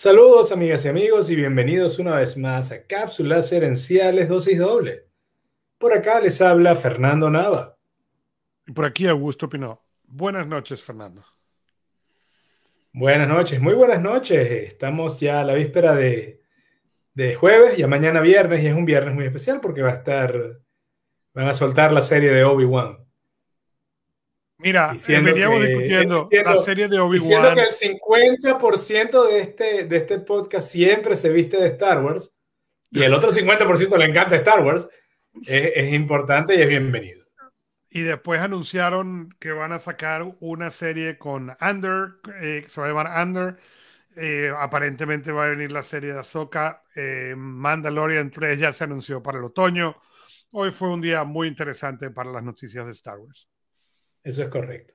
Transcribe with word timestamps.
Saludos 0.00 0.52
amigas 0.52 0.84
y 0.84 0.88
amigos 0.88 1.28
y 1.28 1.34
bienvenidos 1.34 1.98
una 1.98 2.14
vez 2.14 2.36
más 2.36 2.70
a 2.70 2.86
Cápsulas 2.86 3.50
Herenciales 3.50 4.28
Dosis 4.28 4.56
Doble. 4.56 5.08
Por 5.76 5.92
acá 5.92 6.20
les 6.20 6.40
habla 6.40 6.76
Fernando 6.76 7.28
Nava. 7.28 7.76
Y 8.64 8.70
por 8.70 8.84
aquí 8.84 9.08
Augusto 9.08 9.48
Pinó. 9.48 9.84
Buenas 10.04 10.46
noches, 10.46 10.80
Fernando. 10.84 11.24
Buenas 12.92 13.26
noches, 13.26 13.60
muy 13.60 13.74
buenas 13.74 14.00
noches. 14.00 14.68
Estamos 14.68 15.18
ya 15.18 15.40
a 15.40 15.44
la 15.44 15.54
víspera 15.54 15.96
de, 15.96 16.42
de 17.14 17.34
jueves, 17.34 17.76
ya 17.76 17.88
mañana 17.88 18.20
viernes, 18.20 18.62
y 18.62 18.68
es 18.68 18.74
un 18.76 18.84
viernes 18.84 19.16
muy 19.16 19.24
especial 19.24 19.60
porque 19.60 19.82
va 19.82 19.90
a 19.90 19.94
estar, 19.94 20.60
van 21.34 21.48
a 21.48 21.54
soltar 21.54 21.90
la 21.90 22.02
serie 22.02 22.30
de 22.30 22.44
Obi-Wan. 22.44 23.04
Mira, 24.60 24.92
eh, 24.92 25.20
veníamos 25.20 25.62
discutiendo 25.62 26.28
la 26.32 26.56
serie 26.56 26.88
de 26.88 26.98
Obi-Wan. 26.98 27.54
Diciendo 27.54 27.54
que 27.54 27.60
el 27.60 28.00
50% 28.00 29.28
de 29.28 29.40
este, 29.40 29.84
de 29.84 29.96
este 29.96 30.18
podcast 30.18 30.68
siempre 30.68 31.14
se 31.14 31.30
viste 31.30 31.58
de 31.58 31.68
Star 31.68 32.02
Wars 32.02 32.34
y 32.90 33.04
el 33.04 33.14
otro 33.14 33.30
50% 33.30 33.96
le 33.96 34.06
encanta 34.06 34.34
Star 34.34 34.64
Wars, 34.64 34.88
es, 35.46 35.92
importante 35.92 36.56
y 36.56 36.62
es 36.62 36.68
bienvenido. 36.68 37.24
Y 37.88 38.00
después 38.00 38.40
anunciaron 38.40 39.32
que 39.38 39.52
van 39.52 39.70
a 39.70 39.78
sacar 39.78 40.34
una 40.40 40.70
serie 40.70 41.18
con 41.18 41.56
Under, 41.60 42.14
eh, 42.42 42.64
se 42.66 42.80
va 42.80 42.88
a 42.88 42.90
llamar 42.90 43.26
Under. 43.26 43.56
Eh, 44.16 44.52
aparentemente 44.58 45.30
va 45.30 45.44
a 45.44 45.50
venir 45.50 45.70
la 45.70 45.82
serie 45.84 46.12
de 46.12 46.18
Ahsoka. 46.18 46.82
Mandalorian 47.36 48.32
3 48.32 48.58
ya 48.58 48.72
se 48.72 48.82
anunció 48.82 49.22
para 49.22 49.38
el 49.38 49.44
otoño. 49.44 49.96
Hoy 50.50 50.72
fue 50.72 50.88
un 50.88 51.00
día 51.00 51.22
muy 51.22 51.46
interesante 51.46 52.10
para 52.10 52.32
las 52.32 52.42
noticias 52.42 52.84
de 52.84 52.92
Star 52.92 53.18
Wars. 53.18 53.48
Eso 54.22 54.42
es 54.42 54.48
correcto. 54.48 54.94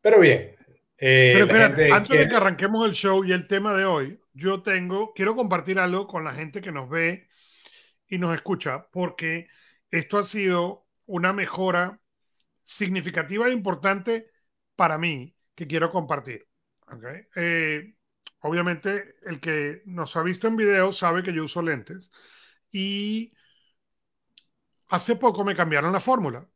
Pero 0.00 0.20
bien. 0.20 0.56
Eh, 0.98 1.32
Pero 1.34 1.44
espérate, 1.44 1.92
antes 1.92 2.18
de 2.18 2.28
que 2.28 2.34
arranquemos 2.34 2.86
el 2.86 2.94
show 2.94 3.24
y 3.24 3.32
el 3.32 3.46
tema 3.46 3.74
de 3.74 3.84
hoy, 3.84 4.20
yo 4.32 4.62
tengo, 4.62 5.12
quiero 5.14 5.36
compartir 5.36 5.78
algo 5.78 6.06
con 6.06 6.24
la 6.24 6.32
gente 6.32 6.60
que 6.60 6.72
nos 6.72 6.88
ve 6.88 7.28
y 8.08 8.18
nos 8.18 8.34
escucha, 8.34 8.86
porque 8.90 9.48
esto 9.90 10.18
ha 10.18 10.24
sido 10.24 10.86
una 11.06 11.32
mejora 11.32 12.00
significativa 12.62 13.48
e 13.48 13.52
importante 13.52 14.30
para 14.74 14.98
mí 14.98 15.34
que 15.54 15.66
quiero 15.66 15.90
compartir. 15.90 16.46
Eh, 17.34 17.94
obviamente, 18.40 19.16
el 19.24 19.40
que 19.40 19.82
nos 19.86 20.16
ha 20.16 20.22
visto 20.22 20.48
en 20.48 20.56
video 20.56 20.92
sabe 20.92 21.22
que 21.22 21.32
yo 21.32 21.44
uso 21.44 21.62
lentes 21.62 22.10
y 22.70 23.32
hace 24.88 25.16
poco 25.16 25.44
me 25.44 25.56
cambiaron 25.56 25.92
la 25.92 26.00
fórmula. 26.00 26.46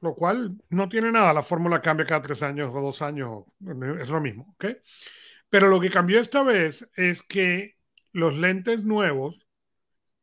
Lo 0.00 0.14
cual 0.14 0.56
no 0.70 0.88
tiene 0.88 1.12
nada, 1.12 1.32
la 1.32 1.42
fórmula 1.42 1.80
cambia 1.80 2.06
cada 2.06 2.22
tres 2.22 2.42
años 2.42 2.70
o 2.74 2.80
dos 2.80 3.02
años, 3.02 3.44
es 4.00 4.08
lo 4.08 4.20
mismo. 4.20 4.54
¿okay? 4.54 4.78
Pero 5.48 5.68
lo 5.68 5.80
que 5.80 5.90
cambió 5.90 6.20
esta 6.20 6.42
vez 6.42 6.88
es 6.96 7.22
que 7.22 7.76
los 8.12 8.34
lentes 8.34 8.84
nuevos 8.84 9.46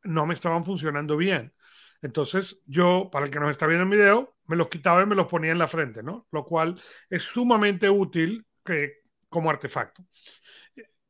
no 0.02 0.26
me 0.26 0.34
estaban 0.34 0.64
funcionando 0.64 1.16
bien. 1.16 1.54
Entonces 2.02 2.58
yo, 2.66 3.08
para 3.10 3.26
el 3.26 3.30
que 3.30 3.40
nos 3.40 3.50
está 3.50 3.66
viendo 3.66 3.84
en 3.84 3.90
video, 3.90 4.36
me 4.46 4.56
los 4.56 4.68
quitaba 4.68 5.02
y 5.02 5.06
me 5.06 5.14
los 5.14 5.26
ponía 5.26 5.52
en 5.52 5.58
la 5.58 5.68
frente, 5.68 6.02
¿no? 6.02 6.26
Lo 6.30 6.44
cual 6.44 6.80
es 7.08 7.22
sumamente 7.22 7.88
útil 7.88 8.46
que, 8.64 9.02
como 9.28 9.50
artefacto. 9.50 10.04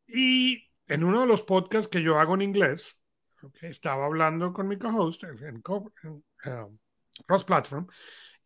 Y 0.07 0.71
en 0.87 1.03
uno 1.03 1.23
de 1.23 1.27
los 1.27 1.43
podcasts 1.43 1.89
que 1.89 2.03
yo 2.03 2.19
hago 2.19 2.35
en 2.35 2.43
inglés, 2.43 2.99
estaba 3.61 4.07
hablando 4.07 4.53
con 4.53 4.69
mi 4.69 4.79
co-host 4.79 5.25
en, 5.25 5.39
en, 5.45 5.63
um, 5.67 6.79
Cross 7.27 7.45
Platform 7.45 7.87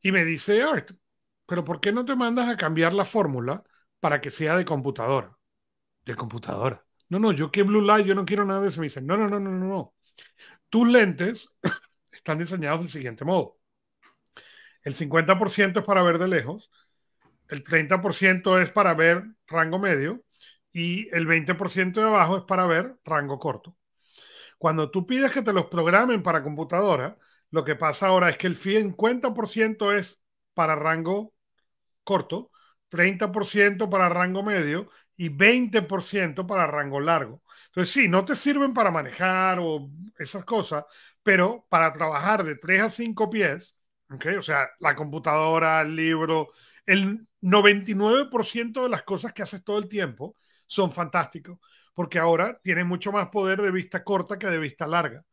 y 0.02 0.12
me 0.12 0.24
dice, 0.24 0.62
Art, 0.62 0.92
pero 1.46 1.64
¿por 1.64 1.80
qué 1.80 1.92
no 1.92 2.04
te 2.04 2.16
mandas 2.16 2.48
a 2.48 2.56
cambiar 2.56 2.92
la 2.92 3.04
fórmula 3.04 3.62
para 4.00 4.20
que 4.20 4.30
sea 4.30 4.56
de 4.56 4.64
computadora? 4.64 5.36
De 6.04 6.14
computadora. 6.16 6.84
No, 7.08 7.18
no, 7.18 7.32
yo 7.32 7.50
que 7.50 7.62
Blue 7.62 7.82
Light, 7.82 8.06
yo 8.06 8.14
no 8.14 8.24
quiero 8.24 8.44
nada 8.44 8.60
de 8.60 8.68
eso. 8.68 8.80
Me 8.80 8.86
dicen, 8.86 9.06
no, 9.06 9.16
no, 9.16 9.28
no, 9.28 9.40
no, 9.40 9.50
no, 9.50 9.66
no. 9.66 9.94
Tus 10.68 10.88
lentes 10.88 11.50
están 12.12 12.38
diseñados 12.38 12.80
del 12.80 12.90
siguiente 12.90 13.24
modo. 13.24 13.58
El 14.82 14.94
50% 14.94 15.80
es 15.80 15.86
para 15.86 16.02
ver 16.02 16.18
de 16.18 16.28
lejos, 16.28 16.70
el 17.48 17.62
30% 17.62 18.60
es 18.60 18.70
para 18.70 18.94
ver 18.94 19.24
rango 19.46 19.78
medio 19.78 20.22
y 20.72 21.08
el 21.14 21.26
20% 21.26 22.00
de 22.00 22.06
abajo 22.06 22.38
es 22.38 22.44
para 22.44 22.66
ver 22.66 22.96
rango 23.04 23.38
corto. 23.38 23.76
Cuando 24.58 24.90
tú 24.90 25.06
pides 25.06 25.32
que 25.32 25.42
te 25.42 25.52
los 25.52 25.66
programen 25.66 26.22
para 26.22 26.42
computadora, 26.42 27.18
lo 27.50 27.64
que 27.64 27.76
pasa 27.76 28.08
ahora 28.08 28.30
es 28.30 28.36
que 28.36 28.46
el 28.46 28.56
50% 28.56 29.92
es 29.92 30.20
para 30.54 30.74
rango 30.74 31.34
corto, 32.04 32.50
30% 32.88 33.90
para 33.90 34.08
rango 34.08 34.42
medio 34.42 34.90
y 35.16 35.28
20% 35.30 36.46
para 36.46 36.66
rango 36.66 37.00
largo. 37.00 37.42
Entonces, 37.66 37.92
sí, 37.92 38.08
no 38.08 38.24
te 38.24 38.34
sirven 38.34 38.72
para 38.74 38.90
manejar 38.90 39.58
o 39.60 39.90
esas 40.18 40.44
cosas, 40.44 40.84
pero 41.22 41.66
para 41.68 41.92
trabajar 41.92 42.44
de 42.44 42.56
3 42.56 42.82
a 42.82 42.90
5 42.90 43.28
pies, 43.30 43.76
¿okay? 44.10 44.36
o 44.36 44.42
sea, 44.42 44.68
la 44.80 44.96
computadora, 44.96 45.82
el 45.82 45.96
libro, 45.96 46.50
el 46.86 47.26
99% 47.40 48.84
de 48.84 48.88
las 48.88 49.02
cosas 49.02 49.32
que 49.32 49.42
haces 49.42 49.62
todo 49.64 49.78
el 49.78 49.88
tiempo 49.88 50.36
son 50.66 50.92
fantásticos, 50.92 51.58
porque 51.94 52.18
ahora 52.18 52.58
tienes 52.62 52.86
mucho 52.86 53.12
más 53.12 53.28
poder 53.28 53.60
de 53.60 53.70
vista 53.70 54.04
corta 54.04 54.38
que 54.38 54.46
de 54.46 54.58
vista 54.58 54.86
larga. 54.86 55.24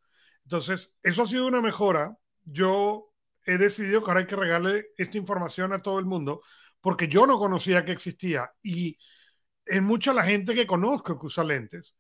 Entonces, 0.45 0.91
eso 1.03 1.23
ha 1.23 1.27
sido 1.27 1.47
una 1.47 1.61
mejora. 1.61 2.17
Yo 2.45 3.11
he 3.45 3.57
decidido 3.57 4.03
que 4.03 4.11
ahora 4.11 4.21
hay 4.21 4.27
que 4.27 4.35
regalarle 4.35 4.87
esta 4.97 5.17
información 5.17 5.73
a 5.73 5.81
todo 5.81 5.99
el 5.99 6.05
mundo 6.05 6.41
porque 6.81 7.07
yo 7.07 7.25
no 7.25 7.39
conocía 7.39 7.83
que 7.85 7.91
existía 7.91 8.51
y 8.61 8.97
es 9.65 9.81
mucha 9.81 10.13
la 10.13 10.23
gente 10.23 10.53
que 10.53 10.67
conozco 10.67 11.19
que 11.19 11.25
usa 11.25 11.43
lentes 11.43 11.95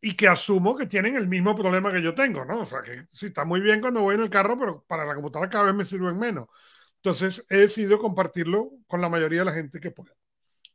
y 0.00 0.14
que 0.16 0.28
asumo 0.28 0.76
que 0.76 0.86
tienen 0.86 1.16
el 1.16 1.28
mismo 1.28 1.54
problema 1.54 1.92
que 1.92 2.02
yo 2.02 2.14
tengo, 2.14 2.44
¿no? 2.44 2.60
O 2.60 2.66
sea, 2.66 2.82
que 2.82 3.06
sí, 3.12 3.26
está 3.26 3.44
muy 3.44 3.60
bien 3.60 3.80
cuando 3.80 4.00
voy 4.00 4.16
en 4.16 4.22
el 4.22 4.30
carro, 4.30 4.58
pero 4.58 4.84
para 4.86 5.04
la 5.04 5.14
computadora 5.14 5.50
cada 5.50 5.66
vez 5.66 5.74
me 5.74 5.84
sirven 5.84 6.18
menos. 6.18 6.48
Entonces, 6.96 7.46
he 7.48 7.58
decidido 7.58 7.98
compartirlo 7.98 8.72
con 8.88 9.00
la 9.00 9.08
mayoría 9.08 9.40
de 9.40 9.44
la 9.46 9.52
gente 9.52 9.80
que 9.80 9.90
pueda. 9.90 10.12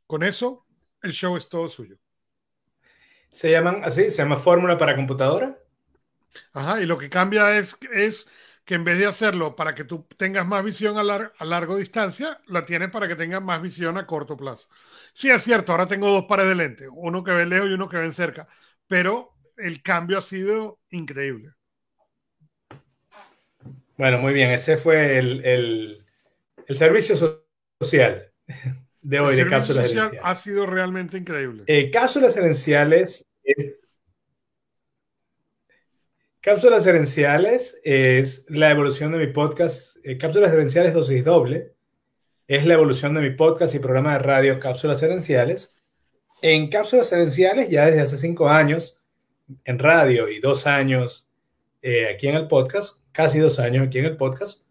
Con 0.06 0.22
eso, 0.22 0.66
el 1.02 1.12
show 1.12 1.36
es 1.36 1.48
todo 1.48 1.68
suyo. 1.68 1.96
¿Se 3.30 3.50
llaman 3.50 3.82
así? 3.84 4.10
¿Se 4.10 4.22
llama 4.22 4.36
fórmula 4.36 4.78
para 4.78 4.96
computadora? 4.96 5.56
Ajá, 6.52 6.80
y 6.80 6.86
lo 6.86 6.98
que 6.98 7.10
cambia 7.10 7.56
es, 7.58 7.76
es 7.92 8.28
que 8.64 8.74
en 8.74 8.84
vez 8.84 8.98
de 8.98 9.06
hacerlo 9.06 9.56
para 9.56 9.74
que 9.74 9.84
tú 9.84 10.06
tengas 10.16 10.46
más 10.46 10.64
visión 10.64 10.96
a, 10.98 11.02
lar 11.02 11.32
a 11.38 11.44
largo 11.44 11.76
distancia, 11.76 12.40
la 12.46 12.64
tienes 12.64 12.90
para 12.90 13.08
que 13.08 13.16
tengas 13.16 13.42
más 13.42 13.60
visión 13.60 13.98
a 13.98 14.06
corto 14.06 14.36
plazo. 14.36 14.68
Sí, 15.12 15.30
es 15.30 15.42
cierto, 15.42 15.72
ahora 15.72 15.86
tengo 15.86 16.08
dos 16.10 16.26
pares 16.26 16.46
de 16.46 16.54
lentes, 16.54 16.88
uno 16.92 17.24
que 17.24 17.32
ve 17.32 17.46
lejos 17.46 17.68
y 17.68 17.72
uno 17.72 17.88
que 17.88 17.96
ve 17.98 18.12
cerca, 18.12 18.48
pero 18.86 19.34
el 19.56 19.82
cambio 19.82 20.18
ha 20.18 20.22
sido 20.22 20.78
increíble. 20.90 21.52
Bueno, 23.96 24.18
muy 24.18 24.32
bien, 24.32 24.50
ese 24.50 24.76
fue 24.76 25.18
el, 25.18 25.44
el, 25.44 26.04
el 26.66 26.76
servicio 26.76 27.16
social 27.80 28.32
de 29.02 29.20
hoy 29.20 29.36
de 29.36 29.46
cápsulas 29.46 29.88
social 29.88 30.18
Ha 30.22 30.34
sido 30.34 30.66
realmente 30.66 31.18
increíble. 31.18 31.64
Eh, 31.66 31.90
cápsulas 31.90 32.36
herenciales 32.36 33.26
es 33.42 33.88
Cápsulas 36.42 36.84
herenciales 36.88 37.80
es 37.84 38.44
la 38.48 38.72
evolución 38.72 39.12
de 39.12 39.18
mi 39.18 39.28
podcast. 39.28 39.96
Eh, 40.02 40.18
Cápsulas 40.18 40.52
herenciales 40.52 40.92
dosis 40.92 41.24
doble 41.24 41.72
es 42.48 42.66
la 42.66 42.74
evolución 42.74 43.14
de 43.14 43.20
mi 43.20 43.30
podcast 43.30 43.76
y 43.76 43.78
programa 43.78 44.14
de 44.14 44.18
radio 44.18 44.58
Cápsulas 44.58 45.00
herenciales. 45.04 45.76
En 46.42 46.68
Cápsulas 46.68 47.12
herenciales, 47.12 47.70
ya 47.70 47.86
desde 47.86 48.00
hace 48.00 48.16
cinco 48.16 48.48
años 48.48 49.00
en 49.64 49.78
radio 49.78 50.28
y 50.28 50.40
dos 50.40 50.66
años 50.66 51.28
eh, 51.80 52.08
aquí 52.12 52.26
en 52.26 52.34
el 52.34 52.48
podcast, 52.48 52.96
casi 53.12 53.38
dos 53.38 53.60
años 53.60 53.86
aquí 53.86 54.00
en 54.00 54.06
el 54.06 54.16
podcast, 54.16 54.62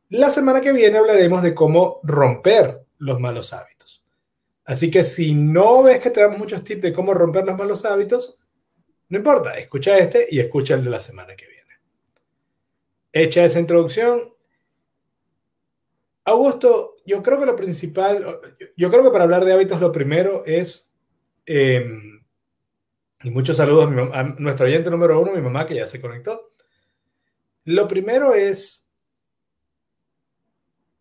La 0.10 0.30
semana 0.30 0.62
que 0.62 0.74
viene 0.74 0.98
hablaremos 0.98 1.42
de 1.42 1.54
cómo 1.54 2.00
romper 2.04 2.86
los 2.98 3.20
malos 3.20 3.54
hábitos. 3.54 4.06
Así 4.66 4.92
que 4.92 5.04
si 5.04 5.34
no 5.34 5.84
ves 5.84 6.00
que 6.00 6.10
te 6.10 6.22
damos 6.22 6.38
muchos 6.38 6.64
tips 6.64 6.82
de 6.82 6.94
cómo 6.94 7.14
romper 7.14 7.46
los 7.46 7.58
malos 7.58 7.86
hábitos, 7.86 8.38
no 9.10 9.18
importa, 9.18 9.58
escucha 9.58 9.98
este 9.98 10.28
y 10.30 10.40
escucha 10.40 10.74
el 10.74 10.84
de 10.84 10.90
la 10.90 11.00
semana 11.00 11.36
que 11.36 11.48
viene. 11.48 11.74
Hecha 13.14 13.46
esa 13.46 13.60
introducción, 13.60 14.34
Augusto, 16.26 16.98
yo 17.06 17.24
creo 17.24 17.40
que 17.40 17.46
lo 17.46 17.56
principal, 17.56 18.42
yo 18.76 18.90
creo 18.90 19.02
que 19.02 19.12
para 19.12 19.24
hablar 19.24 19.46
de 19.46 19.54
hábitos 19.54 19.80
lo 19.80 19.94
primero 19.94 20.44
es, 20.46 20.92
em, 21.46 22.17
y 23.28 23.30
muchos 23.30 23.58
saludos 23.58 23.90
a, 24.14 24.24
nuestro 24.24 24.68
oyente 24.68 24.90
número 24.90 25.20
uno, 25.20 25.34
mi 25.34 25.42
mamá 25.42 25.66
que 25.66 25.76
ya 25.76 25.86
se 25.86 26.00
conectó. 26.00 26.54
Lo 27.66 27.86
primero 27.86 28.34
es 28.34 28.90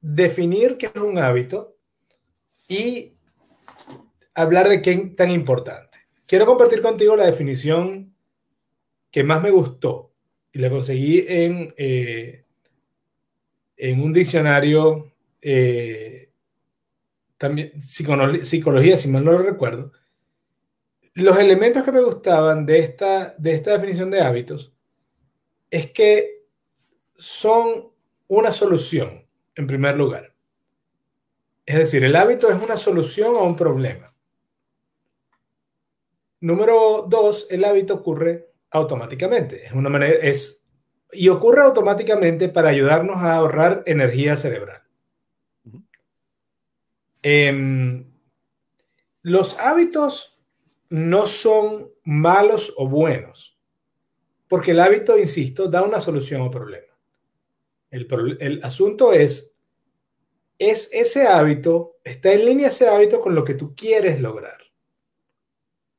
definir 0.01 0.77
qué 0.77 0.87
es 0.87 0.97
un 1.01 1.19
hábito 1.19 1.77
y 2.67 3.15
hablar 4.35 4.69
de 4.69 4.83
qué 4.83 4.97
tan 5.17 5.31
importante. 5.31 5.99
Quiero 6.27 6.47
compartir 6.47 6.83
contigo 6.83 7.17
la 7.17 7.27
definición 7.27 8.13
que 9.13 9.23
más 9.23 9.41
me 9.41 9.53
gustó 9.53 10.13
y 10.53 10.59
la 10.59 10.69
conseguí 10.69 11.25
en, 11.29 11.75
eh, 11.77 12.45
en 13.77 14.03
un 14.03 14.13
diccionario 14.13 15.13
eh, 15.41 16.31
también 17.39 17.81
psicología, 17.81 18.97
si 18.97 19.09
mal 19.11 19.25
no 19.25 19.31
lo 19.31 19.39
recuerdo. 19.39 19.93
Los 21.17 21.39
elementos 21.39 21.83
que 21.83 21.93
me 21.93 22.03
gustaban 22.03 22.67
de 22.67 22.79
esta, 22.79 23.35
de 23.39 23.55
esta 23.55 23.73
definición 23.73 24.11
de 24.11 24.21
hábitos 24.21 24.75
es 25.71 25.91
que 25.91 26.45
son 27.17 27.91
una 28.29 28.51
solución, 28.51 29.27
en 29.55 29.67
primer 29.67 29.97
lugar. 29.97 30.35
Es 31.65 31.77
decir, 31.77 32.05
el 32.05 32.17
hábito 32.17 32.51
es 32.51 32.63
una 32.63 32.77
solución 32.77 33.35
a 33.35 33.41
un 33.41 33.57
problema. 33.57 34.15
Número 36.41 37.07
dos, 37.09 37.47
el 37.49 37.65
hábito 37.65 37.95
ocurre 37.95 38.53
automáticamente. 38.71 39.65
Es 39.65 39.73
una 39.73 39.89
manera, 39.89 40.19
es, 40.21 40.67
y 41.13 41.31
ocurre 41.31 41.63
automáticamente 41.63 42.51
para 42.51 42.69
ayudarnos 42.69 43.17
a 43.17 43.37
ahorrar 43.37 43.83
energía 43.87 44.37
cerebral. 44.37 44.83
Em, 47.23 48.13
los 49.23 49.59
hábitos 49.61 50.36
no 50.89 51.27
son 51.27 51.91
malos 52.05 52.73
o 52.77 52.89
buenos, 52.89 53.59
porque 54.49 54.71
el 54.71 54.81
hábito, 54.81 55.19
insisto, 55.19 55.69
da 55.69 55.83
una 55.83 56.01
solución 56.01 56.43
al 56.43 56.51
problema. 56.51 56.87
El, 57.91 58.07
el 58.41 58.65
asunto 58.65 59.13
es, 59.13 59.55
es 60.59 60.89
ese 60.93 61.27
hábito, 61.27 61.99
está 62.05 62.33
en 62.33 62.45
línea 62.45 62.69
ese 62.69 62.89
hábito 62.89 63.21
con 63.21 63.35
lo 63.35 63.45
que 63.45 63.55
tú 63.55 63.75
quieres 63.75 64.21
lograr. 64.21 64.59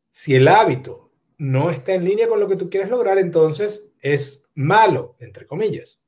Si 0.10 0.36
el 0.36 0.48
hábito 0.48 1.12
no 1.38 1.70
está 1.70 1.94
en 1.94 2.06
línea 2.06 2.28
con 2.28 2.40
lo 2.40 2.48
que 2.48 2.56
tú 2.56 2.70
quieres 2.70 2.90
lograr, 2.90 3.18
entonces 3.20 3.92
es 4.02 4.44
malo, 4.56 5.16
entre 5.20 5.46
comillas. 5.46 6.02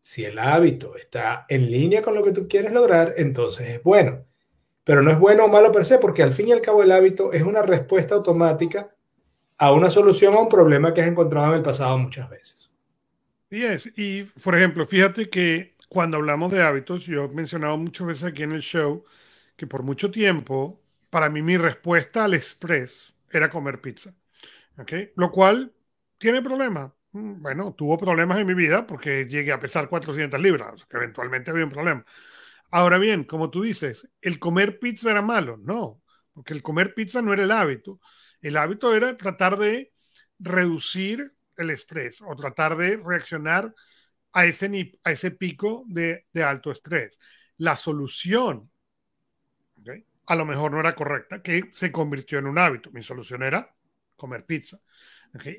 Si 0.00 0.24
el 0.24 0.38
hábito 0.38 0.96
está 0.96 1.46
en 1.48 1.70
línea 1.70 2.00
con 2.00 2.14
lo 2.14 2.22
que 2.22 2.32
tú 2.32 2.48
quieres 2.48 2.72
lograr, 2.72 3.14
entonces 3.16 3.68
es 3.68 3.82
bueno. 3.82 4.24
Pero 4.86 5.02
no 5.02 5.10
es 5.10 5.18
bueno 5.18 5.44
o 5.44 5.48
malo 5.48 5.72
per 5.72 5.84
se, 5.84 5.98
porque 5.98 6.22
al 6.22 6.32
fin 6.32 6.48
y 6.48 6.52
al 6.52 6.62
cabo 6.62 6.82
el 6.82 6.92
hábito 6.92 7.32
es 7.32 7.42
una 7.42 7.62
respuesta 7.62 8.14
automática 8.14 8.94
a 9.58 9.72
una 9.72 9.90
solución 9.90 10.34
a 10.34 10.40
un 10.40 10.48
problema 10.48 10.94
que 10.94 11.02
has 11.02 11.08
encontrado 11.08 11.48
en 11.48 11.58
el 11.58 11.62
pasado 11.62 11.98
muchas 11.98 12.30
veces. 12.30 12.70
Y 13.50 13.62
es, 13.64 13.90
y 13.96 14.24
por 14.24 14.56
ejemplo, 14.56 14.86
fíjate 14.86 15.28
que 15.30 15.76
cuando 15.88 16.18
hablamos 16.18 16.52
de 16.52 16.62
hábitos, 16.62 17.04
yo 17.04 17.24
he 17.24 17.28
mencionado 17.28 17.76
muchas 17.78 18.06
veces 18.06 18.24
aquí 18.24 18.44
en 18.44 18.52
el 18.52 18.62
show 18.62 19.04
que 19.56 19.66
por 19.66 19.82
mucho 19.82 20.10
tiempo 20.10 20.80
para 21.10 21.30
mí 21.30 21.42
mi 21.42 21.56
respuesta 21.58 22.24
al 22.24 22.34
estrés 22.34 23.14
era 23.30 23.50
comer 23.50 23.80
pizza. 23.80 24.14
Lo 25.16 25.30
cual 25.30 25.72
tiene 26.18 26.42
problemas. 26.42 26.92
Mm, 27.12 27.42
bueno, 27.42 27.74
tuvo 27.74 27.98
problemas 27.98 28.38
en 28.38 28.46
mi 28.46 28.54
vida 28.54 28.86
porque 28.86 29.26
llegué 29.26 29.52
a 29.52 29.60
pesar 29.60 29.88
400 29.88 30.40
libras, 30.40 30.84
que 30.86 30.96
eventualmente 30.96 31.50
había 31.50 31.64
un 31.64 31.70
problema. 31.70 32.04
Ahora 32.70 32.98
bien, 32.98 33.24
como 33.24 33.50
tú 33.50 33.62
dices, 33.62 34.06
¿el 34.20 34.38
comer 34.38 34.78
pizza 34.78 35.10
era 35.10 35.22
malo? 35.22 35.56
No, 35.58 36.02
porque 36.32 36.52
el 36.54 36.62
comer 36.62 36.94
pizza 36.94 37.22
no 37.22 37.32
era 37.32 37.44
el 37.44 37.52
hábito. 37.52 38.00
El 38.40 38.56
hábito 38.56 38.94
era 38.94 39.16
tratar 39.16 39.56
de 39.58 39.92
reducir 40.38 41.32
el 41.56 41.70
estrés 41.70 42.20
o 42.22 42.34
tratar 42.36 42.76
de 42.76 42.96
reaccionar 42.98 43.74
a 44.32 44.46
ese, 44.46 44.98
a 45.04 45.12
ese 45.12 45.30
pico 45.30 45.84
de, 45.86 46.26
de 46.32 46.42
alto 46.42 46.70
estrés. 46.70 47.18
La 47.56 47.76
solución 47.76 48.70
a 50.26 50.34
lo 50.34 50.44
mejor 50.44 50.72
no 50.72 50.80
era 50.80 50.94
correcta, 50.94 51.42
que 51.42 51.68
se 51.72 51.92
convirtió 51.92 52.38
en 52.38 52.46
un 52.46 52.58
hábito. 52.58 52.90
Mi 52.90 53.02
solución 53.02 53.42
era 53.42 53.74
comer 54.16 54.44
pizza. 54.44 54.78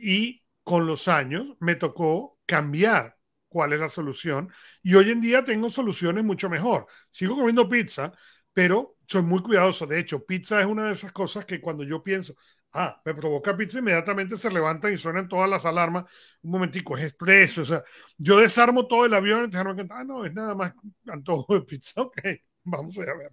Y 0.01 0.43
con 0.63 0.85
los 0.85 1.07
años 1.07 1.55
me 1.59 1.75
tocó 1.75 2.39
cambiar 2.45 3.16
cuál 3.47 3.73
es 3.73 3.79
la 3.79 3.89
solución. 3.89 4.51
Y 4.83 4.95
hoy 4.95 5.11
en 5.11 5.21
día 5.21 5.43
tengo 5.43 5.69
soluciones 5.69 6.23
mucho 6.23 6.49
mejor. 6.49 6.87
Sigo 7.11 7.35
comiendo 7.35 7.67
pizza, 7.69 8.11
pero 8.53 8.97
soy 9.07 9.21
muy 9.21 9.41
cuidadoso. 9.41 9.85
De 9.85 9.99
hecho, 9.99 10.25
pizza 10.25 10.59
es 10.59 10.65
una 10.65 10.85
de 10.87 10.93
esas 10.93 11.11
cosas 11.11 11.45
que 11.45 11.61
cuando 11.61 11.83
yo 11.83 12.03
pienso, 12.03 12.35
ah, 12.73 13.01
me 13.05 13.13
provoca 13.13 13.55
pizza, 13.55 13.79
inmediatamente 13.79 14.37
se 14.37 14.51
levantan 14.51 14.93
y 14.93 14.97
suenan 14.97 15.27
todas 15.27 15.49
las 15.49 15.65
alarmas. 15.65 16.05
Un 16.41 16.51
momentico, 16.51 16.97
es 16.97 17.05
estrés. 17.05 17.57
O 17.57 17.65
sea, 17.65 17.83
yo 18.17 18.37
desarmo 18.39 18.87
todo 18.87 19.05
el 19.05 19.13
avión 19.13 19.49
y 19.51 19.55
ah, 19.55 20.03
no, 20.03 20.25
es 20.25 20.33
nada 20.33 20.55
más 20.55 20.73
antojo 21.07 21.53
de 21.53 21.61
pizza. 21.61 22.01
Ok, 22.01 22.21
vamos 22.63 22.97
a 22.97 23.01
ver. 23.01 23.31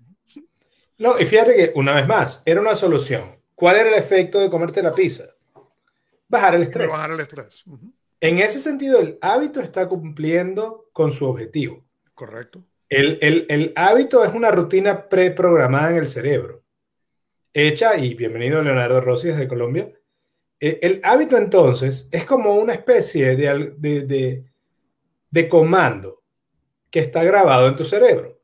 No, 0.99 1.18
y 1.18 1.26
fíjate 1.26 1.56
que 1.56 1.73
una 1.75 1.94
vez 1.94 2.06
más, 2.06 2.42
era 2.44 2.61
una 2.61 2.75
solución. 2.75 3.37
¿Cuál 3.54 3.76
era 3.76 3.88
el 3.88 3.94
efecto 3.94 4.38
de 4.40 4.50
comerte 4.50 4.83
la 4.83 4.92
pizza? 4.92 5.25
Bajar 6.28 6.54
el 6.54 6.62
estrés. 6.62 6.88
Bajar 6.88 7.11
el 7.11 7.21
estrés. 7.21 7.64
En 8.21 8.38
ese 8.38 8.59
sentido, 8.59 9.00
el 9.00 9.18
hábito 9.21 9.61
está 9.61 9.88
cumpliendo 9.88 10.88
con 10.92 11.12
su 11.12 11.26
objetivo. 11.26 11.85
Correcto. 12.14 12.64
El, 12.88 13.18
el 13.49 13.73
hábito 13.76 14.25
es 14.25 14.33
una 14.33 14.50
rutina 14.50 15.09
preprogramada 15.09 15.90
en 15.90 15.97
el 15.97 16.06
cerebro. 16.06 16.64
Hecha, 17.56 17.97
y 17.97 18.14
bienvenido 18.14 18.61
Leonardo 18.62 19.00
Rossi 19.00 19.28
desde 19.28 19.47
Colombia. 19.47 19.88
E, 20.59 20.80
el, 20.83 21.00
hábito 21.04 21.37
entonces 21.38 22.09
es 22.11 22.25
como 22.25 22.54
una 22.54 22.73
especie 22.73 23.37
de, 23.37 23.75
de, 23.78 24.44
de, 25.30 25.49
comando 25.49 26.25
que 26.90 26.99
está 26.99 27.23
grabado 27.23 27.68
en 27.68 27.76
tu 27.76 27.85
cerebro. 27.85 28.40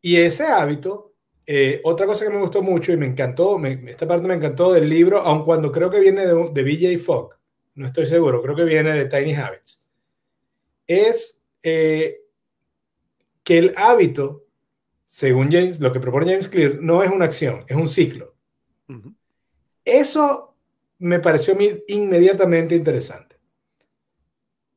Y 0.00 0.16
ese 0.16 0.44
hábito, 0.44 1.12
eh, 1.44 1.82
otra 1.84 2.06
cosa 2.06 2.24
que 2.24 2.30
me 2.30 2.40
gustó 2.40 2.62
mucho 2.62 2.92
y 2.92 2.96
me 2.96 3.06
encantó, 3.06 3.62
esta 3.66 4.08
parte 4.08 4.26
me 4.26 4.34
encantó 4.34 4.72
del 4.72 4.88
libro, 4.88 5.18
aun 5.18 5.44
cuando 5.44 5.70
creo 5.70 5.90
que 5.90 6.00
viene 6.00 6.26
de, 6.26 6.50
de 6.50 6.62
BJ 6.62 6.98
Fogg, 6.98 7.35
no 7.76 7.86
estoy 7.86 8.06
seguro, 8.06 8.42
creo 8.42 8.56
que 8.56 8.64
viene 8.64 8.92
de 8.92 9.04
Tiny 9.04 9.34
Habits, 9.34 9.86
es 10.86 11.42
eh, 11.62 12.20
que 13.44 13.58
el 13.58 13.74
hábito, 13.76 14.44
según 15.04 15.50
James, 15.52 15.78
lo 15.80 15.92
que 15.92 16.00
propone 16.00 16.26
James 16.26 16.48
Clear, 16.48 16.78
no 16.80 17.02
es 17.02 17.10
una 17.10 17.26
acción, 17.26 17.64
es 17.68 17.76
un 17.76 17.86
ciclo. 17.86 18.34
Eso 19.84 20.56
me 20.98 21.20
pareció 21.20 21.54
a 21.54 21.56
mí 21.56 21.70
inmediatamente 21.88 22.74
interesante. 22.74 23.36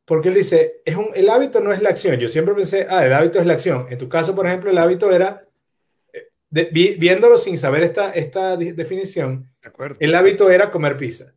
Porque 0.06 0.30
él 0.30 0.36
dice, 0.36 0.82
es 0.86 0.96
un, 0.96 1.10
el 1.14 1.30
hábito 1.30 1.62
no 1.62 1.72
es 1.72 1.82
la 1.82 1.90
acción. 1.90 2.18
Yo 2.18 2.28
siempre 2.30 2.54
pensé, 2.54 2.86
ah, 2.90 3.06
el 3.06 3.14
hábito 3.14 3.40
es 3.40 3.46
la 3.46 3.54
acción. 3.54 3.88
En 3.90 3.98
tu 3.98 4.10
caso, 4.10 4.36
por 4.36 4.46
ejemplo, 4.46 4.70
el 4.72 4.78
hábito 4.78 5.12
era, 5.12 5.48
eh, 6.12 6.70
viéndolo 6.72 7.38
sin 7.38 7.58
saber 7.58 7.84
esta, 7.84 8.12
esta 8.12 8.58
definición, 8.58 9.52
el 10.00 10.16
hábito 10.16 10.50
era 10.50 10.72
comer 10.72 10.98
pizza. 10.98 11.36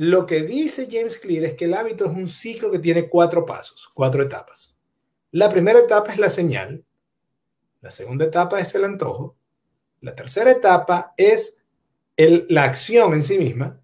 Lo 0.00 0.26
que 0.26 0.44
dice 0.44 0.86
James 0.88 1.18
Clear 1.18 1.44
es 1.44 1.54
que 1.54 1.64
el 1.64 1.74
hábito 1.74 2.04
es 2.04 2.12
un 2.12 2.28
ciclo 2.28 2.70
que 2.70 2.78
tiene 2.78 3.08
cuatro 3.08 3.44
pasos, 3.44 3.90
cuatro 3.92 4.22
etapas. 4.22 4.78
La 5.32 5.48
primera 5.48 5.80
etapa 5.80 6.12
es 6.12 6.20
la 6.20 6.30
señal, 6.30 6.84
la 7.80 7.90
segunda 7.90 8.26
etapa 8.26 8.60
es 8.60 8.72
el 8.76 8.84
antojo, 8.84 9.36
la 10.00 10.14
tercera 10.14 10.52
etapa 10.52 11.14
es 11.16 11.60
el, 12.16 12.46
la 12.48 12.62
acción 12.62 13.12
en 13.12 13.24
sí 13.24 13.38
misma 13.38 13.80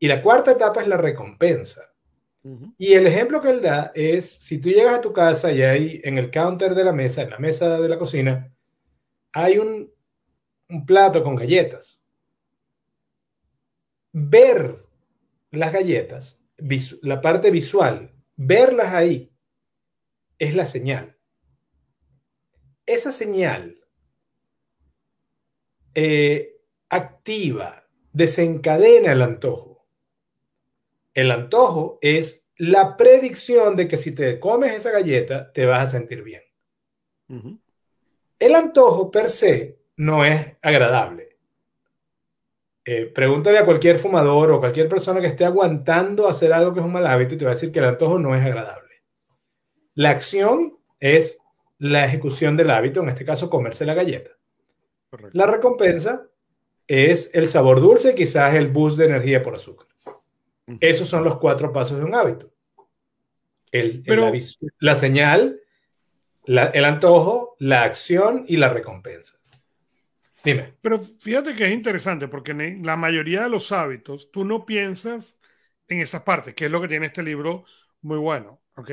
y 0.00 0.08
la 0.08 0.20
cuarta 0.20 0.50
etapa 0.50 0.82
es 0.82 0.88
la 0.88 0.96
recompensa. 0.96 1.92
Y 2.76 2.94
el 2.94 3.06
ejemplo 3.06 3.40
que 3.40 3.50
él 3.50 3.62
da 3.62 3.92
es, 3.94 4.28
si 4.28 4.60
tú 4.60 4.68
llegas 4.68 4.96
a 4.96 5.00
tu 5.00 5.12
casa 5.12 5.52
y 5.52 5.62
hay 5.62 6.00
en 6.02 6.18
el 6.18 6.28
counter 6.32 6.74
de 6.74 6.82
la 6.82 6.92
mesa, 6.92 7.22
en 7.22 7.30
la 7.30 7.38
mesa 7.38 7.78
de 7.80 7.88
la 7.88 8.00
cocina, 8.00 8.52
hay 9.30 9.58
un, 9.58 9.92
un 10.70 10.84
plato 10.84 11.22
con 11.22 11.36
galletas. 11.36 12.02
Ver 14.10 14.83
las 15.54 15.72
galletas, 15.72 16.40
la 17.02 17.20
parte 17.20 17.50
visual, 17.50 18.14
verlas 18.36 18.92
ahí, 18.92 19.32
es 20.38 20.54
la 20.54 20.66
señal. 20.66 21.16
Esa 22.86 23.12
señal 23.12 23.78
eh, 25.94 26.56
activa, 26.88 27.88
desencadena 28.12 29.12
el 29.12 29.22
antojo. 29.22 29.86
El 31.14 31.30
antojo 31.30 31.98
es 32.02 32.46
la 32.56 32.96
predicción 32.96 33.76
de 33.76 33.88
que 33.88 33.96
si 33.96 34.12
te 34.12 34.38
comes 34.38 34.72
esa 34.72 34.90
galleta, 34.90 35.52
te 35.52 35.66
vas 35.66 35.88
a 35.88 35.98
sentir 35.98 36.22
bien. 36.22 36.42
El 38.38 38.54
antojo 38.54 39.10
per 39.10 39.28
se 39.28 39.78
no 39.96 40.24
es 40.24 40.56
agradable. 40.60 41.33
Eh, 42.86 43.06
pregúntale 43.06 43.58
a 43.58 43.64
cualquier 43.64 43.98
fumador 43.98 44.50
o 44.50 44.60
cualquier 44.60 44.88
persona 44.88 45.20
que 45.20 45.28
esté 45.28 45.44
aguantando 45.44 46.28
hacer 46.28 46.52
algo 46.52 46.74
que 46.74 46.80
es 46.80 46.86
un 46.86 46.92
mal 46.92 47.06
hábito 47.06 47.34
y 47.34 47.38
te 47.38 47.44
va 47.44 47.52
a 47.52 47.54
decir 47.54 47.72
que 47.72 47.78
el 47.78 47.86
antojo 47.86 48.18
no 48.18 48.34
es 48.34 48.44
agradable. 48.44 49.02
La 49.94 50.10
acción 50.10 50.78
es 51.00 51.38
la 51.78 52.04
ejecución 52.04 52.56
del 52.56 52.70
hábito, 52.70 53.00
en 53.00 53.08
este 53.08 53.24
caso 53.24 53.48
comerse 53.48 53.86
la 53.86 53.94
galleta. 53.94 54.32
La 55.32 55.46
recompensa 55.46 56.28
es 56.86 57.30
el 57.32 57.48
sabor 57.48 57.80
dulce 57.80 58.12
y 58.12 58.14
quizás 58.14 58.54
el 58.54 58.68
boost 58.68 58.98
de 58.98 59.06
energía 59.06 59.42
por 59.42 59.54
azúcar. 59.54 59.88
Esos 60.80 61.08
son 61.08 61.24
los 61.24 61.36
cuatro 61.38 61.72
pasos 61.72 61.98
de 61.98 62.04
un 62.04 62.14
hábito. 62.14 62.50
la, 64.78 64.96
señal, 64.96 65.60
el 66.46 66.84
antojo, 66.84 67.56
la 67.58 67.82
acción 67.82 68.44
y 68.46 68.56
la 68.56 68.68
recompensa. 68.68 69.38
Pero 70.80 71.02
fíjate 71.20 71.54
que 71.54 71.66
es 71.66 71.72
interesante 71.72 72.28
porque 72.28 72.52
en 72.52 72.84
la 72.84 72.96
mayoría 72.96 73.42
de 73.42 73.48
los 73.48 73.72
hábitos 73.72 74.30
tú 74.30 74.44
no 74.44 74.66
piensas 74.66 75.38
en 75.88 76.00
esas 76.00 76.22
partes, 76.22 76.54
que 76.54 76.66
es 76.66 76.70
lo 76.70 76.80
que 76.80 76.88
tiene 76.88 77.06
este 77.06 77.22
libro 77.22 77.64
muy 78.02 78.18
bueno, 78.18 78.62
¿ok? 78.76 78.90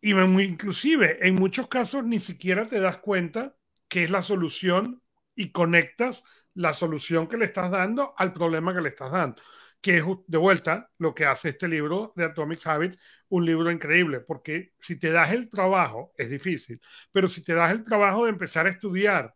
Y 0.00 0.12
inclusive 0.12 1.26
en 1.26 1.34
muchos 1.34 1.68
casos 1.68 2.04
ni 2.04 2.20
siquiera 2.20 2.68
te 2.68 2.80
das 2.80 2.98
cuenta 2.98 3.56
que 3.88 4.04
es 4.04 4.10
la 4.10 4.22
solución 4.22 5.02
y 5.34 5.50
conectas 5.50 6.22
la 6.54 6.74
solución 6.74 7.28
que 7.28 7.36
le 7.36 7.46
estás 7.46 7.70
dando 7.70 8.14
al 8.16 8.32
problema 8.32 8.74
que 8.74 8.80
le 8.80 8.90
estás 8.90 9.10
dando. 9.10 9.42
Que 9.80 9.98
es 9.98 10.04
de 10.26 10.38
vuelta 10.38 10.90
lo 10.98 11.14
que 11.14 11.24
hace 11.24 11.50
este 11.50 11.68
libro 11.68 12.12
de 12.16 12.24
Atomic 12.24 12.66
Habits, 12.66 12.98
un 13.28 13.46
libro 13.46 13.70
increíble, 13.70 14.20
porque 14.20 14.72
si 14.78 14.98
te 14.98 15.10
das 15.12 15.32
el 15.32 15.48
trabajo, 15.48 16.12
es 16.16 16.30
difícil, 16.30 16.80
pero 17.12 17.28
si 17.28 17.42
te 17.42 17.54
das 17.54 17.70
el 17.72 17.84
trabajo 17.84 18.24
de 18.24 18.30
empezar 18.30 18.66
a 18.66 18.70
estudiar 18.70 19.34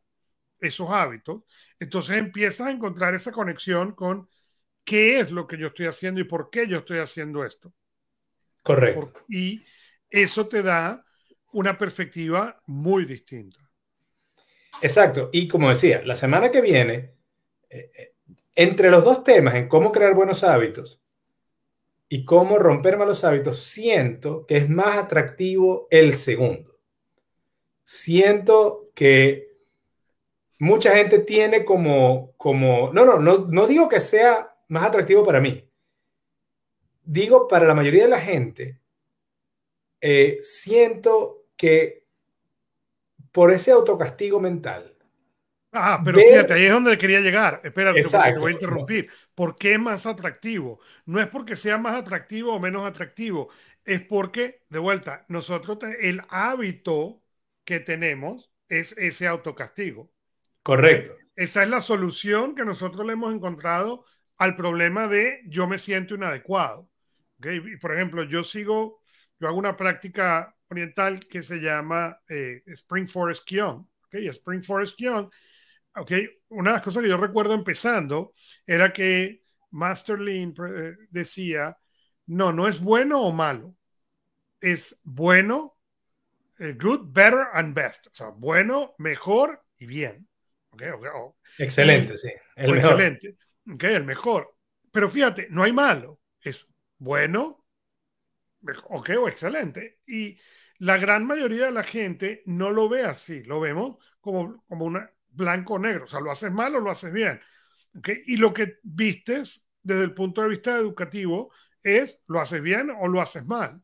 esos 0.62 0.88
hábitos, 0.90 1.42
entonces 1.78 2.16
empiezas 2.16 2.68
a 2.68 2.70
encontrar 2.70 3.14
esa 3.14 3.32
conexión 3.32 3.92
con 3.92 4.28
qué 4.84 5.20
es 5.20 5.30
lo 5.30 5.46
que 5.46 5.58
yo 5.58 5.68
estoy 5.68 5.86
haciendo 5.86 6.20
y 6.20 6.24
por 6.24 6.50
qué 6.50 6.66
yo 6.66 6.78
estoy 6.78 6.98
haciendo 6.98 7.44
esto. 7.44 7.72
Correcto. 8.62 9.12
y 9.28 9.64
eso 10.08 10.46
te 10.46 10.62
da 10.62 11.04
una 11.52 11.76
perspectiva 11.76 12.62
muy 12.66 13.04
distinta. 13.04 13.58
Exacto. 14.80 15.30
Y 15.32 15.48
como 15.48 15.68
decía, 15.68 16.02
la 16.04 16.16
semana 16.16 16.50
que 16.50 16.60
viene, 16.60 17.14
eh, 17.68 17.90
eh, 17.94 18.14
entre 18.54 18.90
los 18.90 19.04
dos 19.04 19.24
temas, 19.24 19.54
en 19.54 19.68
cómo 19.68 19.90
crear 19.92 20.14
buenos 20.14 20.44
hábitos 20.44 21.02
y 22.08 22.24
cómo 22.24 22.58
romper 22.58 22.96
malos 22.96 23.24
hábitos, 23.24 23.58
siento 23.62 24.46
que 24.46 24.58
es 24.58 24.68
más 24.68 24.96
atractivo 24.96 25.88
el 25.90 26.14
segundo. 26.14 26.78
Siento 27.82 28.90
que 28.94 29.51
mucha 30.62 30.94
gente 30.94 31.18
tiene 31.18 31.64
como, 31.64 32.34
como, 32.36 32.92
no, 32.92 33.04
no, 33.04 33.18
no, 33.18 33.48
no 33.48 33.66
digo 33.66 33.88
que 33.88 33.98
sea 33.98 34.56
más 34.68 34.84
atractivo 34.84 35.24
para 35.24 35.40
mí. 35.40 35.68
Digo 37.02 37.48
para 37.48 37.66
la 37.66 37.74
mayoría 37.74 38.04
de 38.04 38.08
la 38.08 38.20
gente, 38.20 38.78
eh, 40.00 40.38
siento 40.42 41.46
que 41.56 42.06
por 43.32 43.50
ese 43.50 43.72
autocastigo 43.72 44.38
mental. 44.38 44.96
Ah, 45.72 46.00
pero 46.04 46.18
fíjate, 46.18 46.52
ahí 46.52 46.66
es 46.66 46.72
donde 46.72 46.96
quería 46.96 47.18
llegar. 47.18 47.60
Espérate, 47.64 48.00
te 48.00 48.38
voy 48.38 48.52
a 48.52 48.54
interrumpir. 48.54 49.10
¿Por 49.34 49.56
qué 49.56 49.72
es 49.72 49.80
más 49.80 50.06
atractivo? 50.06 50.78
No 51.06 51.20
es 51.20 51.26
porque 51.26 51.56
sea 51.56 51.76
más 51.76 51.96
atractivo 51.96 52.54
o 52.54 52.60
menos 52.60 52.86
atractivo, 52.86 53.48
es 53.84 54.00
porque, 54.02 54.62
de 54.68 54.78
vuelta, 54.78 55.24
nosotros, 55.26 55.78
el 56.00 56.22
hábito 56.28 57.20
que 57.64 57.80
tenemos 57.80 58.52
es 58.68 58.94
ese 58.96 59.26
autocastigo. 59.26 60.11
Correcto. 60.62 61.16
Esa 61.34 61.62
es 61.62 61.68
la 61.68 61.80
solución 61.80 62.54
que 62.54 62.64
nosotros 62.64 63.06
le 63.06 63.14
hemos 63.14 63.34
encontrado 63.34 64.04
al 64.36 64.56
problema 64.56 65.08
de 65.08 65.40
yo 65.46 65.66
me 65.66 65.78
siento 65.78 66.14
inadecuado. 66.14 66.88
Por 67.80 67.94
ejemplo, 67.94 68.22
yo 68.24 68.44
sigo 68.44 69.02
yo 69.42 69.48
hago 69.48 69.58
una 69.58 69.76
práctica 69.76 70.54
oriental 70.68 71.26
que 71.26 71.42
se 71.42 71.56
llama 71.56 72.16
eh, 72.28 72.62
Spring 72.66 73.08
Forest 73.08 73.44
Kion. 73.44 73.88
¿okay? 74.06 74.28
Spring 74.28 74.62
Forest 74.62 74.96
Kion, 74.96 75.28
¿okay? 75.96 76.28
una 76.50 76.70
de 76.70 76.76
las 76.76 76.84
cosas 76.84 77.02
que 77.02 77.08
yo 77.08 77.16
recuerdo 77.16 77.52
empezando 77.52 78.34
era 78.64 78.92
que 78.92 79.42
Master 79.72 80.20
Lean 80.20 80.54
eh, 80.68 80.94
decía, 81.10 81.76
no, 82.26 82.52
no 82.52 82.68
es 82.68 82.78
bueno 82.78 83.20
o 83.22 83.32
malo, 83.32 83.74
es 84.60 84.96
bueno, 85.02 85.76
eh, 86.60 86.76
good, 86.80 87.12
better 87.12 87.48
and 87.52 87.74
best. 87.74 88.06
O 88.06 88.14
sea, 88.14 88.28
bueno, 88.28 88.94
mejor 88.98 89.60
y 89.76 89.86
bien. 89.86 90.28
Okay, 90.72 90.88
excelente, 91.58 92.16
sí. 92.16 92.30
El 92.56 92.72
mejor. 92.72 92.92
Excelente. 92.92 93.36
Okay, 93.74 93.94
el 93.94 94.04
mejor. 94.04 94.56
Pero 94.90 95.10
fíjate, 95.10 95.48
no 95.50 95.62
hay 95.62 95.72
malo. 95.72 96.20
Es 96.40 96.66
bueno, 96.98 97.66
ok 98.88 99.10
o 99.18 99.28
excelente. 99.28 100.00
Y 100.06 100.38
la 100.78 100.96
gran 100.96 101.26
mayoría 101.26 101.66
de 101.66 101.72
la 101.72 101.84
gente 101.84 102.42
no 102.46 102.70
lo 102.70 102.88
ve 102.88 103.04
así, 103.04 103.42
lo 103.44 103.60
vemos 103.60 103.96
como, 104.20 104.64
como 104.66 104.84
una 104.84 105.10
blanco 105.28 105.74
o 105.74 105.78
negro, 105.78 106.04
o 106.04 106.08
sea, 106.08 106.20
lo 106.20 106.30
haces 106.30 106.52
mal 106.52 106.74
o 106.74 106.80
lo 106.80 106.90
haces 106.90 107.12
bien. 107.12 107.40
¿okay? 107.96 108.22
Y 108.26 108.36
lo 108.36 108.52
que 108.52 108.78
vistes 108.82 109.62
desde 109.82 110.04
el 110.04 110.14
punto 110.14 110.42
de 110.42 110.48
vista 110.48 110.76
educativo 110.76 111.52
es 111.82 112.20
lo 112.26 112.40
haces 112.40 112.62
bien 112.62 112.90
o 112.90 113.08
lo 113.08 113.20
haces 113.20 113.44
mal. 113.46 113.80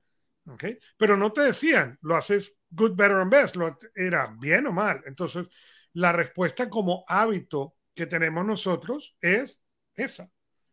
¿okay? 0.46 0.78
Pero 0.96 1.16
no 1.16 1.32
te 1.32 1.42
decían, 1.42 1.98
lo 2.02 2.16
haces 2.16 2.52
good, 2.70 2.94
better 2.94 3.16
and 3.16 3.30
best, 3.30 3.56
lo, 3.56 3.78
era 3.94 4.24
bien 4.38 4.66
o 4.66 4.72
mal. 4.72 5.02
Entonces, 5.06 5.48
la 5.98 6.12
respuesta 6.12 6.70
como 6.70 7.04
hábito 7.08 7.74
que 7.92 8.06
tenemos 8.06 8.46
nosotros 8.46 9.16
es 9.20 9.60
esa. 9.96 10.30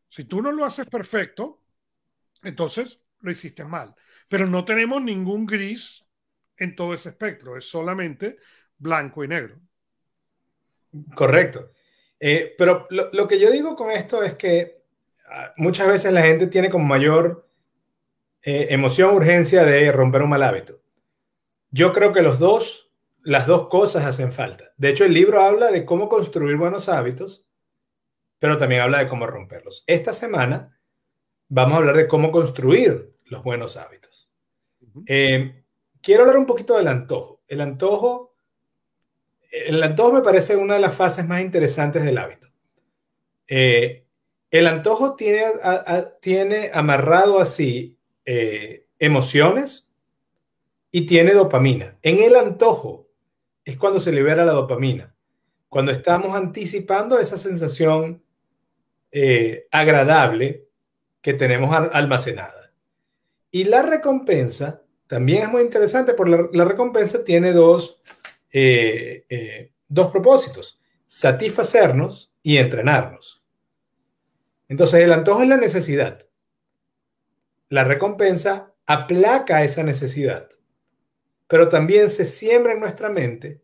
Si 0.08 0.26
tú 0.26 0.40
no 0.40 0.52
lo 0.52 0.64
haces 0.64 0.86
perfecto, 0.86 1.64
entonces 2.44 3.00
lo 3.22 3.32
hiciste 3.32 3.64
mal. 3.64 3.96
Pero 4.30 4.46
no 4.46 4.64
tenemos 4.66 5.02
ningún 5.02 5.48
gris 5.48 6.06
en 6.58 6.76
todo 6.76 6.94
ese 6.94 7.10
espectro, 7.10 7.58
es 7.58 7.68
solamente 7.68 8.38
blanco 8.78 9.24
y 9.24 9.28
negro. 9.28 9.60
Correcto. 11.16 11.72
Eh, 12.20 12.54
pero 12.56 12.88
lo, 12.92 13.28
que 13.28 13.40
yo 13.40 13.50
digo 13.50 13.76
con 13.76 13.90
esto 13.90 14.22
es 14.22 14.36
que 14.36 14.84
ah, 15.28 15.54
muchas 15.58 15.88
veces 15.88 16.14
la 16.14 16.22
gente 16.22 16.46
tiene 16.46 16.70
como 16.70 16.86
mayor 16.86 17.50
eh, 18.44 18.68
emoción, 18.70 19.16
urgencia 19.16 19.64
de 19.64 19.92
romper 19.92 20.22
un 20.22 20.30
mal 20.30 20.44
hábito. 20.44 20.80
Yo 21.72 21.92
creo 21.92 22.14
que 22.14 22.22
los 22.22 22.38
dos, 22.38 22.85
las 23.26 23.48
dos 23.48 23.68
cosas 23.70 24.06
hacen 24.06 24.32
falta. 24.32 24.72
De 24.78 24.90
hecho, 24.90 25.04
el 25.04 25.14
libro 25.14 25.42
habla 25.42 25.72
de 25.72 25.84
cómo 25.84 26.08
construir 26.08 26.58
buenos 26.58 26.88
hábitos, 26.88 27.48
pero 28.38 28.60
también 28.60 28.82
habla 28.82 29.00
de 29.00 29.08
cómo 29.08 29.26
romperlos. 29.26 29.84
Esta 29.88 30.14
semana 30.14 30.80
vamos 31.48 31.74
a 31.74 31.78
hablar 31.78 31.98
de 31.98 32.08
cómo 32.08 32.30
construir 32.32 33.16
los 33.26 33.44
buenos 33.44 33.78
hábitos. 33.78 34.30
Eh, 35.08 35.64
quiero 36.02 36.22
hablar 36.22 36.38
un 36.38 36.46
poquito 36.46 36.78
del 36.78 36.88
antojo. 36.88 37.42
El 37.48 37.62
antojo, 37.62 38.36
el 39.50 39.82
antojo 39.82 40.14
me 40.14 40.22
parece 40.22 40.56
una 40.56 40.76
de 40.76 40.82
las 40.82 40.96
fases 40.96 41.28
más 41.28 41.42
interesantes 41.42 42.04
del 42.04 42.20
hábito. 42.20 42.48
Eh, 43.48 44.06
el 44.52 44.68
antojo 44.68 45.16
tiene, 45.16 45.46
tiene 46.22 46.70
amarrado 46.72 47.40
así 47.40 47.98
eh, 48.24 48.86
emociones 49.00 49.88
y 50.92 51.08
tiene 51.08 51.34
dopamina. 51.34 51.98
En 52.04 52.22
el 52.22 52.36
antojo 52.36 53.05
es 53.66 53.78
cuando 53.78 54.00
se 54.00 54.12
libera 54.12 54.46
la 54.46 54.54
dopamina. 54.54 55.12
cuando 55.68 55.92
estamos 55.92 56.38
anticipando 56.38 57.20
esa 57.20 57.38
sensación 57.38 58.24
eh, 59.12 59.68
agradable 59.72 60.70
que 61.22 61.34
tenemos 61.34 61.76
almacenada. 61.92 62.72
Y 63.52 63.66
la 63.66 63.82
recompensa 63.82 64.84
también 65.08 65.44
es 65.44 65.50
muy 65.50 65.64
interesante 65.64 66.14
porque 66.14 66.50
la, 66.54 66.66
recompensa 66.66 67.24
tiene 67.26 67.52
dos, 67.52 68.02
eh, 68.54 69.26
eh, 69.28 69.72
dos 69.88 70.12
propósitos, 70.12 70.80
satisfacernos 71.08 72.32
y 72.42 72.58
entrenarnos. 72.58 73.44
Entonces 74.68 75.04
el 75.04 75.12
antojo 75.12 75.42
es 75.42 75.50
la 75.50 75.58
necesidad. 75.58 76.26
La 77.70 77.84
recompensa 77.84 78.74
aplaca 78.86 79.64
esa 79.64 79.84
necesidad, 79.84 80.50
pero 81.48 81.70
también 81.70 82.10
se 82.10 82.26
siembra 82.26 82.74
en 82.74 82.80
nuestra 82.80 83.10
mente 83.10 83.62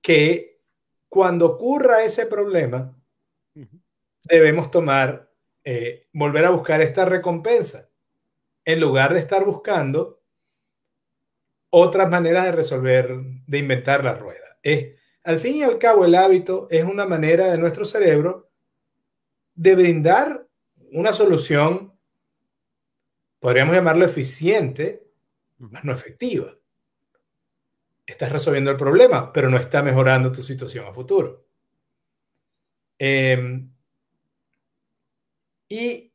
que 0.00 0.60
cuando 1.08 1.46
ocurra 1.46 2.04
ese 2.04 2.26
problema, 2.26 2.94
debemos 4.24 4.70
tomar, 4.70 5.30
eh, 5.62 6.08
volver 6.12 6.44
a 6.44 6.50
buscar 6.50 6.80
esta 6.80 7.04
recompensa, 7.04 7.88
en 8.64 8.80
lugar 8.80 9.12
de 9.12 9.20
estar 9.20 9.44
buscando 9.44 10.20
otras 11.70 12.08
maneras 12.10 12.44
de 12.46 12.52
resolver, 12.52 13.16
de 13.46 13.58
inventar 13.58 14.04
la 14.04 14.14
rueda. 14.14 14.58
Es, 14.62 14.94
al 15.22 15.38
fin 15.38 15.56
y 15.56 15.62
al 15.62 15.78
cabo, 15.78 16.04
el 16.04 16.14
hábito 16.14 16.68
es 16.70 16.84
una 16.84 17.06
manera 17.06 17.50
de 17.50 17.58
nuestro 17.58 17.84
cerebro 17.84 18.50
de 19.54 19.74
brindar 19.74 20.46
una 20.92 21.12
solución, 21.12 21.92
podríamos 23.40 23.74
llamarlo 23.74 24.04
eficiente, 24.04 25.03
más 25.70 25.84
no 25.84 25.92
efectiva. 25.92 26.54
Estás 28.06 28.30
resolviendo 28.32 28.70
el 28.70 28.76
problema, 28.76 29.32
pero 29.32 29.48
no 29.48 29.56
está 29.56 29.82
mejorando 29.82 30.30
tu 30.30 30.42
situación 30.42 30.86
a 30.86 30.92
futuro. 30.92 31.46
Em, 32.98 33.70
y, 35.68 36.12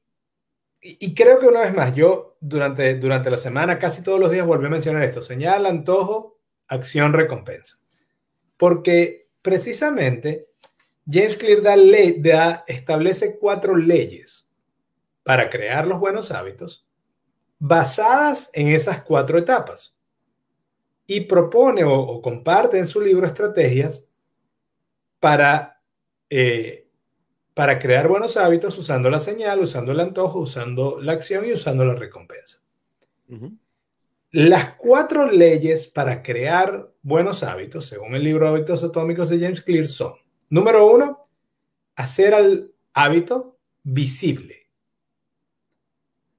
creo 1.16 1.40
que 1.40 1.48
una 1.48 1.62
vez 1.62 1.74
más, 1.74 1.94
yo 1.94 2.38
durante, 2.40 2.96
durante 2.96 3.30
la 3.30 3.38
semana, 3.38 3.80
casi 3.80 4.04
todos 4.04 4.20
los 4.20 4.32
días 4.32 4.46
volví 4.46 4.68
a 4.68 4.70
mencionar 4.70 5.04
esto, 5.04 5.22
señal, 5.22 5.66
antojo, 5.66 6.40
acción, 6.68 7.14
recompensa. 7.14 7.78
Porque 8.58 9.30
precisamente 9.42 10.50
James 11.10 11.38
Clear 11.38 11.62
da, 11.62 12.64
establece 12.68 13.38
cuatro 13.40 13.76
leyes 13.76 14.48
para 15.24 15.50
crear 15.50 15.88
los 15.88 16.00
buenos 16.00 16.32
hábitos 16.32 16.89
basadas 17.60 18.50
en 18.54 18.70
esas 18.70 19.04
cuatro 19.04 19.38
etapas 19.38 19.96
y 21.06 21.22
propone 21.22 21.84
o, 21.84 22.22
comparte 22.22 22.78
en 22.78 22.86
su 22.86 23.02
libro 23.02 23.28
estrategias 23.28 24.08
para, 25.20 25.82
eh, 26.30 26.88
para 27.54 27.78
crear 27.78 28.08
buenos 28.08 28.38
hábitos 28.38 28.78
usando 28.78 29.10
la 29.10 29.20
señal, 29.20 29.60
usando 29.60 29.92
el 29.92 30.00
antojo, 30.00 30.40
usando 30.40 31.00
la 31.02 31.12
acción 31.12 31.46
y 31.46 31.54
usando 31.54 31.84
la 31.84 31.96
recompensa. 31.96 32.60
Las 34.32 34.76
cuatro 34.76 35.30
leyes 35.30 35.88
para 35.88 36.22
crear 36.22 36.92
buenos 37.02 37.44
hábitos, 37.44 37.86
según 37.86 38.16
el 38.16 38.24
libro 38.24 38.48
Hábitos 38.48 38.84
Atómicos 38.84 39.30
de 39.30 39.40
James 39.40 39.62
Clear, 39.62 39.88
son 39.88 40.14
Número 40.50 40.88
uno, 40.88 41.28
hacer 41.96 42.34
al 42.34 42.72
hábito 42.94 43.60
visible. 43.84 44.68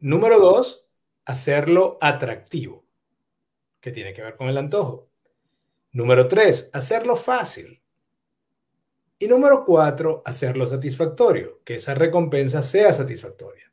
Número 0.00 0.40
dos, 0.40 0.86
hacerlo 1.30 1.98
atractivo, 2.00 2.84
que 3.80 3.90
tiene 3.90 4.12
que 4.12 4.22
ver 4.22 4.36
con 4.36 4.48
el 4.48 4.58
antojo. 4.58 5.08
Número 5.92 6.26
tres, 6.28 6.70
hacerlo 6.72 7.16
fácil. 7.16 7.80
Y 9.18 9.28
número 9.28 9.64
cuatro, 9.64 10.22
hacerlo 10.24 10.66
satisfactorio, 10.66 11.60
que 11.64 11.76
esa 11.76 11.94
recompensa 11.94 12.62
sea 12.62 12.92
satisfactoria. 12.92 13.70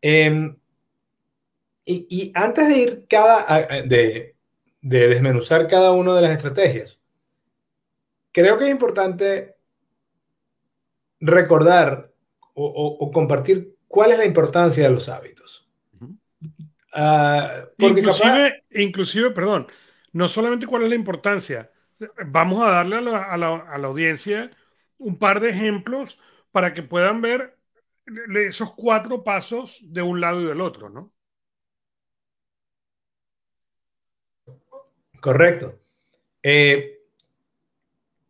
Em, 0.00 0.56
y, 1.84 2.32
antes 2.34 2.68
de 2.68 2.78
ir 2.78 3.06
cada, 3.08 3.46
de, 3.82 4.36
de 4.80 5.08
desmenuzar 5.08 5.68
cada 5.68 5.92
una 5.92 6.14
de 6.14 6.22
las 6.22 6.32
estrategias, 6.32 7.00
creo 8.32 8.58
que 8.58 8.64
es 8.64 8.70
importante 8.70 9.56
recordar 11.20 12.12
o, 12.54 13.10
compartir 13.12 13.76
cuál 13.88 14.12
es 14.12 14.18
la 14.18 14.24
importancia 14.24 14.84
de 14.84 14.90
los 14.90 15.08
hábitos. 15.08 15.68
Ah, 16.92 17.64
inclusive, 17.78 18.64
inclusive, 18.70 19.30
perdón, 19.30 19.66
no 20.12 20.28
solamente 20.28 20.66
cuál 20.66 20.82
es 20.82 20.90
la 20.90 20.94
importancia, 20.94 21.70
vamos 22.26 22.62
a 22.62 22.70
darle 22.70 22.96
a 22.96 23.36
la, 23.36 23.86
audiencia 23.86 24.50
un 24.98 25.18
par 25.18 25.40
de 25.40 25.50
ejemplos 25.50 26.18
para 26.50 26.74
que 26.74 26.82
puedan 26.82 27.22
ver 27.22 27.56
esos 28.46 28.72
cuatro 28.74 29.24
pasos 29.24 29.78
de 29.82 30.02
un 30.02 30.20
lado 30.20 30.42
y 30.42 30.44
del 30.44 30.60
otro, 30.60 30.90
¿no? 30.90 31.12
Correcto. 35.20 35.78
Eh, 36.42 36.98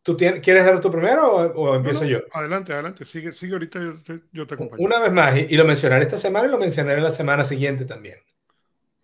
¿Tú 0.02 0.16
quieres 0.16 0.66
dar 0.66 0.80
tu 0.80 0.90
primero 0.90 1.26
o, 1.32 1.76
empiezo 1.76 2.04
yo? 2.04 2.18
Adelante, 2.32 2.72
adelante, 2.72 3.04
sigue, 3.04 3.32
sigue 3.32 3.52
ahorita, 3.52 3.80
yo 4.32 4.46
te, 4.46 4.54
acompaño. 4.54 4.84
Una 4.84 5.00
vez 5.00 5.12
más, 5.12 5.38
y, 5.38 5.56
lo 5.56 5.64
mencionaré 5.64 6.02
esta 6.02 6.18
semana 6.18 6.48
y 6.48 6.50
lo 6.50 6.58
mencionaré 6.58 7.00
la 7.00 7.12
semana 7.12 7.44
siguiente 7.44 7.84
también. 7.84 8.18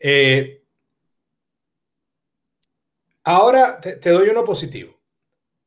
Eh, 0.00 0.62
ahora 3.24 3.80
te, 3.80 4.10
doy 4.10 4.28
uno 4.28 4.44
positivo. 4.44 4.98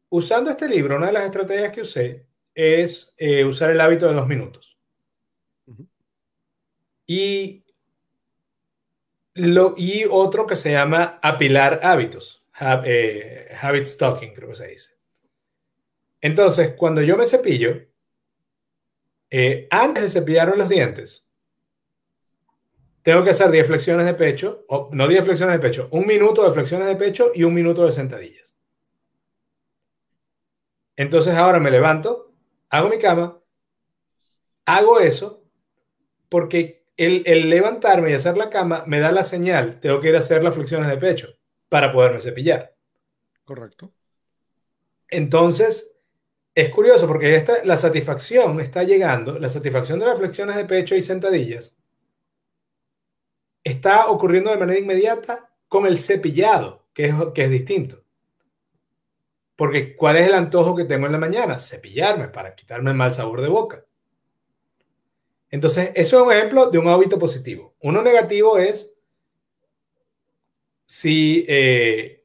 Usando 0.10 0.50
este 0.50 0.67
libro, 0.67 0.98
una 0.98 1.08
de 1.08 1.13
las 1.13 1.26
estrategias 1.26 1.72
que 1.72 1.82
usé 1.82 2.28
es 2.54 3.13
eh, 3.17 3.46
usar 3.46 3.72
el 3.72 3.82
hábito 3.82 4.08
de 4.08 4.13
dos 4.13 4.28
minutos. 4.28 4.78
y, 7.08 7.65
lo, 9.36 9.74
y 9.78 10.06
otro 10.10 10.48
que 10.48 10.56
se 10.56 10.72
llama 10.72 11.20
apilar 11.22 11.80
hábitos, 11.84 12.46
eh, 12.86 13.50
habit 13.62 13.86
stocking, 13.86 14.34
creo 14.34 14.50
que 14.50 14.56
se 14.56 14.67
dice. 14.67 14.91
Entonces, 16.22 16.74
cuando 16.78 17.02
yo 17.02 17.17
me 17.17 17.26
cepillo, 17.26 17.88
antes 19.70 20.04
de 20.04 20.10
cepillarme 20.10 20.58
los 20.58 20.70
dientes, 20.70 21.31
tengo 23.04 23.24
que 23.24 23.32
hacer 23.32 23.50
10 23.50 23.68
flexiones 23.68 24.06
de 24.06 24.14
pecho, 24.14 24.66
o 24.68 24.90
no 24.92 25.08
10 25.08 25.24
flexiones 25.24 25.56
de 25.56 25.60
pecho, 25.60 25.88
un 25.92 26.06
minuto 26.06 26.44
de 26.46 26.52
flexiones 26.52 26.88
de 26.88 26.96
pecho 26.96 27.32
y 27.34 27.44
un 27.44 27.54
minuto 27.54 27.86
de 27.86 27.92
sentadillas. 27.92 28.56
Entonces 30.96 31.34
ahora 31.34 31.60
me 31.60 31.72
levanto, 31.72 32.32
hago 32.70 32.90
mi 32.90 33.00
cama, 33.00 33.40
hago 34.66 35.00
eso, 35.00 35.44
porque 36.30 36.86
el, 36.96 37.24
el, 37.26 37.50
levantarme 37.50 38.12
y 38.12 38.14
hacer 38.14 38.38
la 38.38 38.50
cama 38.50 38.84
me 38.86 39.00
da 39.00 39.12
la 39.12 39.24
señal, 39.24 39.80
tengo 39.80 40.00
que 40.00 40.10
ir 40.10 40.16
a 40.16 40.20
hacer 40.20 40.44
las 40.44 40.54
flexiones 40.54 40.90
de 40.90 40.98
pecho 40.98 41.30
para 41.70 41.92
poderme 41.92 42.20
cepillar. 42.20 42.76
Correcto. 43.44 43.92
Entonces, 45.08 45.98
es 46.54 46.70
curioso 46.70 47.08
porque 47.08 47.36
esta, 47.36 47.66
la 47.66 47.78
satisfacción 47.78 48.60
está 48.60 48.84
llegando, 48.84 49.40
la 49.40 49.50
satisfacción 49.50 50.00
de 50.00 50.06
las 50.06 50.20
flexiones 50.20 50.56
de 50.56 50.66
pecho 50.66 50.96
y 50.96 51.02
sentadillas 51.02 51.76
está 53.63 54.08
ocurriendo 54.08 54.52
de 54.52 54.58
manera 54.58 54.80
inmediata 54.80 55.50
con 55.67 55.86
el 55.86 55.97
cepillado, 55.97 56.86
que 56.93 57.06
es, 57.06 57.15
que 57.34 57.43
es 57.43 57.50
distinto. 57.50 58.04
Porque 59.56 59.95
¿cuál 59.95 60.17
es 60.17 60.28
el 60.28 60.34
antojo 60.34 60.76
que 60.76 60.86
tengo 60.86 61.06
en 61.06 61.12
la 61.12 61.17
mañana? 61.17 61.60
Cepillarme 61.60 62.30
para 62.30 62.56
quitarme 62.56 62.91
el 62.91 62.97
mal 62.97 63.12
sabor 63.12 63.41
de 63.41 63.47
boca. 63.47 63.86
Entonces, 65.50 65.91
eso 65.95 66.19
es 66.19 66.28
un 66.28 66.34
ejemplo 66.34 66.69
de 66.69 66.78
un 66.78 66.88
hábito 66.88 67.19
positivo. 67.19 67.76
Uno 67.82 68.02
negativo 68.02 68.58
es 68.58 68.95
si 70.86 71.45
eh, 71.47 72.24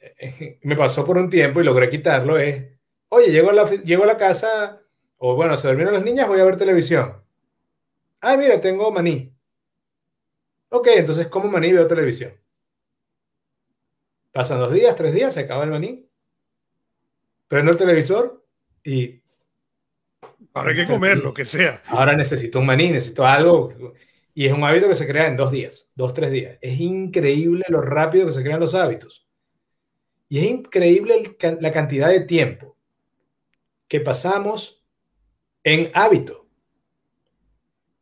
me 0.62 0.76
pasó 0.76 1.04
por 1.04 1.18
un 1.18 1.28
tiempo 1.28 1.60
y 1.60 1.64
logré 1.64 1.90
quitarlo, 1.90 2.38
es 2.38 2.72
Oye, 3.14 3.30
llego 3.30 3.50
a 3.50 3.52
la, 3.52 3.66
llego 3.66 4.04
a 4.04 4.06
la 4.06 4.16
casa, 4.16 4.80
o 5.18 5.36
bueno, 5.36 5.54
se 5.58 5.68
durmieron 5.68 5.92
las 5.92 6.02
niñas, 6.02 6.28
voy 6.28 6.40
a 6.40 6.46
ver 6.46 6.56
televisión. 6.56 7.22
Ah, 8.22 8.38
mira, 8.38 8.58
tengo 8.58 8.90
maní. 8.90 9.36
Ok, 10.74 10.88
entonces 10.94 11.26
como 11.28 11.48
maní 11.48 11.70
veo 11.70 11.86
televisión. 11.86 12.32
Pasan 14.32 14.58
dos 14.58 14.72
días, 14.72 14.96
tres 14.96 15.12
días, 15.12 15.34
se 15.34 15.40
acaba 15.40 15.64
el 15.64 15.70
maní. 15.70 16.08
Prendo 17.46 17.72
el 17.72 17.76
televisor 17.76 18.42
y... 18.82 19.20
Ahora 20.54 20.70
hay 20.70 20.76
que 20.76 20.86
comer, 20.86 21.18
lo 21.18 21.34
que 21.34 21.44
sea. 21.44 21.82
Ahora 21.86 22.16
necesito 22.16 22.58
un 22.58 22.66
maní, 22.66 22.90
necesito 22.90 23.26
algo. 23.26 23.70
Y 24.32 24.46
es 24.46 24.52
un 24.54 24.64
hábito 24.64 24.88
que 24.88 24.94
se 24.94 25.06
crea 25.06 25.26
en 25.28 25.36
dos 25.36 25.50
días, 25.50 25.90
dos, 25.94 26.14
tres 26.14 26.30
días. 26.30 26.58
Es 26.62 26.80
increíble 26.80 27.66
lo 27.68 27.82
rápido 27.82 28.26
que 28.26 28.32
se 28.32 28.42
crean 28.42 28.60
los 28.60 28.74
hábitos. 28.74 29.28
Y 30.30 30.38
es 30.38 30.44
increíble 30.44 31.22
la 31.60 31.70
cantidad 31.70 32.08
de 32.08 32.20
tiempo 32.20 32.78
que 33.88 34.00
pasamos 34.00 34.82
en 35.64 35.90
hábito. 35.92 36.41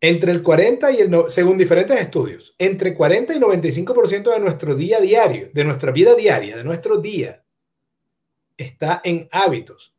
Entre 0.00 0.32
el 0.32 0.42
40 0.42 0.92
y 0.92 0.96
el, 0.98 1.24
según 1.28 1.58
diferentes 1.58 2.00
estudios, 2.00 2.54
entre 2.58 2.94
40 2.94 3.34
y 3.34 3.38
95% 3.38 4.32
de 4.32 4.40
nuestro 4.40 4.74
día 4.74 4.98
diario, 4.98 5.50
de 5.52 5.64
nuestra 5.64 5.92
vida 5.92 6.14
diaria, 6.14 6.56
de 6.56 6.64
nuestro 6.64 6.96
día, 6.96 7.44
está 8.56 9.00
en 9.04 9.28
hábitos 9.30 9.94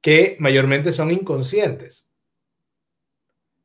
que 0.00 0.36
mayormente 0.38 0.92
son 0.92 1.10
inconscientes. 1.10 2.10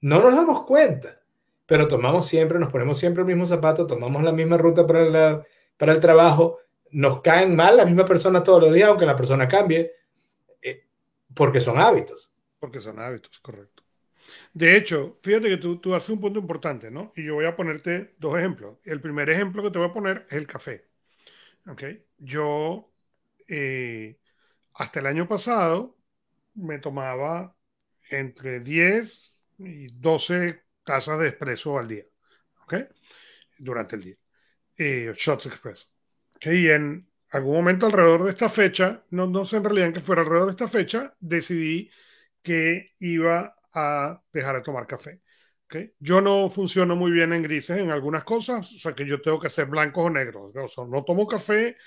No 0.01 0.21
nos 0.21 0.35
damos 0.35 0.63
cuenta, 0.63 1.21
pero 1.65 1.87
tomamos 1.87 2.25
siempre, 2.25 2.59
nos 2.59 2.71
ponemos 2.71 2.97
siempre 2.97 3.21
el 3.21 3.27
mismo 3.27 3.45
zapato, 3.45 3.85
tomamos 3.85 4.23
la 4.23 4.31
misma 4.31 4.57
ruta 4.57 4.87
para, 4.87 5.45
para 5.75 5.91
el 5.91 5.99
trabajo, 5.99 6.59
nos 6.91 7.21
caen 7.21 7.55
mal 7.55 7.77
la 7.77 7.85
misma 7.85 8.05
persona 8.05 8.41
todos 8.41 8.61
los 8.61 8.73
días, 8.73 8.89
aunque 8.89 9.05
la 9.05 9.15
persona 9.15 9.47
cambie, 9.47 9.91
eh, 10.61 10.85
porque 11.33 11.59
son 11.59 11.77
hábitos. 11.77 12.33
Porque 12.59 12.79
son 12.79 12.99
hábitos, 12.99 13.39
correcto. 13.39 13.78
De 14.53 14.75
hecho, 14.75 15.19
fíjate 15.23 15.49
que 15.49 15.57
tú, 15.57 15.77
tú 15.79 15.93
haces 15.95 16.09
un 16.09 16.19
punto 16.21 16.39
importante, 16.39 16.89
¿no? 16.91 17.13
Y 17.15 17.25
yo 17.25 17.35
voy 17.35 17.45
a 17.45 17.55
ponerte 17.55 18.15
dos 18.17 18.37
ejemplos. 18.37 18.77
El 18.83 19.01
primer 19.01 19.29
ejemplo 19.29 19.63
que 19.63 19.71
te 19.71 19.79
voy 19.79 19.89
a 19.89 19.93
poner 19.93 20.25
es 20.29 20.37
el 20.37 20.47
café. 20.47 20.87
¿Ok? 21.67 21.83
Yo, 22.19 22.91
eh, 23.47 24.19
hasta 24.75 24.99
el 25.01 25.07
año 25.07 25.27
pasado, 25.27 25.97
me 26.55 26.79
tomaba 26.79 27.55
entre 28.09 28.61
10 28.61 29.37
y 29.59 29.87
12 29.93 30.63
tazas 30.83 31.19
de 31.19 31.29
espresso 31.29 31.79
al 31.79 31.87
día. 31.89 32.05
¿Ok? 32.63 32.75
Durante 33.57 33.95
el 33.95 34.03
día. 34.03 34.15
Eh, 34.77 35.13
shots 35.15 35.47
express. 35.47 35.91
Y 36.41 36.69
en 36.69 37.09
algún 37.31 37.55
momento 37.55 37.87
alrededor 37.87 38.23
de 38.23 38.31
esta 38.31 38.49
fecha, 38.49 39.03
no, 39.11 39.27
no 39.27 39.45
sé 39.45 39.57
en 39.57 39.65
realidad 39.65 39.87
en 39.89 39.93
qué 39.93 39.99
fuera 40.01 40.21
alrededor 40.23 40.47
de 40.47 40.51
esta 40.53 40.67
fecha, 40.69 41.15
decidí 41.19 41.91
que 42.43 42.95
iba 42.99 43.55
a 43.73 44.21
dejar 44.33 44.55
de 44.57 44.61
tomar 44.61 44.87
café. 44.87 45.21
¿okay? 45.65 45.93
Yo 45.99 46.21
no 46.21 46.49
funciono 46.49 46.95
muy 46.95 47.11
bien 47.11 47.33
en 47.33 47.43
grises 47.43 47.77
en 47.77 47.91
algunas 47.91 48.23
cosas, 48.23 48.71
o 48.73 48.79
sea 48.79 48.93
que 48.93 49.05
yo 49.05 49.21
tengo 49.21 49.39
que 49.39 49.49
ser 49.49 49.67
blancos 49.67 50.05
o 50.05 50.09
negros. 50.09 50.51
O 50.55 50.67
sea, 50.67 50.85
no 50.85 51.03
tomo 51.03 51.27
café, 51.27 51.77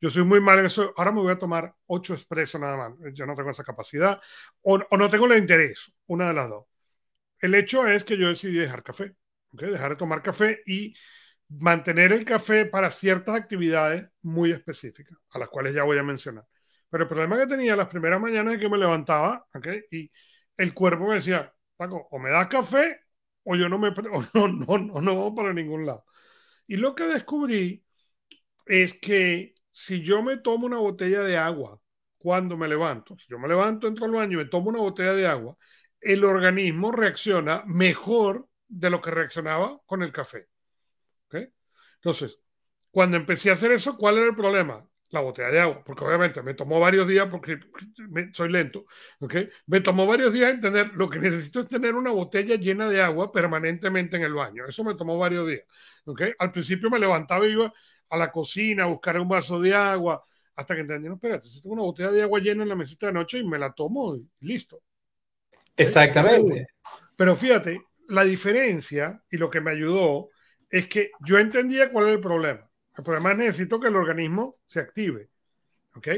yo 0.00 0.10
soy 0.10 0.24
muy 0.24 0.40
mal 0.40 0.58
en 0.58 0.66
eso. 0.66 0.92
Ahora 0.96 1.12
me 1.12 1.20
voy 1.20 1.32
a 1.32 1.38
tomar 1.38 1.74
ocho 1.86 2.14
expresos 2.14 2.60
nada 2.60 2.76
más. 2.76 2.98
Yo 3.14 3.26
no 3.26 3.34
tengo 3.34 3.50
esa 3.50 3.64
capacidad 3.64 4.20
o, 4.62 4.78
o, 4.90 4.96
no 4.96 5.10
tengo 5.10 5.26
el 5.26 5.38
interés, 5.38 5.92
una 6.06 6.28
de 6.28 6.34
las 6.34 6.48
dos. 6.48 6.66
El 7.40 7.54
hecho 7.54 7.86
es 7.86 8.04
que 8.04 8.16
yo 8.18 8.28
decidí 8.28 8.58
dejar 8.58 8.82
café, 8.82 9.14
¿okay? 9.52 9.70
dejar 9.70 9.90
de 9.90 9.96
tomar 9.96 10.22
café 10.22 10.62
y 10.66 10.94
mantener 11.48 12.12
el 12.12 12.24
café 12.24 12.66
para 12.66 12.90
ciertas 12.90 13.34
actividades 13.36 14.08
muy 14.22 14.52
específicas, 14.52 15.18
a 15.30 15.38
las 15.38 15.48
cuales 15.48 15.74
ya 15.74 15.82
voy 15.84 15.98
a 15.98 16.02
mencionar. 16.02 16.44
Pero 16.90 17.04
el 17.04 17.08
problema 17.08 17.38
que 17.38 17.46
tenía 17.46 17.76
las 17.76 17.88
primeras 17.88 18.20
mañanas 18.20 18.54
es 18.54 18.60
que 18.60 18.68
me 18.68 18.78
levantaba, 18.78 19.46
¿okay? 19.54 19.84
Y 19.90 20.10
el 20.56 20.74
cuerpo 20.74 21.08
me 21.08 21.16
decía, 21.16 21.54
Paco, 21.76 22.08
o 22.10 22.18
me 22.18 22.30
das 22.30 22.48
café 22.48 23.00
o 23.44 23.56
yo 23.56 23.68
no 23.68 23.78
me 23.78 23.88
o 24.12 24.22
no, 24.34 24.48
no, 24.48 24.78
no, 24.78 25.00
no 25.00 25.14
voy 25.14 25.36
para 25.36 25.52
ningún 25.52 25.86
lado. 25.86 26.04
Y 26.66 26.76
lo 26.76 26.94
que 26.94 27.04
descubrí 27.04 27.84
es 28.66 28.94
que 29.00 29.54
si 29.72 30.02
yo 30.02 30.22
me 30.22 30.38
tomo 30.38 30.66
una 30.66 30.78
botella 30.78 31.22
de 31.22 31.36
agua 31.36 31.80
cuando 32.18 32.56
me 32.56 32.68
levanto, 32.68 33.16
si 33.18 33.26
yo 33.28 33.38
me 33.38 33.48
levanto, 33.48 33.88
entro 33.88 34.04
al 34.06 34.12
baño 34.12 34.40
y 34.40 34.44
me 34.44 34.50
tomo 34.50 34.70
una 34.70 34.78
botella 34.78 35.14
de 35.14 35.26
agua, 35.26 35.56
el 36.00 36.24
organismo 36.24 36.92
reacciona 36.92 37.64
mejor 37.66 38.48
de 38.68 38.90
lo 38.90 39.00
que 39.02 39.10
reaccionaba 39.10 39.80
con 39.86 40.02
el 40.02 40.12
café. 40.12 40.48
¿Okay? 41.26 41.48
Entonces, 41.96 42.38
cuando 42.90 43.16
empecé 43.16 43.50
a 43.50 43.54
hacer 43.54 43.72
eso, 43.72 43.96
¿cuál 43.96 44.18
era 44.18 44.26
el 44.26 44.36
problema? 44.36 44.86
La 45.12 45.20
botella 45.20 45.50
de 45.50 45.60
agua, 45.60 45.84
porque 45.84 46.04
obviamente 46.04 46.42
me 46.42 46.54
tomó 46.54 46.80
varios 46.80 47.06
días 47.06 47.28
porque 47.30 47.58
soy 48.32 48.50
lento, 48.50 48.86
¿ok? 49.20 49.34
Me 49.66 49.80
tomó 49.80 50.06
varios 50.06 50.32
días 50.32 50.50
entender, 50.50 50.90
lo 50.94 51.08
que 51.08 51.18
necesito 51.18 51.60
es 51.60 51.68
tener 51.68 51.94
una 51.94 52.10
botella 52.10 52.56
llena 52.56 52.88
de 52.88 53.02
agua 53.02 53.30
permanentemente 53.30 54.16
en 54.16 54.22
el 54.22 54.32
baño, 54.32 54.66
eso 54.66 54.82
me 54.82 54.94
tomó 54.94 55.18
varios 55.18 55.46
días, 55.46 55.64
¿ok? 56.06 56.22
Al 56.38 56.50
principio 56.50 56.88
me 56.88 56.98
levantaba 56.98 57.46
y 57.46 57.52
iba 57.52 57.72
a 58.08 58.16
la 58.16 58.32
cocina 58.32 58.84
a 58.84 58.86
buscar 58.86 59.20
un 59.20 59.28
vaso 59.28 59.60
de 59.60 59.74
agua, 59.74 60.24
hasta 60.56 60.74
que 60.74 60.80
entendí, 60.80 61.08
no, 61.08 61.14
espérate, 61.14 61.48
si 61.48 61.60
tengo 61.60 61.74
una 61.74 61.82
botella 61.82 62.10
de 62.10 62.22
agua 62.22 62.40
llena 62.40 62.62
en 62.62 62.70
la 62.70 62.76
mesita 62.76 63.06
de 63.06 63.12
noche 63.12 63.38
y 63.38 63.44
me 63.44 63.58
la 63.58 63.70
tomo 63.72 64.16
y 64.16 64.26
listo. 64.40 64.82
Exactamente. 65.76 66.68
Pero 67.16 67.36
fíjate, 67.36 67.82
la 68.08 68.24
diferencia 68.24 69.22
y 69.30 69.36
lo 69.36 69.50
que 69.50 69.60
me 69.60 69.72
ayudó 69.72 70.30
es 70.70 70.88
que 70.88 71.10
yo 71.20 71.38
entendía 71.38 71.90
cuál 71.90 72.06
era 72.06 72.14
el 72.14 72.20
problema 72.20 72.71
el 72.96 73.04
problema 73.04 73.32
es 73.32 73.38
necesito 73.38 73.80
que 73.80 73.88
el 73.88 73.96
organismo 73.96 74.54
se 74.66 74.80
active. 74.80 75.30
¿Ok? 75.94 76.08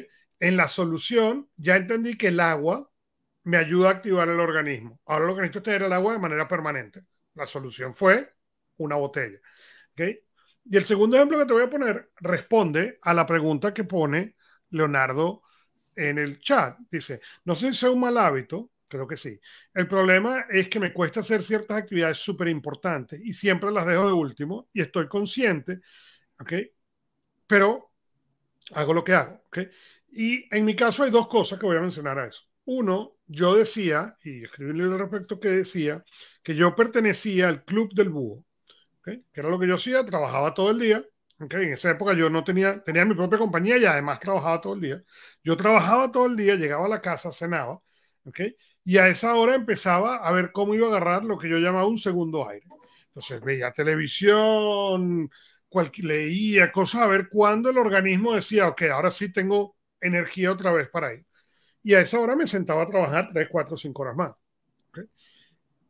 En 0.41 0.57
la 0.57 0.69
solución 0.69 1.49
ya 1.57 1.77
entendí 1.77 2.17
que 2.17 2.29
el 2.29 2.41
agua 2.41 2.91
me 3.45 3.57
ayuda 3.57 3.89
a 3.89 3.93
activar 3.93 4.29
el 4.29 4.41
organismo. 4.41 5.01
Ahora 5.07 5.27
lo 5.27 5.35
que 5.35 5.43
necesito 5.43 5.59
es 5.59 5.65
tener 5.65 5.83
el 5.83 5.93
agua 5.93 6.15
de 6.15 6.19
manera 6.19 6.49
permanente. 6.49 7.05
La 7.35 7.47
solución 7.47 7.95
fue 7.95 8.35
una 8.79 8.97
botella. 8.97 9.39
¿Ok? 9.93 10.01
Y 10.67 10.77
el 10.77 10.85
segundo 10.85 11.17
ejemplo 11.17 11.39
que 11.39 11.47
te 11.47 11.53
voy 11.53 11.65
a 11.65 11.71
poner 11.71 12.11
responde 12.21 12.99
a 13.03 13.13
la 13.13 13.27
pregunta 13.27 13.75
que 13.75 13.85
pone 13.85 14.37
Leonardo 14.71 15.43
en 15.95 16.19
el 16.19 16.41
chat. 16.41 16.79
Dice, 16.91 17.21
no 17.45 17.55
sé 17.55 17.73
si 17.73 17.87
es 17.87 17.93
un 17.93 18.01
mal 18.01 18.17
hábito, 18.17 18.71
creo 18.89 19.07
que 19.07 19.17
sí. 19.17 19.39
El 19.75 19.87
problema 19.87 20.47
es 20.51 20.69
que 20.69 20.81
me 20.81 20.93
cuesta 20.93 21.21
hacer 21.21 21.43
ciertas 21.43 21.77
actividades 21.77 22.19
súper 22.19 22.49
importantes 22.49 23.21
y 23.23 23.33
siempre 23.33 23.71
las 23.71 23.87
dejo 23.87 24.07
de 24.07 24.13
último 24.13 24.69
y 24.73 24.81
estoy 24.81 25.09
consciente 25.09 25.81
¿ok? 26.45 26.53
Pero 27.47 27.91
hago 28.73 28.95
lo 28.95 29.05
que 29.05 29.15
hago, 29.15 29.43
¿ok? 29.47 29.59
Y 30.13 30.55
en 30.55 30.65
mi 30.65 30.77
caso 30.77 31.03
hay 31.03 31.11
dos 31.11 31.29
cosas 31.29 31.59
que 31.59 31.67
voy 31.67 31.77
a 31.77 31.81
mencionar 31.81 32.19
a 32.19 32.27
eso. 32.27 32.43
Uno, 32.67 33.17
yo 33.27 33.57
decía, 33.57 34.17
y 34.23 34.45
escribí 34.45 34.71
un 34.71 34.79
libro 34.79 34.95
al 34.95 35.01
respecto 35.01 35.41
que 35.41 35.49
decía, 35.49 36.05
que 36.43 36.55
yo 36.55 36.75
pertenecía 36.77 37.49
al 37.49 37.65
Club 37.65 37.93
del 37.95 38.11
Búho, 38.11 38.45
¿okay? 39.01 39.25
que 39.33 39.41
era 39.41 39.51
lo 39.51 39.59
que 39.59 39.67
yo 39.67 39.75
hacía, 39.75 40.05
trabajaba 40.05 40.55
todo 40.55 40.71
el 40.71 40.79
día, 40.79 41.05
¿okay? 41.41 41.65
en 41.67 41.73
esa 41.73 41.91
época 41.91 42.15
yo 42.15 42.31
no 42.31 42.45
tenía, 42.45 42.83
tenía 42.85 43.05
mi 43.05 43.15
propia 43.15 43.39
compañía 43.39 43.79
y 43.79 43.85
además 43.85 44.21
trabajaba 44.21 44.61
todo 44.61 44.75
el 44.75 44.81
día. 44.81 45.03
Yo 45.43 45.57
trabajaba 45.57 46.11
todo 46.13 46.27
el 46.27 46.37
día, 46.37 46.57
llegaba 46.57 46.87
a 46.87 46.89
la 46.89 47.01
casa, 47.01 47.33
cenaba, 47.33 47.81
¿okay? 48.25 48.57
y 48.85 48.99
a 48.99 49.09
esa 49.09 49.35
hora 49.35 49.55
empezaba 49.55 50.17
a 50.17 50.33
ver 50.33 50.53
cómo 50.53 50.75
iba 50.75 50.87
a 50.87 50.91
agarrar 50.91 51.25
lo 51.25 51.39
que 51.39 51.49
yo 51.49 51.59
llamaba 51.59 51.87
un 51.87 51.99
segundo 51.99 52.49
aire. 52.49 52.67
Entonces 53.09 53.41
veía 53.43 53.73
televisión, 53.73 55.31
leía 55.97 56.71
cosas 56.71 57.03
a 57.03 57.07
ver 57.07 57.29
cuándo 57.29 57.71
el 57.71 57.79
organismo 57.79 58.35
decía, 58.35 58.69
ok, 58.69 58.83
ahora 58.93 59.11
sí 59.11 59.33
tengo 59.33 59.77
energía 60.01 60.53
otra 60.53 60.73
vez 60.73 60.89
para 60.89 61.15
ir. 61.15 61.27
Y 61.83 61.95
a 61.95 62.01
esa 62.01 62.19
hora 62.21 62.37
me 62.37 62.47
sentaba 62.47 62.83
a 62.83 62.87
trabajar 62.87 63.29
3, 63.33 63.49
4, 63.51 63.77
5 63.77 64.03
horas 64.03 64.17
más. 64.17 64.33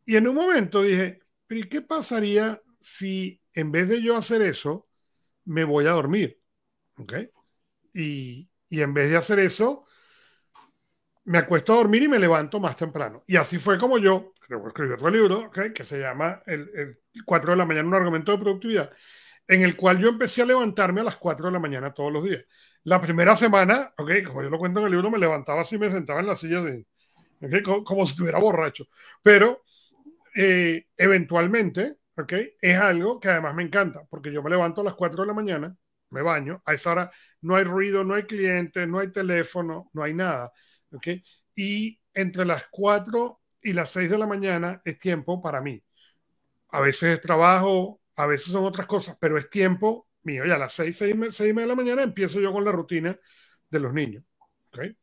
Y 0.07 0.17
en 0.17 0.29
un 0.29 0.35
momento 0.35 0.83
dije, 0.83 1.21
pero 1.47 1.61
¿y 1.61 1.69
qué 1.69 1.81
pasaría 1.81 2.61
si 2.81 3.41
en 3.53 3.71
vez 3.73 3.89
de 3.89 4.03
yo 4.03 4.17
hacer 4.17 4.43
eso, 4.43 4.89
me 5.45 5.65
voy 5.65 5.87
a 5.87 5.93
dormir? 5.93 6.41
¿Okay? 6.97 7.31
Y, 7.95 8.49
y 8.69 8.81
en 8.83 8.93
vez 8.93 9.11
de 9.11 9.17
hacer 9.17 9.39
eso, 9.39 9.87
me 11.25 11.39
acuesto 11.39 11.73
a 11.73 11.77
dormir 11.77 12.03
y 12.03 12.09
me 12.09 12.19
levanto 12.19 12.61
más 12.61 12.77
temprano. 12.77 13.25
Y 13.27 13.37
así 13.37 13.59
fue 13.59 13.79
como 13.79 13.99
yo, 13.99 14.33
creo 14.41 14.63
que 14.63 14.69
escribí 14.69 14.93
otro 14.93 15.11
libro, 15.11 15.47
¿okay? 15.47 15.73
que 15.73 15.85
se 15.85 15.99
llama 15.99 16.43
el, 16.47 16.71
el 16.75 16.99
4 17.25 17.53
de 17.53 17.57
la 17.57 17.65
mañana, 17.65 17.89
un 17.89 17.95
argumento 17.95 18.33
de 18.33 18.39
productividad 18.39 18.91
en 19.49 19.63
el 19.63 19.77
cual 19.77 19.99
yo 19.99 20.09
empecé 20.09 20.43
a 20.43 20.47
levantarme 20.47 21.01
a 21.01 21.05
las 21.05 21.17
4 21.17 21.47
de 21.47 21.53
la 21.53 21.59
mañana 21.59 21.93
todos 21.93 22.13
los 22.13 22.25
días. 22.25 22.45
La 22.85 23.01
primera 23.01 23.37
semana, 23.37 23.93
ok, 23.97 24.11
como 24.27 24.43
yo 24.43 24.51
lo 24.51 24.59
cuento 24.59 24.81
en 24.81 24.87
el 24.87 24.93
libro, 24.93 25.11
me 25.11 25.19
levantaba 25.19 25.63
así, 25.63 25.79
me 25.79 25.91
sentaba 25.91 26.21
en 26.21 26.27
la 26.27 26.37
silla 26.37 26.63
de, 26.63 26.87
como, 27.63 28.07
si 28.07 28.13
estuviera 28.13 28.39
borracho. 28.39 28.87
Pero 29.23 29.63
eh, 30.35 30.87
eventualmente, 30.97 31.97
ok, 32.17 32.33
es 32.61 32.79
algo 32.79 33.21
que 33.21 33.29
además 33.29 33.55
me 33.55 33.63
encanta, 33.65 34.05
porque 34.11 34.33
yo 34.33 34.43
me 34.43 34.51
levanto 34.51 34.81
a 34.81 34.85
las 34.85 34.95
4 34.95 35.23
de 35.23 35.29
la 35.29 35.35
mañana, 35.35 35.77
me 36.11 36.23
baño, 36.23 36.63
a 36.67 36.75
esa 36.75 36.93
hora 36.93 37.11
no 37.41 37.57
hay 37.57 37.65
ruido, 37.65 38.05
no 38.05 38.15
hay 38.15 38.25
cliente, 38.25 38.87
no 38.87 39.01
hay 39.01 39.13
teléfono, 39.13 39.91
no 39.93 40.03
hay 40.03 40.15
nada, 40.15 40.53
ok, 40.93 41.09
y 41.57 42.01
entre 42.15 42.45
las 42.45 42.65
4 42.71 43.41
y 43.63 43.73
las 43.73 43.91
6 43.91 44.11
de 44.11 44.19
la 44.19 44.27
mañana 44.27 44.81
es 44.85 44.99
tiempo 44.99 45.43
para 45.43 45.61
mí. 45.61 45.83
A 46.71 46.81
veces 46.81 47.21
trabajo, 47.21 48.01
a 48.17 48.27
veces 48.27 48.53
son 48.53 48.65
otras 48.65 48.87
cosas, 48.87 49.17
pero 49.21 49.39
es 49.39 49.51
tiempo 49.51 50.09
mío. 50.23 50.45
Ya 50.45 50.55
a 50.57 50.59
las 50.59 50.73
seis, 50.73 50.97
seis, 50.97 51.15
seis 51.31 51.51
y 51.51 51.53
media 51.53 51.67
de 51.67 51.69
la 51.69 51.75
mañana 51.75 52.03
empiezo 52.03 52.41
yo 52.41 52.53
con 52.53 52.65
la 52.65 52.73
rutina 52.73 53.19
de 53.71 53.81
los 53.81 53.93
niños. 53.93 54.25
¿okay? 54.69 54.97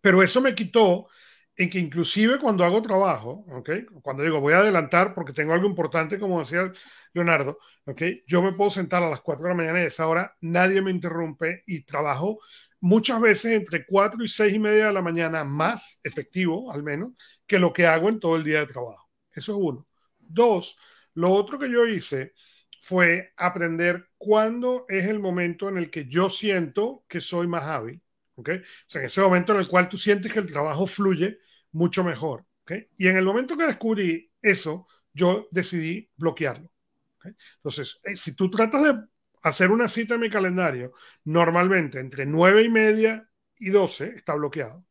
Pero 0.00 0.22
eso 0.22 0.40
me 0.40 0.54
quitó 0.54 1.08
en 1.56 1.70
que 1.70 1.78
inclusive 1.78 2.38
cuando 2.38 2.64
hago 2.64 2.82
trabajo, 2.82 3.46
¿okay? 3.48 3.86
cuando 4.02 4.22
digo 4.22 4.40
voy 4.40 4.52
a 4.52 4.58
adelantar 4.58 5.14
porque 5.14 5.32
tengo 5.32 5.54
algo 5.54 5.66
importante, 5.66 6.18
como 6.18 6.40
decía 6.40 6.70
Leonardo, 7.14 7.58
¿okay? 7.86 8.22
yo 8.26 8.42
me 8.42 8.52
puedo 8.52 8.70
sentar 8.70 9.02
a 9.02 9.08
las 9.08 9.22
4 9.22 9.44
de 9.44 9.50
la 9.50 9.56
mañana 9.56 9.80
y 9.80 9.84
a 9.84 9.86
esa 9.86 10.06
hora 10.06 10.36
nadie 10.40 10.82
me 10.82 10.90
interrumpe 10.90 11.62
y 11.66 11.84
trabajo 11.84 12.38
muchas 12.80 13.20
veces 13.20 13.52
entre 13.52 13.86
4 13.86 14.22
y 14.22 14.28
6 14.28 14.54
y 14.54 14.58
media 14.58 14.86
de 14.86 14.92
la 14.92 15.02
mañana 15.02 15.44
más 15.44 15.98
efectivo, 16.02 16.70
al 16.72 16.82
menos, 16.82 17.12
que 17.46 17.58
lo 17.58 17.72
que 17.72 17.86
hago 17.86 18.08
en 18.08 18.20
todo 18.20 18.36
el 18.36 18.44
día 18.44 18.60
de 18.60 18.66
trabajo. 18.66 19.08
Eso 19.32 19.52
es 19.52 19.58
uno. 19.60 19.86
Dos, 20.18 20.76
lo 21.16 21.32
otro 21.32 21.58
que 21.58 21.70
yo 21.70 21.86
hice 21.86 22.34
fue 22.82 23.32
aprender 23.36 24.10
cuándo 24.18 24.84
es 24.88 25.06
el 25.08 25.18
momento 25.18 25.68
en 25.68 25.78
el 25.78 25.90
que 25.90 26.06
yo 26.06 26.30
siento 26.30 27.04
que 27.08 27.20
soy 27.20 27.46
más 27.46 27.64
hábil. 27.64 28.00
¿ok? 28.34 28.50
O 28.50 28.90
sea, 28.90 29.00
en 29.00 29.06
ese 29.06 29.20
momento 29.22 29.52
en 29.52 29.60
el 29.60 29.68
cual 29.68 29.88
tú 29.88 29.96
sientes 29.98 30.32
que 30.32 30.38
el 30.38 30.52
trabajo 30.52 30.86
fluye 30.86 31.38
mucho 31.72 32.04
mejor. 32.04 32.44
¿ok? 32.62 32.72
Y 32.98 33.08
en 33.08 33.16
el 33.16 33.24
momento 33.24 33.56
que 33.56 33.66
descubrí 33.66 34.30
eso, 34.42 34.86
yo 35.12 35.48
decidí 35.50 36.08
bloquearlo. 36.16 36.70
¿ok? 37.16 37.26
Entonces, 37.56 37.98
eh, 38.04 38.14
si 38.14 38.32
tú 38.32 38.50
tratas 38.50 38.82
de 38.84 38.94
hacer 39.42 39.70
una 39.70 39.88
cita 39.88 40.14
en 40.14 40.20
mi 40.20 40.30
calendario, 40.30 40.92
normalmente 41.24 41.98
entre 41.98 42.26
nueve 42.26 42.62
y 42.62 42.68
media 42.68 43.28
y 43.58 43.70
12 43.70 44.14
está 44.16 44.34
bloqueado. 44.34 44.84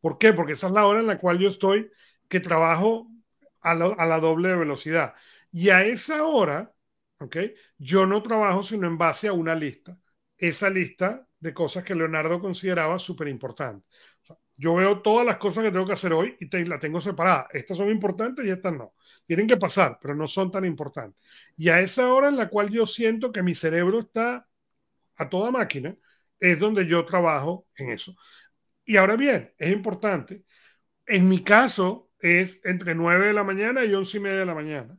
¿Por 0.00 0.18
qué? 0.18 0.32
Porque 0.32 0.54
esa 0.54 0.66
es 0.66 0.72
la 0.72 0.84
hora 0.84 1.00
en 1.00 1.06
la 1.06 1.18
cual 1.18 1.38
yo 1.38 1.48
estoy, 1.48 1.90
que 2.28 2.40
trabajo 2.40 3.08
a 3.64 3.74
la, 4.06 4.20
doble 4.20 4.54
velocidad. 4.54 5.14
Y 5.50 5.70
a 5.70 5.84
esa 5.84 6.24
hora, 6.24 6.72
¿ok? 7.18 7.36
Yo 7.78 8.06
no 8.06 8.22
trabajo 8.22 8.62
sino 8.62 8.86
en 8.86 8.98
base 8.98 9.28
a 9.28 9.32
una 9.32 9.54
lista. 9.54 9.98
Esa 10.38 10.70
lista 10.70 11.26
de 11.40 11.54
cosas 11.54 11.84
que 11.84 11.94
Leonardo 11.94 12.40
consideraba 12.40 12.98
súper 12.98 13.28
importantes. 13.28 13.88
yo 14.56 14.74
veo 14.76 15.02
todas 15.02 15.26
las 15.26 15.38
cosas 15.38 15.64
que 15.64 15.72
tengo 15.72 15.86
que 15.86 15.94
hacer 15.94 16.12
hoy 16.12 16.36
y 16.40 16.48
te, 16.48 16.64
la 16.66 16.78
tengo 16.78 17.00
separada. 17.00 17.48
Estas 17.52 17.76
son 17.76 17.90
importantes 17.90 18.46
y 18.46 18.50
estas 18.50 18.72
no. 18.74 18.94
Tienen 19.26 19.46
que 19.48 19.56
pasar, 19.56 19.98
pero 20.00 20.14
no 20.14 20.28
son 20.28 20.50
tan 20.50 20.64
importantes. 20.64 21.20
Y 21.56 21.68
a 21.70 21.80
esa 21.80 22.12
hora 22.12 22.28
en 22.28 22.36
la 22.36 22.48
cual 22.48 22.70
yo 22.70 22.86
siento 22.86 23.32
que 23.32 23.42
mi 23.42 23.54
cerebro 23.54 24.00
está 24.00 24.46
a 25.16 25.28
toda 25.28 25.50
máquina, 25.50 25.96
es 26.40 26.58
donde 26.58 26.86
yo 26.86 27.04
trabajo 27.04 27.66
en 27.76 27.90
eso. 27.90 28.16
Y 28.84 28.96
ahora 28.96 29.16
bien, 29.16 29.52
es 29.58 29.72
importante. 29.72 30.44
En 31.06 31.28
mi 31.28 31.42
caso 31.42 32.03
es 32.24 32.58
entre 32.64 32.94
9 32.94 33.26
de 33.26 33.32
la 33.34 33.44
mañana 33.44 33.84
y 33.84 33.92
11 33.92 34.16
y 34.16 34.20
media 34.20 34.38
de 34.38 34.46
la 34.46 34.54
mañana. 34.54 34.98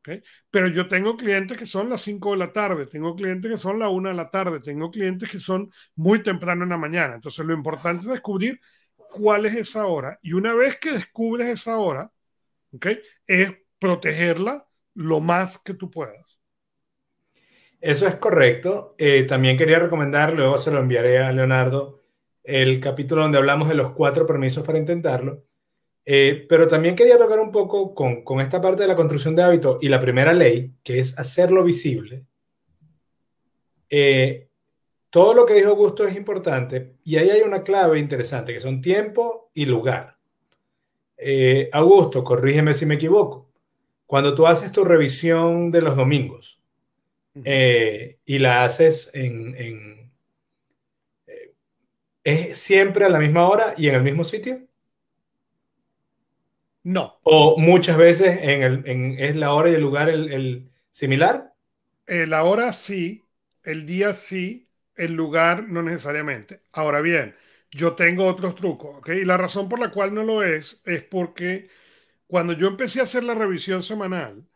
¿okay? 0.00 0.22
Pero 0.50 0.68
yo 0.68 0.88
tengo 0.88 1.16
clientes 1.16 1.56
que 1.56 1.64
son 1.64 1.88
las 1.88 2.02
5 2.02 2.32
de 2.32 2.36
la 2.36 2.52
tarde, 2.52 2.86
tengo 2.86 3.16
clientes 3.16 3.50
que 3.50 3.56
son 3.56 3.78
la 3.78 3.88
1 3.88 4.10
de 4.10 4.14
la 4.14 4.30
tarde, 4.30 4.60
tengo 4.60 4.90
clientes 4.90 5.30
que 5.30 5.38
son 5.40 5.70
muy 5.94 6.22
temprano 6.22 6.64
en 6.64 6.68
la 6.70 6.76
mañana. 6.76 7.14
Entonces 7.14 7.46
lo 7.46 7.54
importante 7.54 8.02
es 8.02 8.08
descubrir 8.10 8.60
cuál 8.94 9.46
es 9.46 9.54
esa 9.54 9.86
hora. 9.86 10.18
Y 10.22 10.34
una 10.34 10.52
vez 10.54 10.76
que 10.78 10.92
descubres 10.92 11.48
esa 11.48 11.78
hora, 11.78 12.12
¿okay? 12.72 13.00
es 13.26 13.52
protegerla 13.78 14.66
lo 14.92 15.20
más 15.20 15.58
que 15.60 15.72
tú 15.72 15.90
puedas. 15.90 16.38
Eso 17.80 18.06
es 18.06 18.16
correcto. 18.16 18.94
Eh, 18.98 19.22
también 19.24 19.56
quería 19.56 19.78
recomendar, 19.78 20.34
luego 20.34 20.58
se 20.58 20.70
lo 20.70 20.80
enviaré 20.80 21.20
a 21.20 21.32
Leonardo, 21.32 22.02
el 22.42 22.80
capítulo 22.80 23.22
donde 23.22 23.38
hablamos 23.38 23.68
de 23.68 23.74
los 23.74 23.92
cuatro 23.92 24.26
permisos 24.26 24.62
para 24.62 24.78
intentarlo. 24.78 25.44
Eh, 26.06 26.46
pero 26.48 26.68
también 26.68 26.94
quería 26.94 27.18
tocar 27.18 27.40
un 27.40 27.50
poco 27.50 27.94
con, 27.94 28.22
con, 28.22 28.40
esta 28.40 28.60
parte 28.60 28.82
de 28.82 28.88
la 28.88 28.94
construcción 28.96 29.34
de 29.34 29.42
hábitos 29.42 29.78
y 29.82 29.88
la 29.88 30.00
primera 30.00 30.32
ley, 30.32 30.72
que 30.82 31.00
es 31.00 31.18
hacerlo 31.18 31.64
visible. 31.64 32.24
Eh, 33.90 34.48
todo 35.10 35.34
lo 35.34 35.44
que 35.44 35.54
dijo 35.54 35.70
Augusto 35.70 36.04
es 36.04 36.16
importante 36.16 36.94
y 37.04 37.16
ahí 37.16 37.30
hay 37.30 37.42
una 37.42 37.62
clave 37.62 37.98
interesante, 37.98 38.52
que 38.52 38.60
son 38.60 38.80
tiempo 38.80 39.50
y 39.52 39.66
lugar. 39.66 40.16
Augusto, 41.72 42.22
corrígeme 42.22 42.72
si 42.72 42.86
me 42.86 42.94
equivoco. 42.94 43.50
Cuando 44.06 44.34
tú 44.34 44.46
haces 44.46 44.70
tu 44.70 44.84
revisión 44.84 45.70
de 45.70 45.82
los 45.82 45.96
domingos, 45.96 46.60
eh, 47.44 48.18
y 48.24 48.38
la 48.38 48.64
haces 48.64 49.10
en, 49.12 50.10
eh, 51.26 51.52
¿Es 52.24 52.58
siempre 52.58 53.04
a 53.04 53.08
la 53.08 53.18
misma 53.18 53.48
hora 53.48 53.74
y 53.76 53.88
en 53.88 53.94
el 53.94 54.02
mismo 54.02 54.24
sitio? 54.24 54.65
No. 56.86 57.18
¿O 57.24 57.58
muchas 57.58 57.96
veces 57.96 58.38
en 58.42 58.62
el, 58.62 59.18
es 59.18 59.34
la 59.34 59.52
hora 59.52 59.70
y 59.70 59.74
el 59.74 59.80
lugar 59.80 60.08
el, 60.08 60.70
similar? 60.88 61.52
Eh, 62.06 62.28
la 62.28 62.44
hora 62.44 62.72
sí, 62.72 63.24
el 63.64 63.86
día 63.86 64.14
sí, 64.14 64.68
el 64.94 65.14
lugar 65.14 65.68
no 65.68 65.82
necesariamente. 65.82 66.60
Ahora 66.70 67.00
bien, 67.00 67.34
yo 67.72 67.96
tengo 67.96 68.24
otros 68.26 68.54
trucos, 68.54 68.98
¿ok? 68.98 69.08
Y 69.08 69.24
la 69.24 69.36
razón 69.36 69.68
por 69.68 69.80
la 69.80 69.90
cual 69.90 70.14
no 70.14 70.22
lo 70.22 70.44
es 70.44 70.80
es 70.84 71.02
porque 71.02 71.68
cuando 72.28 72.52
yo 72.52 72.68
empecé 72.68 73.00
a 73.00 73.02
hacer 73.02 73.24
la 73.24 73.34
revisión 73.34 73.82
semanal, 73.82 74.46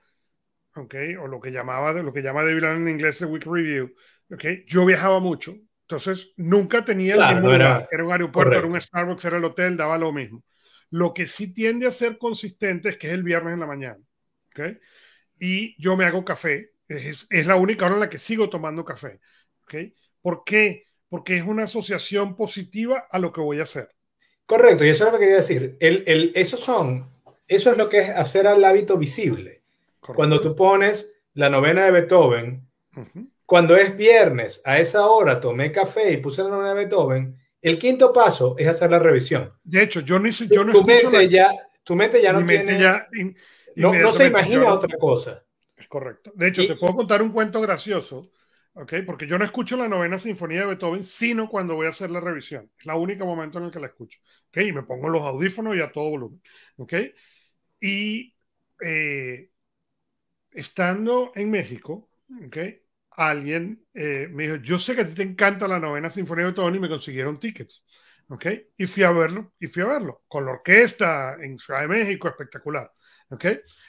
okay, 0.77 1.16
o 1.16 1.27
lo 1.27 1.40
que 1.40 1.51
llamaba 1.51 1.93
lo 1.95 2.12
que 2.12 2.23
llama 2.23 2.45
David 2.45 2.62
en 2.62 2.88
inglés 2.88 3.21
el 3.23 3.27
Week 3.27 3.45
Review, 3.45 3.93
okay, 4.33 4.64
yo 4.69 4.87
viajaba 4.87 5.19
mucho, 5.19 5.57
entonces 5.83 6.31
nunca 6.37 6.85
tenía 6.85 7.16
el 7.16 7.35
mismo 7.35 7.53
era, 7.53 7.88
era, 7.90 8.05
un 8.05 8.12
aeropuerto, 8.12 8.53
era 8.53 8.69
un 8.69 8.81
Starbucks, 8.81 9.25
era 9.25 9.38
el 9.38 9.45
hotel, 9.45 9.77
daba 9.77 9.99
lo 9.99 10.12
mismo. 10.12 10.45
Lo 10.90 11.14
que 11.14 11.26
sí 11.26 11.55
tiende 11.55 11.87
a 11.87 11.90
ser 11.90 12.18
consistente 12.18 12.90
es 12.90 12.96
que 12.96 13.07
es 13.07 13.12
el 13.12 13.22
viernes 13.22 13.55
en 13.55 13.61
la 13.61 13.66
mañana, 13.66 14.00
okay, 14.50 14.79
y 15.38 15.81
yo 15.83 15.96
me 15.96 16.05
hago 16.05 16.24
café, 16.24 16.72
es, 16.88 17.26
es 17.31 17.46
la 17.46 17.57
única 17.57 17.87
hora 17.87 17.94
en 17.94 18.00
la 18.00 18.11
que 18.11 18.18
sigo 18.18 18.50
tomando 18.50 18.85
café, 18.85 19.20
okay. 19.64 19.94
¿Por 20.20 20.44
qué? 20.44 20.85
Porque 21.09 21.37
es 21.37 21.44
una 21.44 21.64
asociación 21.64 22.37
positiva 22.37 23.07
a 23.11 23.18
lo 23.18 23.33
que 23.33 23.40
voy 23.40 23.61
a 23.61 23.64
hacer. 23.64 23.88
Correcto, 24.46 24.85
y 24.85 24.88
eso 24.88 25.07
es 25.07 25.12
lo 25.12 25.18
que 25.18 25.24
quería 25.24 25.37
decir. 25.38 25.76
El, 25.81 26.05
el, 26.07 26.33
esos 26.35 26.61
son, 26.61 27.09
eso 27.46 27.70
es 27.70 27.79
lo 27.79 27.88
que 27.88 28.00
es 28.00 28.11
hacer 28.11 28.46
al 28.46 28.64
hábito 28.64 28.98
visible. 28.98 29.62
Cuando 30.00 30.40
tú 30.40 30.57
pones 30.57 31.12
la 31.35 31.48
novena 31.48 31.85
de 31.85 31.92
Beethoven, 31.92 32.68
cuando 33.46 33.76
es 33.76 33.96
viernes, 33.96 34.61
a 34.64 34.79
esa 34.79 35.07
hora 35.07 35.40
tomé 35.40 35.72
café 35.72 36.12
y 36.12 36.16
puse 36.18 36.42
la 36.42 36.50
novena 36.50 36.74
de 36.74 36.85
Beethoven, 36.85 37.39
el 37.62 37.79
quinto 37.79 38.12
paso 38.12 38.55
es 38.59 38.66
hacer 38.66 38.90
la 38.90 38.99
revisión. 38.99 39.53
De 39.62 39.83
hecho, 39.83 40.01
yo, 40.01 40.18
ni, 40.18 40.31
yo 40.31 40.64
no 40.64 40.73
tu, 40.73 40.85
mente 40.85 41.29
ya, 41.29 41.51
tu 41.85 41.94
mente 41.94 42.23
ya 42.23 42.33
no 42.33 42.46
tiene... 42.46 42.79
Ya 42.79 43.07
no, 43.77 44.12
se 44.12 44.27
imagina 44.27 44.73
otra 44.73 44.96
cosa. 44.99 45.44
Es 45.77 45.88
correcto. 45.88 46.33
De 46.35 46.49
hecho, 46.49 46.66
te 46.66 46.77
puedo 46.77 46.94
contar 46.94 47.23
un 47.23 47.33
cuento 47.33 47.61
gracioso, 47.61 48.31
¿ok? 48.75 48.94
Porque 49.07 49.27
yo 49.27 49.38
no 49.38 49.44
escucho 49.44 49.77
la 49.77 49.88
novena 49.88 50.18
sinfonía 50.18 50.61
de 50.61 50.66
Beethoven, 50.66 51.05
sino 51.05 51.49
cuando 51.49 51.75
voy 51.75 51.87
a 51.87 51.90
hacer 51.90 52.11
la 52.11 52.20
revisión. 52.20 52.70
Es 52.79 52.87
la 52.87 52.96
única 52.96 53.25
momento 53.25 53.59
en 53.59 53.64
el 53.64 53.70
que 53.70 53.81
la 53.81 53.87
escucho, 53.87 54.20
¿ok? 54.49 54.59
Y 54.59 54.73
me 54.73 54.83
pongo 54.83 55.09
los 55.09 55.23
audífonos 55.23 55.77
y 55.77 55.81
a 55.81 55.92
todo 55.92 56.11
volumen, 56.11 56.42
¿ok? 56.77 56.94
Y 57.81 58.35
eh, 58.83 59.51
estando 60.53 61.33
en 61.35 61.51
México, 61.51 62.11
¿okay? 62.46 62.83
Alguien 63.28 63.85
eh, 63.94 64.28
me 64.30 64.44
dijo, 64.44 64.56
yo 64.56 64.78
sé 64.78 64.94
que 64.94 65.02
a 65.02 65.09
ti 65.09 65.14
te 65.14 65.22
encanta 65.22 65.68
la 65.68 65.78
novena 65.78 66.09
sinfonía 66.11 66.44
de 66.44 66.52
Beethoven 66.52 66.74
y 66.74 66.80
me 66.80 66.88
consiguieron 66.88 67.38
tickets. 67.38 67.85
¿ok? 68.28 68.46
Y 68.76 68.87
fui 68.87 69.02
a 69.02 69.11
verlo, 69.11 69.52
y 69.59 69.66
fui 69.66 69.83
a 69.83 69.87
verlo, 69.87 70.22
con 70.28 70.46
la 70.46 70.52
orquesta 70.52 71.37
en 71.40 71.59
Ciudad 71.59 71.80
de 71.80 71.88
México, 71.88 72.28
espectacular. 72.28 72.90
¿ok? 73.30 73.44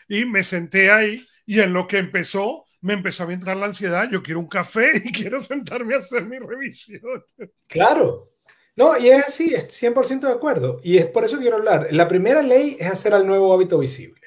Y 0.09 0.25
me 0.25 0.43
senté 0.43 0.91
ahí 0.91 1.25
y 1.45 1.59
en 1.59 1.73
lo 1.73 1.87
que 1.87 1.97
empezó, 1.97 2.65
me 2.81 2.93
empezó 2.93 3.23
a 3.23 3.33
entrar 3.33 3.57
la 3.57 3.67
ansiedad, 3.67 4.09
yo 4.11 4.21
quiero 4.21 4.39
un 4.39 4.47
café 4.47 4.91
y 5.05 5.11
quiero 5.11 5.41
sentarme 5.41 5.95
a 5.95 5.99
hacer 5.99 6.25
mi 6.25 6.39
revisión. 6.39 7.01
Claro. 7.67 8.31
No, 8.75 8.97
y 8.97 9.09
es 9.09 9.27
así, 9.27 9.53
es 9.53 9.67
100% 9.69 10.21
de 10.21 10.33
acuerdo. 10.33 10.79
Y 10.83 10.97
es 10.97 11.05
por 11.05 11.23
eso 11.23 11.37
quiero 11.37 11.57
hablar. 11.57 11.87
La 11.91 12.07
primera 12.07 12.41
ley 12.41 12.77
es 12.79 12.89
hacer 12.89 13.13
al 13.13 13.27
nuevo 13.27 13.53
hábito 13.53 13.77
visible. 13.77 14.21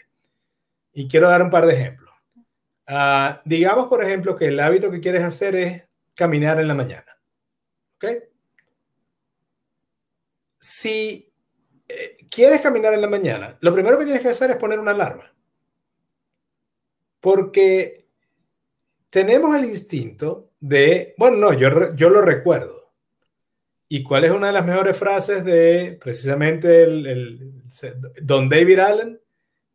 Y 0.92 1.08
quiero 1.08 1.28
dar 1.28 1.42
un 1.42 1.50
par 1.50 1.66
de 1.66 1.74
ejemplos. 1.74 2.03
Ah, 2.86 3.40
digamos, 3.44 3.86
por 3.86 4.04
ejemplo, 4.04 4.36
que 4.36 4.46
el 4.46 4.60
hábito 4.60 4.90
que 4.90 5.00
quieres 5.00 5.22
hacer 5.22 5.56
es 5.56 5.82
caminar 6.14 6.60
en 6.60 6.68
la 6.68 6.74
mañana. 6.74 7.18
¿Ok? 7.96 8.04
Si 10.58 11.32
eh, 11.88 12.16
quieres 12.30 12.60
caminar 12.60 12.94
en 12.94 13.00
la 13.00 13.08
mañana, 13.08 13.56
lo 13.60 13.72
primero 13.72 13.98
que 13.98 14.04
tienes 14.04 14.22
que 14.22 14.28
hacer 14.28 14.50
es 14.50 14.56
poner 14.56 14.78
una 14.78 14.92
alarma. 14.92 15.32
Porque 17.20 18.06
tenemos 19.08 19.54
el 19.56 19.64
instinto 19.64 20.50
de, 20.60 21.14
bueno, 21.16 21.36
no, 21.38 21.52
yo, 21.54 21.94
yo 21.94 22.10
lo 22.10 22.20
recuerdo. 22.20 22.92
¿Y 23.88 24.02
cuál 24.02 24.24
es 24.24 24.30
una 24.30 24.48
de 24.48 24.52
las 24.54 24.66
mejores 24.66 24.96
frases 24.96 25.44
de 25.44 25.98
precisamente 26.02 26.82
el 26.84 27.62
Don 28.22 28.48
David 28.48 28.78
Allen? 28.78 29.20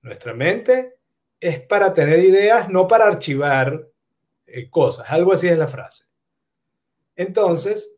Nuestra 0.02 0.34
mente 0.34 0.99
es 1.40 1.62
para 1.62 1.94
tener 1.94 2.20
ideas, 2.20 2.70
no 2.70 2.88
para 2.88 3.08
archivar 3.08 3.88
eh, 4.46 4.70
cosas. 4.70 5.06
Algo 5.10 5.34
así 5.34 5.48
es 5.48 5.58
la 5.58 5.68
frase. 5.68 6.06
Entonces, 7.16 7.96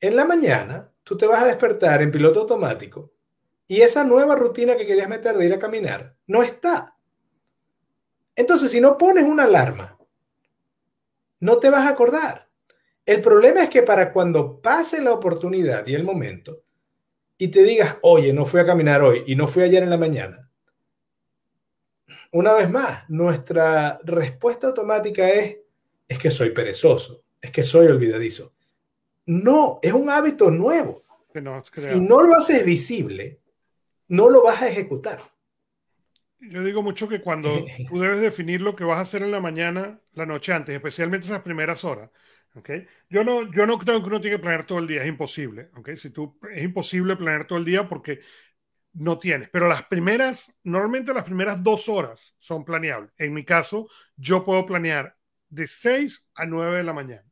en 0.00 0.16
la 0.16 0.24
mañana, 0.24 0.92
tú 1.02 1.16
te 1.16 1.26
vas 1.26 1.42
a 1.42 1.46
despertar 1.46 2.02
en 2.02 2.10
piloto 2.10 2.40
automático 2.40 3.12
y 3.66 3.80
esa 3.80 4.04
nueva 4.04 4.36
rutina 4.36 4.76
que 4.76 4.86
querías 4.86 5.08
meter 5.08 5.36
de 5.36 5.46
ir 5.46 5.54
a 5.54 5.58
caminar 5.58 6.16
no 6.26 6.42
está. 6.42 6.96
Entonces, 8.34 8.70
si 8.70 8.80
no 8.80 8.98
pones 8.98 9.24
una 9.24 9.44
alarma, 9.44 9.98
no 11.40 11.58
te 11.58 11.70
vas 11.70 11.86
a 11.86 11.90
acordar. 11.90 12.48
El 13.04 13.20
problema 13.20 13.62
es 13.62 13.70
que 13.70 13.82
para 13.82 14.12
cuando 14.12 14.60
pase 14.60 15.00
la 15.00 15.12
oportunidad 15.12 15.86
y 15.86 15.94
el 15.94 16.04
momento 16.04 16.64
y 17.38 17.48
te 17.48 17.62
digas, 17.62 17.98
oye, 18.02 18.32
no 18.32 18.44
fui 18.44 18.60
a 18.60 18.66
caminar 18.66 19.02
hoy 19.02 19.22
y 19.26 19.36
no 19.36 19.46
fui 19.46 19.62
ayer 19.62 19.82
en 19.82 19.90
la 19.90 19.98
mañana, 19.98 20.45
una 22.32 22.54
vez 22.54 22.70
más, 22.70 23.08
nuestra 23.08 23.98
respuesta 24.04 24.68
automática 24.68 25.28
es, 25.28 25.58
es 26.08 26.18
que 26.18 26.30
soy 26.30 26.50
perezoso, 26.50 27.24
es 27.40 27.50
que 27.50 27.62
soy 27.62 27.86
olvidadizo. 27.86 28.52
No, 29.26 29.80
es 29.82 29.92
un 29.92 30.08
hábito 30.08 30.50
nuevo. 30.50 31.02
si 31.72 32.00
no 32.00 32.22
lo 32.22 32.34
haces 32.36 32.64
visible, 32.64 33.40
no 34.08 34.30
lo 34.30 34.42
vas 34.42 34.62
a 34.62 34.68
ejecutar. 34.68 35.18
Yo 36.38 36.62
digo 36.62 36.82
mucho 36.82 37.08
que 37.08 37.20
cuando 37.20 37.64
tú 37.88 37.98
debes 37.98 38.20
definir 38.20 38.60
lo 38.60 38.76
que 38.76 38.84
vas 38.84 38.98
a 38.98 39.02
hacer 39.02 39.22
en 39.22 39.32
la 39.32 39.40
mañana, 39.40 40.00
la 40.14 40.26
noche 40.26 40.52
antes, 40.52 40.74
especialmente 40.74 41.26
esas 41.26 41.42
primeras 41.42 41.82
horas, 41.84 42.10
¿okay? 42.54 42.86
Yo 43.10 43.24
no, 43.24 43.50
yo 43.52 43.66
no 43.66 43.78
creo 43.78 44.00
que 44.00 44.06
uno 44.08 44.20
tiene 44.20 44.36
que 44.36 44.42
planear 44.42 44.64
todo 44.64 44.78
el 44.78 44.86
día, 44.86 45.02
es 45.02 45.08
imposible, 45.08 45.70
¿okay? 45.74 45.96
Si 45.96 46.10
tú, 46.10 46.38
es 46.52 46.62
imposible 46.62 47.16
planear 47.16 47.46
todo 47.46 47.58
el 47.58 47.64
día 47.64 47.88
porque 47.88 48.20
no 48.96 49.18
tienes, 49.18 49.50
pero 49.50 49.68
las 49.68 49.84
primeras, 49.86 50.52
normalmente 50.64 51.12
las 51.12 51.24
primeras 51.24 51.62
dos 51.62 51.88
horas 51.88 52.34
son 52.38 52.64
planeables. 52.64 53.12
En 53.18 53.34
mi 53.34 53.44
caso, 53.44 53.88
yo 54.16 54.44
puedo 54.44 54.64
planear 54.66 55.16
de 55.48 55.66
6 55.66 56.24
a 56.34 56.46
9 56.46 56.78
de 56.78 56.84
la 56.84 56.92
mañana. 56.92 57.24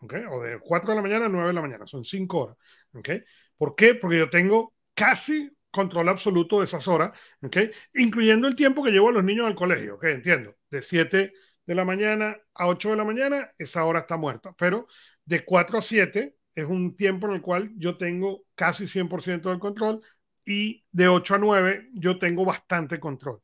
¿okay? 0.00 0.24
o 0.30 0.40
de 0.40 0.58
4 0.58 0.90
de 0.90 0.96
la 0.96 1.02
mañana 1.02 1.26
a 1.26 1.28
9 1.28 1.48
de 1.48 1.54
la 1.54 1.60
mañana, 1.60 1.86
son 1.86 2.04
5 2.04 2.38
horas. 2.38 2.56
¿okay? 2.92 3.22
¿Por 3.56 3.74
qué? 3.74 3.94
Porque 3.94 4.18
yo 4.18 4.30
tengo 4.30 4.74
casi 4.94 5.50
control 5.70 6.08
absoluto 6.08 6.58
de 6.58 6.64
esas 6.64 6.88
horas, 6.88 7.12
¿okay? 7.42 7.70
incluyendo 7.94 8.48
el 8.48 8.56
tiempo 8.56 8.82
que 8.82 8.90
llevo 8.90 9.08
a 9.08 9.12
los 9.12 9.24
niños 9.24 9.46
al 9.46 9.54
colegio, 9.54 9.96
¿okay? 9.96 10.14
entiendo, 10.14 10.56
de 10.70 10.82
7 10.82 11.32
de 11.66 11.74
la 11.74 11.84
mañana 11.84 12.38
a 12.54 12.68
8 12.68 12.90
de 12.90 12.96
la 12.96 13.04
mañana, 13.04 13.52
esa 13.58 13.84
hora 13.84 14.00
está 14.00 14.16
muerta, 14.16 14.54
pero 14.56 14.86
de 15.24 15.44
4 15.44 15.78
a 15.78 15.82
7 15.82 16.34
es 16.54 16.64
un 16.64 16.96
tiempo 16.96 17.26
en 17.28 17.34
el 17.34 17.42
cual 17.42 17.70
yo 17.76 17.96
tengo 17.96 18.44
casi 18.54 18.86
100% 18.86 19.50
del 19.50 19.58
control 19.58 20.02
y 20.48 20.82
de 20.90 21.08
8 21.08 21.34
a 21.34 21.38
9 21.38 21.90
yo 21.92 22.18
tengo 22.18 22.42
bastante 22.42 22.98
control. 22.98 23.42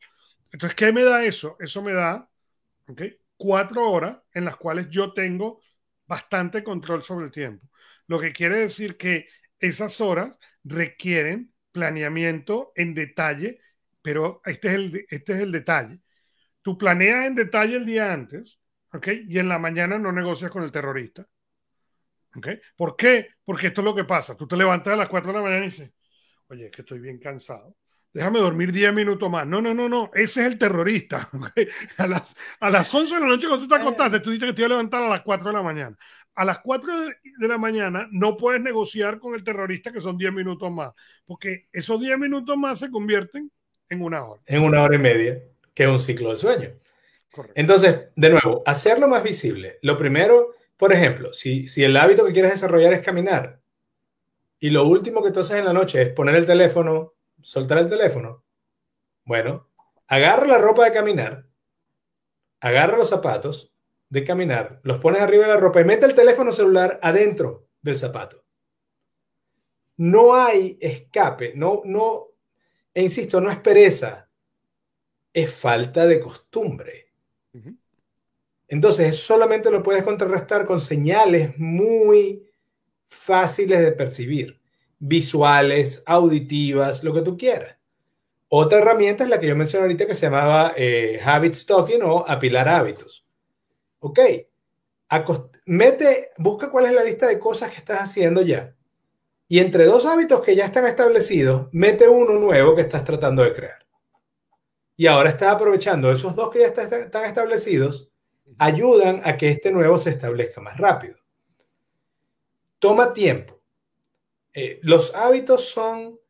Entonces, 0.51 0.75
¿qué 0.75 0.91
me 0.91 1.05
da 1.05 1.23
eso? 1.23 1.57
Eso 1.61 1.83
me 1.83 1.93
da 1.93 2.31
¿okay? 2.89 3.19
cuatro 3.37 3.91
horas 3.91 4.17
en 4.33 4.47
las 4.47 4.57
cuales 4.57 4.89
yo 4.89 5.13
tengo 5.13 5.61
bastante 6.07 6.65
control 6.65 7.03
sobre 7.03 7.27
el 7.27 7.31
tiempo. 7.31 7.69
Lo 8.07 8.19
que 8.19 8.33
quiere 8.33 8.57
decir 8.57 8.97
que 8.97 9.29
esas 9.59 10.01
horas 10.01 10.39
requieren 10.65 11.53
planeamiento 11.73 12.73
en 12.75 12.95
detalle, 12.95 13.61
pero 14.01 14.41
este 14.47 14.69
es 14.69 14.75
el, 14.75 15.07
este 15.11 15.35
es 15.35 15.41
el 15.41 15.53
detalle. 15.53 16.01
Tú 16.63 16.79
planeas 16.79 17.27
en 17.27 17.35
detalle 17.35 17.77
el 17.77 17.85
día 17.85 18.15
antes, 18.15 18.59
¿ok? 18.95 19.09
Y 19.29 19.39
en 19.39 19.49
la 19.51 19.59
mañana 19.59 19.99
no 19.99 20.11
negocias 20.11 20.51
con 20.51 20.63
el 20.63 20.73
terrorista. 20.73 21.27
¿Ok? 22.37 22.49
¿Por 22.77 22.97
qué? 22.97 23.29
Porque 23.45 23.69
esto 23.69 23.83
es 23.83 23.85
lo 23.85 23.95
que 23.95 24.05
pasa. 24.05 24.37
Tú 24.37 24.47
te 24.49 24.57
levantas 24.57 24.95
a 24.95 24.97
las 24.97 25.09
4 25.09 25.33
de 25.33 25.39
la 25.39 25.45
mañana 25.45 25.67
y 25.67 25.69
dices, 25.69 25.93
oye, 26.55 26.67
es 26.67 26.71
que 26.71 26.83
estoy 26.83 26.99
bien 26.99 27.19
cansado. 27.19 27.77
Déjame 28.13 28.39
dormir 28.39 28.73
10 28.73 28.95
minutos 28.95 29.29
más. 29.29 29.47
No, 29.47 29.61
no, 29.61 29.75
no, 29.75 29.89
no. 29.89 30.11
Ese 30.15 30.41
es 30.43 30.47
el 30.47 30.59
terrorista. 30.59 31.29
¿okay? 31.35 31.69
A, 31.99 32.07
las, 32.07 32.23
a 32.61 32.71
las 32.71 32.95
11 32.95 33.15
de 33.15 33.21
la 33.21 33.27
noche 33.27 33.49
cuando 33.49 33.67
tú 33.67 33.75
te 33.75 33.81
acostaste, 33.81 34.21
tú 34.21 34.31
dices 34.31 34.49
que 34.49 34.53
te 34.53 34.63
voy 34.63 34.67
a 34.67 34.69
levantar 34.77 35.03
a 35.03 35.09
las 35.09 35.23
4 35.23 35.49
de 35.49 35.53
la 35.53 35.63
mañana. 35.63 35.97
A 36.37 36.45
las 36.45 36.59
4 36.61 36.93
de 37.39 37.49
la 37.49 37.59
mañana 37.59 38.09
no 38.11 38.37
puedes 38.37 38.61
negociar 38.61 39.19
con 39.19 39.35
el 39.35 39.43
terrorista 39.43 39.93
que 39.93 40.01
son 40.01 40.17
10 40.17 40.33
minutos 40.33 40.71
más, 40.71 40.93
porque 41.27 41.69
esos 41.73 42.01
10 42.01 42.19
minutos 42.19 42.57
más 42.57 42.79
se 42.79 42.91
convierten 42.91 43.51
en 43.89 44.03
una 44.03 44.25
hora. 44.25 44.43
En 44.47 44.63
una 44.63 44.83
hora 44.83 44.97
y 44.97 44.99
media, 44.99 45.43
que 45.73 45.85
es 45.85 45.89
un 45.89 46.01
ciclo 46.01 46.31
de 46.31 46.37
sueño. 46.37 46.71
Correcto. 47.31 47.61
Entonces, 47.61 48.01
de 48.15 48.31
nuevo, 48.31 48.63
hacerlo 48.67 49.09
más 49.09 49.23
visible. 49.23 49.79
Lo 49.83 49.97
primero 49.97 50.55
por 50.77 50.93
ejemplo, 50.93 51.33
si, 51.33 51.69
si 51.69 51.85
el 51.85 51.97
hábito 51.97 52.25
que 52.25 52.33
quieres 52.33 52.53
desarrollar 52.53 52.93
es 52.93 53.01
caminar 53.01 53.61
y 54.59 54.71
lo 54.71 54.87
último 54.87 55.23
que 55.23 55.31
tú 55.31 55.41
haces 55.41 55.59
en 55.59 55.65
la 55.65 55.73
noche 55.73 56.03
es 56.03 56.09
poner 56.11 56.35
el 56.37 56.47
teléfono, 56.47 57.15
soltar 57.41 57.79
el 57.79 57.89
teléfono, 57.89 58.45
bueno, 59.25 59.71
agarra 60.07 60.47
la 60.47 60.59
ropa 60.59 60.85
de 60.85 60.93
caminar, 60.93 61.47
agarra 62.61 62.97
los 62.97 63.09
zapatos 63.09 63.73
de 64.09 64.25
caminar, 64.25 64.81
los 64.83 64.99
pones 64.99 65.21
arriba 65.21 65.45
de 65.45 65.55
la 65.55 65.61
ropa 65.61 65.81
y 65.81 65.85
mete 65.85 66.07
el 66.07 66.15
teléfono 66.15 66.53
celular 66.53 66.99
adentro 67.03 67.69
del 67.83 67.99
zapato. 67.99 68.45
No 69.97 70.35
hay 70.35 70.79
escape, 70.81 71.53
no, 71.55 71.83
no, 71.85 72.29
e 72.93 73.03
insisto, 73.03 73.41
no 73.41 73.51
es 73.51 73.59
pereza, 73.59 74.29
es 75.33 75.53
falta 75.53 76.07
de 76.07 76.21
costumbre. 76.21 77.13
Entonces, 78.69 79.17
solamente 79.17 79.71
lo 79.71 79.83
puedes 79.83 80.03
contrarrestar 80.03 80.65
con 80.65 80.81
señales 80.81 81.59
muy 81.59 82.51
fáciles 83.15 83.81
de 83.81 83.93
percibir, 83.93 84.61
visuales, 84.99 86.03
auditivas, 86.07 87.05
lo 87.05 87.15
que 87.15 87.23
tú 87.23 87.37
quieras. 87.37 87.77
Otra 88.49 88.79
herramienta 88.79 89.25
es 89.25 89.31
la 89.31 89.41
que 89.41 89.49
yo 89.49 89.57
mencioné 89.57 89.85
ahorita 89.85 90.07
que 90.07 90.15
se 90.15 90.27
llamaba 90.27 90.75
eh, 90.77 91.21
habit 91.25 91.55
stocking 91.55 92.03
o 92.03 92.25
apilar 92.27 92.69
hábitos. 92.69 93.27
Ok, 94.01 94.21
mete, 95.67 96.31
busca 96.39 96.71
cuál 96.71 96.87
es 96.87 96.93
la 96.93 97.05
lista 97.05 97.27
de 97.27 97.39
cosas 97.39 97.71
que 97.71 97.79
estás 97.79 98.01
haciendo 98.01 98.43
ya. 98.43 98.75
Y 99.49 99.59
entre 99.59 99.85
dos 99.85 100.07
hábitos 100.07 100.41
que 100.41 100.57
ya 100.57 100.67
están 100.67 100.87
establecidos, 100.87 101.69
mete 101.73 102.09
uno 102.09 102.35
nuevo 102.35 102.75
que 102.75 102.83
estás 102.83 103.05
tratando 103.05 103.43
de 103.43 103.53
crear. 103.53 103.85
Y 104.97 105.07
ahora 105.07 105.31
estás 105.31 105.55
aprovechando 105.55 106.11
esos 106.11 106.35
dos 106.35 106.51
que 106.51 106.61
ya 106.61 106.67
están 106.67 107.25
establecidos 107.25 108.11
ayudan 108.59 109.21
a 109.25 109.37
que 109.37 109.51
este 109.51 109.73
nuevo 109.73 109.99
se 109.99 110.11
establezca 110.11 110.61
más 110.61 110.79
rápido. 110.79 111.17
Toma 112.85 113.15
tiempo. 113.15 113.63
Eh, 114.53 114.79
los 114.83 115.15
hábitos 115.15 115.71
son 115.71 116.21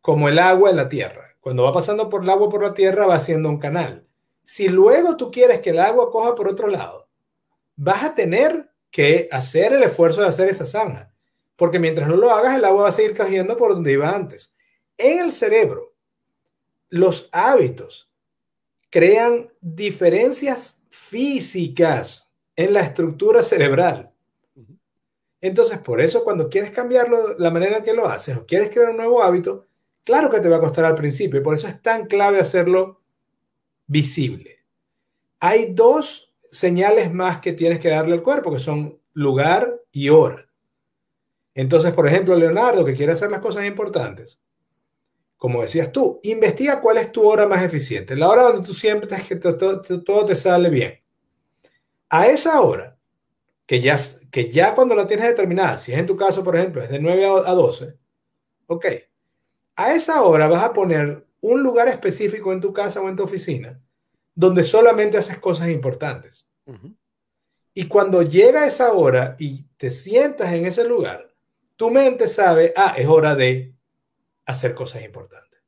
como 0.00 0.30
el 0.30 0.38
agua 0.38 0.70
en 0.70 0.76
la 0.76 0.88
tierra. 0.88 1.36
Cuando 1.38 1.64
va 1.64 1.72
pasando 1.74 2.08
por 2.08 2.22
el 2.22 2.30
agua 2.30 2.48
por 2.48 2.62
la 2.62 2.72
tierra 2.72 3.06
va 3.06 3.16
haciendo 3.16 3.50
un 3.50 3.58
canal. 3.58 4.06
Si 4.42 4.70
luego 4.70 5.18
tú 5.18 5.30
quieres 5.30 5.60
que 5.60 5.68
el 5.68 5.78
agua 5.78 6.10
coja 6.10 6.34
por 6.34 6.48
otro 6.48 6.68
lado, 6.68 7.10
vas 7.76 8.04
a 8.04 8.14
tener 8.14 8.70
que 8.90 9.28
hacer 9.30 9.74
el 9.74 9.82
esfuerzo 9.82 10.22
de 10.22 10.28
hacer 10.28 10.48
esa 10.48 10.64
zanja. 10.64 11.12
Porque 11.56 11.78
mientras 11.78 12.08
no 12.08 12.16
lo 12.16 12.30
hagas, 12.30 12.56
el 12.56 12.64
agua 12.64 12.84
va 12.84 12.88
a 12.88 12.92
seguir 12.92 13.14
cayendo 13.14 13.54
por 13.58 13.74
donde 13.74 13.92
iba 13.92 14.08
antes. 14.08 14.54
En 14.96 15.20
el 15.20 15.30
cerebro, 15.30 15.92
los 16.88 17.28
hábitos 17.32 18.10
crean 18.88 19.52
diferencias 19.60 20.80
físicas 20.88 22.32
en 22.56 22.72
la 22.72 22.80
estructura 22.80 23.42
cerebral. 23.42 24.11
Entonces, 25.42 25.78
por 25.78 26.00
eso 26.00 26.24
cuando 26.24 26.48
quieres 26.48 26.70
cambiarlo, 26.70 27.36
la 27.38 27.50
manera 27.50 27.78
en 27.78 27.84
que 27.84 27.92
lo 27.92 28.08
haces 28.08 28.36
o 28.36 28.46
quieres 28.46 28.70
crear 28.70 28.90
un 28.90 28.96
nuevo 28.96 29.22
hábito, 29.22 29.66
claro 30.04 30.30
que 30.30 30.40
te 30.40 30.48
va 30.48 30.56
a 30.56 30.60
costar 30.60 30.84
al 30.84 30.94
principio 30.94 31.40
y 31.40 31.42
por 31.42 31.54
eso 31.54 31.66
es 31.66 31.82
tan 31.82 32.06
clave 32.06 32.38
hacerlo 32.38 33.02
visible. 33.86 34.64
Hay 35.40 35.74
dos 35.74 36.32
señales 36.50 37.12
más 37.12 37.40
que 37.40 37.52
tienes 37.52 37.80
que 37.80 37.88
darle 37.88 38.14
al 38.14 38.22
cuerpo, 38.22 38.52
que 38.52 38.60
son 38.60 39.00
lugar 39.14 39.80
y 39.90 40.08
hora. 40.08 40.48
Entonces, 41.54 41.92
por 41.92 42.06
ejemplo, 42.06 42.36
Leonardo, 42.36 42.84
que 42.84 42.94
quiere 42.94 43.12
hacer 43.12 43.30
las 43.30 43.40
cosas 43.40 43.66
importantes, 43.66 44.40
como 45.36 45.62
decías 45.62 45.90
tú, 45.90 46.20
investiga 46.22 46.80
cuál 46.80 46.98
es 46.98 47.10
tu 47.10 47.28
hora 47.28 47.48
más 47.48 47.64
eficiente, 47.64 48.14
la 48.14 48.28
hora 48.28 48.44
donde 48.44 48.64
tú 48.64 48.72
siempre 48.72 49.08
te, 49.08 49.36
todo, 49.36 49.82
todo, 49.82 50.24
te 50.24 50.36
sale 50.36 50.70
bien. 50.70 51.00
A 52.08 52.28
esa 52.28 52.60
hora, 52.60 52.91
que 53.66 53.80
ya, 53.80 53.96
que 54.30 54.50
ya 54.50 54.74
cuando 54.74 54.94
la 54.94 55.06
tienes 55.06 55.26
determinada, 55.26 55.78
si 55.78 55.92
es 55.92 55.98
en 55.98 56.06
tu 56.06 56.16
caso, 56.16 56.42
por 56.42 56.56
ejemplo, 56.56 56.82
es 56.82 56.90
de 56.90 56.98
9 56.98 57.26
a 57.46 57.52
12, 57.52 57.96
ok, 58.66 58.86
a 59.76 59.94
esa 59.94 60.22
hora 60.22 60.46
vas 60.48 60.64
a 60.64 60.72
poner 60.72 61.26
un 61.40 61.62
lugar 61.62 61.88
específico 61.88 62.52
en 62.52 62.60
tu 62.60 62.72
casa 62.72 63.00
o 63.00 63.08
en 63.08 63.16
tu 63.16 63.22
oficina 63.22 63.80
donde 64.34 64.62
solamente 64.62 65.18
haces 65.18 65.38
cosas 65.38 65.68
importantes. 65.68 66.48
Y 67.74 67.88
cuando 67.88 68.22
llega 68.22 68.66
esa 68.66 68.92
hora 68.92 69.36
y 69.38 69.64
te 69.76 69.90
sientas 69.90 70.52
en 70.52 70.66
ese 70.66 70.84
lugar, 70.84 71.32
tu 71.76 71.90
mente 71.90 72.28
sabe, 72.28 72.72
ah, 72.76 72.94
es 72.96 73.06
hora 73.08 73.34
de 73.34 73.74
hacer 74.44 74.74
cosas 74.74 75.02
importantes. 75.04 75.60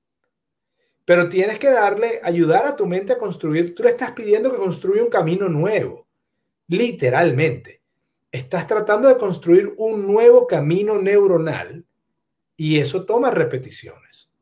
Pero 1.04 1.28
tienes 1.28 1.58
que 1.58 1.70
darle, 1.70 2.20
ayudar 2.22 2.66
a 2.66 2.76
tu 2.76 2.86
mente 2.86 3.12
a 3.12 3.18
construir. 3.18 3.74
Tú 3.74 3.82
le 3.82 3.90
estás 3.90 4.12
pidiendo 4.12 4.50
que 4.50 4.58
construya 4.58 5.02
un 5.02 5.10
camino 5.10 5.48
nuevo, 5.48 6.06
literalmente. 6.68 7.82
Estás 8.34 8.66
tratando 8.66 9.06
de 9.06 9.16
construir 9.16 9.74
un 9.76 10.08
nuevo 10.08 10.48
camino 10.48 11.00
neuronal 11.00 11.86
y 12.56 12.80
eso 12.80 13.06
toma 13.06 13.30
repeticiones. 13.30 14.32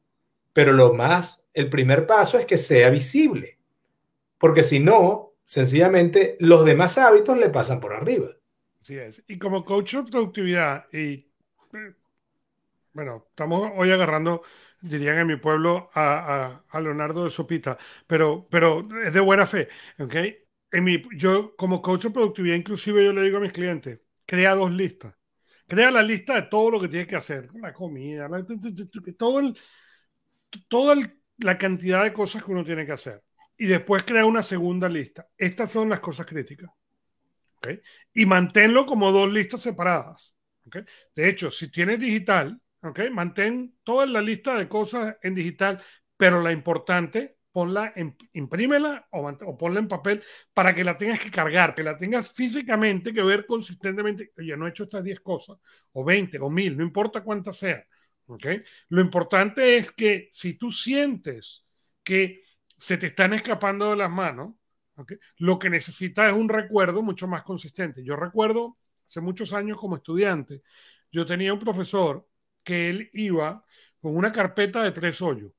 Pero 0.54 0.72
lo 0.72 0.94
más, 0.94 1.44
el 1.52 1.68
primer 1.68 2.06
paso 2.06 2.38
es 2.38 2.46
que 2.46 2.56
sea 2.56 2.88
visible, 2.88 3.58
porque 4.38 4.62
si 4.62 4.80
no, 4.80 5.34
sencillamente 5.44 6.38
los 6.40 6.64
demás 6.64 6.96
hábitos 6.96 7.36
le 7.36 7.50
pasan 7.50 7.80
por 7.80 7.92
arriba. 7.92 8.28
Así 8.80 8.96
es. 8.96 9.22
Y 9.28 9.38
como 9.38 9.62
coach 9.62 9.94
de 9.94 10.04
productividad 10.04 10.86
y 10.90 11.30
bueno, 12.94 13.26
estamos 13.28 13.72
hoy 13.76 13.90
agarrando, 13.90 14.42
dirían 14.80 15.18
en 15.18 15.26
mi 15.26 15.36
pueblo, 15.36 15.90
a, 15.94 16.62
Leonardo 16.80 17.24
de 17.24 17.30
Sopita, 17.30 17.76
pero, 18.06 18.46
pero 18.50 18.88
es 19.04 19.12
de 19.12 19.20
buena 19.20 19.44
fe, 19.44 19.68
¿ok? 19.98 20.14
En 20.72 20.84
mi, 20.84 21.02
yo 21.16 21.54
como 21.56 21.82
coach 21.82 22.04
de 22.04 22.10
productividad, 22.10 22.56
inclusive 22.56 23.04
yo 23.04 23.12
le 23.12 23.22
digo 23.22 23.36
a 23.36 23.40
mis 23.40 23.52
clientes, 23.52 24.00
crea 24.26 24.54
dos 24.54 24.72
listas. 24.72 25.14
Crea 25.68 25.90
la 25.90 26.02
lista 26.02 26.34
de 26.34 26.42
todo 26.42 26.70
lo 26.70 26.80
que 26.80 26.88
tienes 26.88 27.06
que 27.06 27.16
hacer, 27.16 27.48
la 27.54 27.72
comida, 27.72 28.28
todo 29.16 29.40
el, 29.40 29.58
toda 30.68 30.96
la 31.38 31.58
cantidad 31.58 32.02
de 32.02 32.12
cosas 32.12 32.42
que 32.42 32.50
uno 32.50 32.64
tiene 32.64 32.84
que 32.84 32.92
hacer. 32.92 33.22
Y 33.56 33.66
después 33.66 34.02
crea 34.02 34.24
una 34.24 34.42
segunda 34.42 34.88
lista. 34.88 35.28
Estas 35.36 35.70
son 35.70 35.88
las 35.88 36.00
cosas 36.00 36.26
críticas. 36.26 36.70
¿okay? 37.58 37.80
Y 38.12 38.26
manténlo 38.26 38.86
como 38.86 39.12
dos 39.12 39.32
listas 39.32 39.60
separadas. 39.60 40.34
¿okay? 40.66 40.82
De 41.14 41.28
hecho, 41.28 41.50
si 41.50 41.70
tienes 41.70 42.00
digital, 42.00 42.60
¿ok? 42.82 43.00
Mantén 43.10 43.76
toda 43.82 44.06
la 44.06 44.20
lista 44.20 44.56
de 44.58 44.68
cosas 44.68 45.16
en 45.22 45.34
digital, 45.34 45.82
pero 46.16 46.42
la 46.42 46.52
importante, 46.52 47.38
ponla, 47.52 47.92
en, 47.96 48.16
imprímela 48.32 49.06
o, 49.10 49.56
ponla 49.58 49.80
en 49.80 49.88
papel 49.88 50.22
para 50.54 50.74
que 50.74 50.84
la 50.84 50.96
tengas 50.96 51.20
que 51.20 51.30
cargar, 51.30 51.74
que 51.74 51.82
la 51.82 51.96
tengas 51.96 52.32
físicamente 52.32 53.12
que 53.12 53.22
ver 53.22 53.46
consistentemente. 53.46 54.32
Oye, 54.38 54.56
no 54.56 54.66
he 54.66 54.70
hecho 54.70 54.84
estas 54.84 55.04
10 55.04 55.20
cosas, 55.20 55.58
o 55.92 56.04
20, 56.04 56.38
o 56.40 56.50
1000, 56.50 56.76
no 56.76 56.82
importa 56.84 57.22
cuántas 57.22 57.56
sean. 57.56 57.84
Lo 58.88 59.00
importante 59.00 59.76
es 59.76 59.92
que 59.92 60.28
si 60.32 60.54
tú 60.54 60.70
sientes 60.70 61.64
que 62.02 62.42
se 62.78 62.96
te 62.96 63.08
están 63.08 63.32
escapando 63.34 63.90
de 63.90 63.96
las 63.96 64.10
manos, 64.10 64.54
lo 65.38 65.58
que 65.58 65.70
necesitas 65.70 66.32
es 66.32 66.38
un 66.38 66.48
recuerdo 66.48 67.02
mucho 67.02 67.26
más 67.26 67.42
consistente. 67.42 68.04
Yo 68.04 68.16
recuerdo 68.16 68.78
hace 69.06 69.20
muchos 69.20 69.52
años 69.52 69.78
como 69.78 69.96
estudiante, 69.96 70.62
yo 71.10 71.26
tenía 71.26 71.52
un 71.52 71.60
profesor 71.60 72.26
que 72.62 72.88
él 72.90 73.10
iba 73.12 73.64
con 74.00 74.16
una 74.16 74.32
carpeta 74.32 74.82
de 74.82 74.92
tres 74.92 75.20
hoyos. 75.20 75.52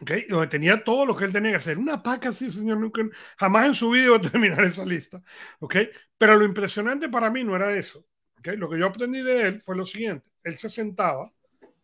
¿Okay? 0.00 0.26
Donde 0.28 0.46
tenía 0.46 0.82
todo 0.82 1.06
lo 1.06 1.16
que 1.16 1.24
él 1.24 1.32
tenía 1.32 1.52
que 1.52 1.56
hacer. 1.58 1.78
Una 1.78 2.02
paca 2.02 2.30
así, 2.30 2.50
señor, 2.52 2.78
nunca, 2.78 3.02
jamás 3.38 3.66
en 3.66 3.74
su 3.74 3.90
vida 3.90 4.06
iba 4.06 4.16
a 4.16 4.20
terminar 4.20 4.64
esa 4.64 4.84
lista. 4.84 5.22
¿okay? 5.60 5.90
Pero 6.18 6.36
lo 6.36 6.44
impresionante 6.44 7.08
para 7.08 7.30
mí 7.30 7.44
no 7.44 7.56
era 7.56 7.76
eso. 7.76 8.04
¿okay? 8.38 8.56
Lo 8.56 8.68
que 8.68 8.78
yo 8.78 8.86
aprendí 8.86 9.22
de 9.22 9.42
él 9.42 9.62
fue 9.62 9.76
lo 9.76 9.86
siguiente. 9.86 10.30
Él 10.44 10.58
se 10.58 10.68
sentaba 10.68 11.32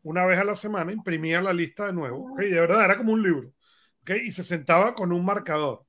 una 0.03 0.25
vez 0.25 0.39
a 0.39 0.45
la 0.45 0.57
semana, 0.57 0.93
imprimía 0.93 1.41
la 1.41 1.53
lista 1.53 1.87
de 1.87 1.93
nuevo. 1.93 2.33
¿okay? 2.33 2.51
De 2.51 2.61
verdad 2.61 2.85
era 2.85 2.97
como 2.97 3.13
un 3.13 3.23
libro. 3.23 3.53
¿okay? 4.03 4.21
Y 4.27 4.33
se 4.33 4.45
sentaba 4.45 4.95
con 4.95 5.13
un 5.13 5.25
marcador. 5.25 5.85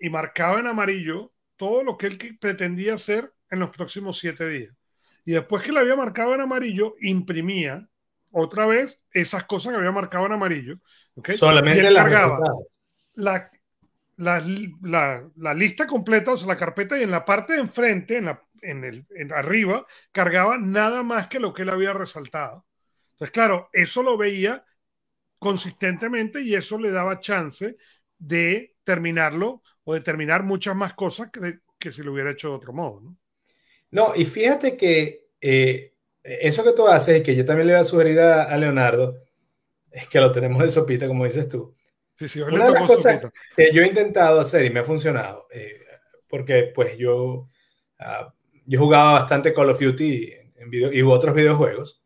Y 0.00 0.10
marcaba 0.10 0.60
en 0.60 0.68
amarillo 0.68 1.32
todo 1.56 1.82
lo 1.82 1.96
que 1.96 2.06
él 2.06 2.38
pretendía 2.40 2.94
hacer 2.94 3.32
en 3.50 3.58
los 3.58 3.70
próximos 3.70 4.18
siete 4.18 4.48
días. 4.48 4.74
Y 5.24 5.32
después 5.32 5.62
que 5.62 5.72
lo 5.72 5.80
había 5.80 5.96
marcado 5.96 6.34
en 6.34 6.40
amarillo, 6.40 6.94
imprimía 7.00 7.88
otra 8.30 8.66
vez 8.66 9.00
esas 9.12 9.44
cosas 9.44 9.72
que 9.72 9.78
había 9.78 9.92
marcado 9.92 10.26
en 10.26 10.32
amarillo. 10.32 10.76
¿Okay? 11.16 11.36
Solamente 11.36 11.90
la, 11.90 12.40
la, 13.14 13.50
la, 14.16 15.30
la, 15.36 15.54
lista 15.54 15.86
completa, 15.86 16.32
o 16.32 16.36
sea, 16.36 16.46
la 16.46 16.56
carpeta, 16.56 16.98
y 16.98 17.02
en 17.02 17.10
la 17.10 17.24
parte 17.24 17.54
de 17.54 17.60
enfrente, 17.60 18.18
en, 18.18 18.26
la, 18.26 18.42
en, 18.62 18.84
el, 18.84 19.06
en 19.10 19.32
arriba, 19.32 19.86
cargaba 20.12 20.58
nada 20.58 21.02
más 21.02 21.28
que 21.28 21.40
lo 21.40 21.52
que 21.52 21.62
él 21.62 21.70
había 21.70 21.92
resaltado. 21.92 22.66
Entonces, 23.12 23.32
claro, 23.32 23.68
eso 23.72 24.02
lo 24.02 24.16
veía 24.16 24.64
consistentemente 25.38 26.40
y 26.40 26.54
eso 26.54 26.78
le 26.78 26.90
daba 26.90 27.20
chance 27.20 27.76
de 28.18 28.76
terminarlo 28.84 29.62
o 29.84 29.94
de 29.94 30.00
terminar 30.00 30.44
muchas 30.44 30.76
más 30.76 30.94
cosas 30.94 31.30
que, 31.32 31.58
que 31.78 31.92
si 31.92 32.02
lo 32.02 32.12
hubiera 32.12 32.30
hecho 32.30 32.48
de 32.48 32.54
otro 32.54 32.72
modo. 32.72 33.00
¿no? 33.00 33.16
No, 33.92 34.14
y 34.16 34.24
fíjate 34.24 34.76
que 34.76 35.28
eh, 35.40 35.92
eso 36.22 36.64
que 36.64 36.72
tú 36.72 36.88
haces 36.88 37.22
que 37.22 37.36
yo 37.36 37.44
también 37.44 37.66
le 37.66 37.74
voy 37.74 37.82
a 37.82 37.84
sugerir 37.84 38.20
a, 38.20 38.56
Leonardo, 38.56 39.16
es 39.16 39.31
que 40.10 40.20
lo 40.20 40.32
tenemos 40.32 40.62
de 40.62 40.70
sopita, 40.70 41.06
como 41.06 41.24
dices 41.24 41.48
tú. 41.48 41.74
Sí, 42.16 42.28
sí, 42.28 42.40
Una 42.40 42.66
de 42.66 42.72
las 42.72 42.86
cosas 42.86 43.20
que 43.56 43.72
yo 43.72 43.82
he 43.82 43.86
intentado 43.86 44.40
hacer 44.40 44.64
y 44.64 44.70
me 44.70 44.80
ha 44.80 44.84
funcionado, 44.84 45.46
eh, 45.50 45.80
porque 46.28 46.70
pues 46.74 46.96
yo, 46.96 47.46
uh, 48.00 48.30
yo 48.66 48.78
jugaba 48.78 49.12
bastante 49.12 49.52
Call 49.52 49.70
of 49.70 49.80
Duty 49.80 50.32
en 50.56 50.70
video, 50.70 50.92
y 50.92 51.02
otros 51.02 51.34
videojuegos. 51.34 52.02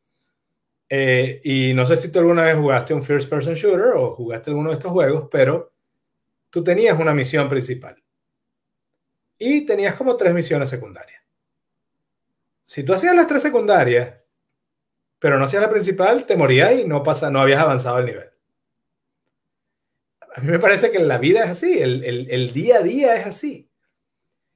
Eh, 0.89 1.41
y 1.43 1.75
no 1.75 1.85
sé 1.85 1.97
si 1.97 2.11
tú 2.13 2.21
alguna 2.21 2.45
vez 2.45 2.57
jugaste 2.57 2.95
un 2.95 3.03
first 3.03 3.29
person 3.29 3.55
shooter 3.55 3.97
o 3.97 4.15
jugaste 4.15 4.51
alguno 4.51 4.71
de 4.71 4.75
estos 4.75 4.93
juegos, 4.93 5.29
pero 5.31 5.73
tú 6.51 6.63
tenías 6.63 6.99
una 6.99 7.13
misión 7.13 7.49
principal 7.49 8.03
y 9.39 9.67
tenías 9.67 9.95
como 9.95 10.17
tres 10.17 10.33
misiones 10.33 10.71
secundarias. 10.71 11.23
Si 12.63 12.83
tú 12.83 12.95
hacías 12.95 13.15
las 13.15 13.27
tres 13.27 13.43
secundarias, 13.43 14.15
pero 15.19 15.39
no 15.39 15.45
hacías 15.45 15.63
la 15.63 15.71
principal, 15.71 16.27
te 16.27 16.37
morías 16.37 16.73
y 16.73 16.85
no, 16.85 17.03
pasa, 17.03 17.31
no 17.31 17.41
habías 17.41 17.61
avanzado 17.61 17.99
el 17.99 18.07
nivel. 18.07 18.31
A 20.35 20.41
mí 20.41 20.49
me 20.51 20.59
parece 20.59 20.91
que 20.91 20.99
la 20.99 21.19
vida 21.19 21.45
es 21.45 21.51
así, 21.51 21.79
el, 21.79 22.05
el, 22.05 22.53
día 22.53 22.77
a 22.79 22.83
día 22.83 23.17
es 23.17 23.27
así. 23.27 23.71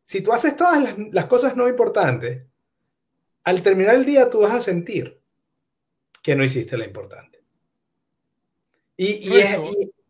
Si 0.03 0.21
tú 0.21 0.33
haces 0.33 0.55
todas 0.55 0.83
las, 0.83 0.99
las, 1.13 1.27
cosas 1.27 1.57
no 1.57 1.69
importantes, 1.69 2.45
al 3.45 3.63
terminar 3.63 3.95
el 3.95 4.05
día 4.05 4.29
tú 4.29 4.41
vas 4.41 4.53
a 4.53 4.61
sentir 4.61 5.21
que 6.23 6.37
no 6.37 6.45
hiciste 6.45 6.77
la 6.77 6.85
importante. 6.85 7.43
Y, 8.97 9.31
y, 9.31 9.39
es, 9.39 9.59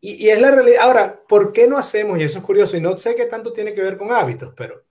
y, 0.01 0.27
y, 0.27 0.29
es, 0.31 0.41
la 0.41 0.51
realidad. 0.51 0.83
Ahora, 0.83 1.23
¿por 1.29 1.53
qué 1.53 1.69
no 1.69 1.79
hacemos? 1.79 2.19
Y 2.19 2.25
eso 2.25 2.39
es 2.39 2.45
curioso, 2.45 2.77
y 2.77 2.81
no 2.81 2.97
sé 2.97 3.15
qué 3.15 3.27
tanto 3.27 3.53
tiene 3.53 3.73
que 3.73 3.83
ver 3.83 3.97
con 3.97 4.11
hábitos, 4.11 4.53
pero 4.57 4.83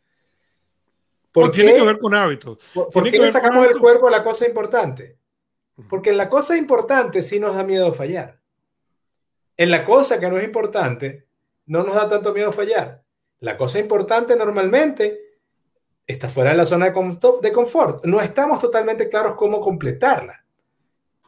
¿Por 1.32 1.52
tiene 1.52 1.76
que 1.76 1.82
ver 1.82 2.00
con 2.00 2.16
hábitos. 2.16 2.58
¿Por, 2.74 3.10
qué 3.10 3.20
le 3.20 3.32
sacamos 3.32 3.68
del 3.68 3.80
cuerpo 3.80 4.10
la 4.10 4.24
cosa 4.24 4.48
importante? 4.48 5.19
Porque 5.88 6.10
en 6.10 6.18
la 6.18 6.30
cosa 6.30 6.58
importante 6.58 7.22
sí 7.22 7.40
nos 7.40 7.56
da 7.56 7.64
miedo 7.64 7.94
fallar. 7.94 8.40
En 9.56 9.72
la 9.72 9.86
cosa 9.86 10.20
que 10.20 10.30
no 10.30 10.38
es 10.38 10.44
importante 10.44 11.28
no 11.66 11.84
nos 11.84 11.96
da 11.96 12.10
tanto 12.10 12.34
miedo 12.34 12.52
fallar. 12.52 13.04
La 13.40 13.56
cosa 13.56 13.80
importante 13.80 14.36
normalmente 14.36 15.38
está 16.06 16.28
fuera 16.28 16.52
de 16.52 16.58
la 16.58 16.66
zona 16.66 16.88
de 16.88 17.52
confort. 17.54 18.06
No 18.06 18.20
estamos 18.20 18.60
totalmente 18.60 19.08
claros 19.08 19.36
cómo 19.36 19.60
completarla. 19.60 20.44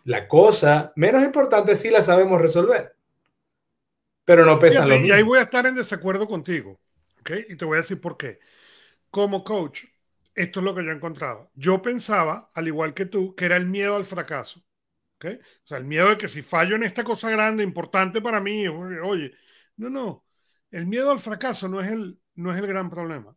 La 0.05 0.27
cosa 0.27 0.91
menos 0.95 1.23
importante 1.23 1.75
sí 1.75 1.89
la 1.89 2.01
sabemos 2.01 2.41
resolver. 2.41 2.95
Pero 4.25 4.45
no 4.45 4.57
pesa 4.57 4.85
lo 4.85 4.95
mismo. 4.95 5.07
Y 5.07 5.11
ahí 5.11 5.23
voy 5.23 5.39
a 5.39 5.43
estar 5.43 5.65
en 5.67 5.75
desacuerdo 5.75 6.27
contigo. 6.27 6.79
¿okay? 7.19 7.45
Y 7.49 7.55
te 7.55 7.65
voy 7.65 7.77
a 7.77 7.81
decir 7.81 8.01
por 8.01 8.17
qué. 8.17 8.39
Como 9.09 9.43
coach, 9.43 9.83
esto 10.35 10.59
es 10.59 10.63
lo 10.63 10.75
que 10.75 10.83
yo 10.83 10.91
he 10.91 10.95
encontrado. 10.95 11.51
Yo 11.55 11.81
pensaba, 11.81 12.51
al 12.53 12.67
igual 12.67 12.93
que 12.93 13.05
tú, 13.05 13.35
que 13.35 13.45
era 13.45 13.57
el 13.57 13.65
miedo 13.67 13.95
al 13.95 14.05
fracaso. 14.05 14.63
¿okay? 15.15 15.35
O 15.35 15.67
sea, 15.67 15.77
el 15.77 15.85
miedo 15.85 16.09
de 16.09 16.17
que 16.17 16.27
si 16.27 16.41
fallo 16.41 16.75
en 16.75 16.83
esta 16.83 17.03
cosa 17.03 17.29
grande, 17.29 17.63
importante 17.63 18.21
para 18.21 18.39
mí, 18.39 18.67
oye, 18.67 19.33
no, 19.77 19.89
no. 19.89 20.25
El 20.71 20.87
miedo 20.87 21.11
al 21.11 21.19
fracaso 21.19 21.67
no 21.67 21.81
es 21.81 21.91
el, 21.91 22.19
no 22.35 22.51
es 22.53 22.57
el 22.59 22.67
gran 22.67 22.89
problema. 22.89 23.35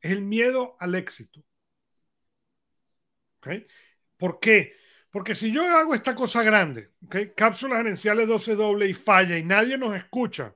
Es 0.00 0.12
el 0.12 0.22
miedo 0.22 0.76
al 0.80 0.94
éxito. 0.94 1.42
¿Okay? 3.38 3.66
¿Por 4.16 4.38
qué? 4.40 4.76
Porque 5.10 5.34
si 5.34 5.50
yo 5.52 5.64
hago 5.64 5.94
esta 5.94 6.14
cosa 6.14 6.42
grande, 6.42 6.92
¿okay? 7.06 7.32
cápsulas 7.34 7.78
gerenciales 7.78 8.28
12 8.28 8.54
doble 8.54 8.86
y 8.88 8.94
falla 8.94 9.36
y 9.36 9.42
nadie 9.44 9.76
nos 9.78 9.96
escucha, 9.96 10.54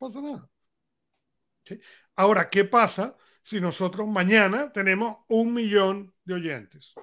no 0.00 0.08
pasa 0.08 0.20
nada. 0.22 0.50
Ahora, 2.16 2.50
¿qué 2.50 2.64
pasa 2.64 3.16
si 3.42 3.60
nosotros 3.60 4.06
mañana 4.06 4.72
tenemos 4.72 5.18
un 5.28 5.54
millón 5.54 6.12
de 6.24 6.34
oyentes? 6.34 6.94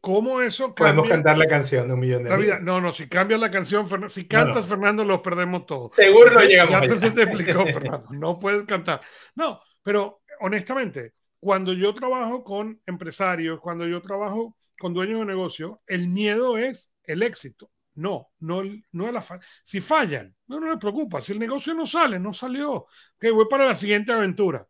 ¿Cómo 0.00 0.40
eso 0.42 0.74
cambia? 0.74 0.94
Podemos 0.94 1.08
cantar 1.08 1.38
la 1.38 1.46
canción 1.46 1.88
de 1.88 1.94
un 1.94 2.00
millón 2.00 2.24
de 2.24 2.32
oyentes. 2.32 2.62
No, 2.62 2.80
no, 2.80 2.92
si 2.92 3.08
cambias 3.08 3.40
la 3.40 3.50
canción, 3.50 3.86
si 4.10 4.26
cantas, 4.26 4.66
Fernando, 4.66 5.04
los 5.04 5.20
perdemos 5.20 5.66
todos. 5.66 5.92
Seguro 5.92 6.32
no 6.32 6.40
llegamos 6.40 6.86
Ya 6.86 6.98
se 6.98 7.10
te 7.10 7.22
explicó, 7.22 7.64
Fernando. 7.66 8.08
No 8.10 8.38
puedes 8.38 8.66
cantar. 8.66 9.00
No, 9.34 9.60
pero 9.82 10.22
honestamente, 10.40 11.14
cuando 11.38 11.72
yo 11.72 11.94
trabajo 11.94 12.44
con 12.44 12.80
empresarios, 12.86 13.60
cuando 13.60 13.86
yo 13.86 14.02
trabajo 14.02 14.56
con 14.78 14.92
dueños 14.92 15.20
de 15.20 15.26
negocio, 15.26 15.80
el 15.86 16.08
miedo 16.08 16.58
es 16.58 16.90
el 17.04 17.22
éxito. 17.22 17.70
No, 17.94 18.30
no, 18.38 18.62
no 18.92 19.06
es 19.06 19.12
la 19.12 19.20
falla. 19.20 19.44
Si 19.64 19.80
fallan, 19.80 20.34
no, 20.46 20.60
no 20.60 20.68
les 20.68 20.78
preocupa. 20.78 21.20
Si 21.20 21.32
el 21.32 21.38
negocio 21.38 21.74
no 21.74 21.86
sale, 21.86 22.18
no 22.18 22.32
salió. 22.32 22.86
Que 23.18 23.30
voy 23.30 23.46
para 23.48 23.66
la 23.66 23.74
siguiente 23.74 24.12
aventura. 24.12 24.66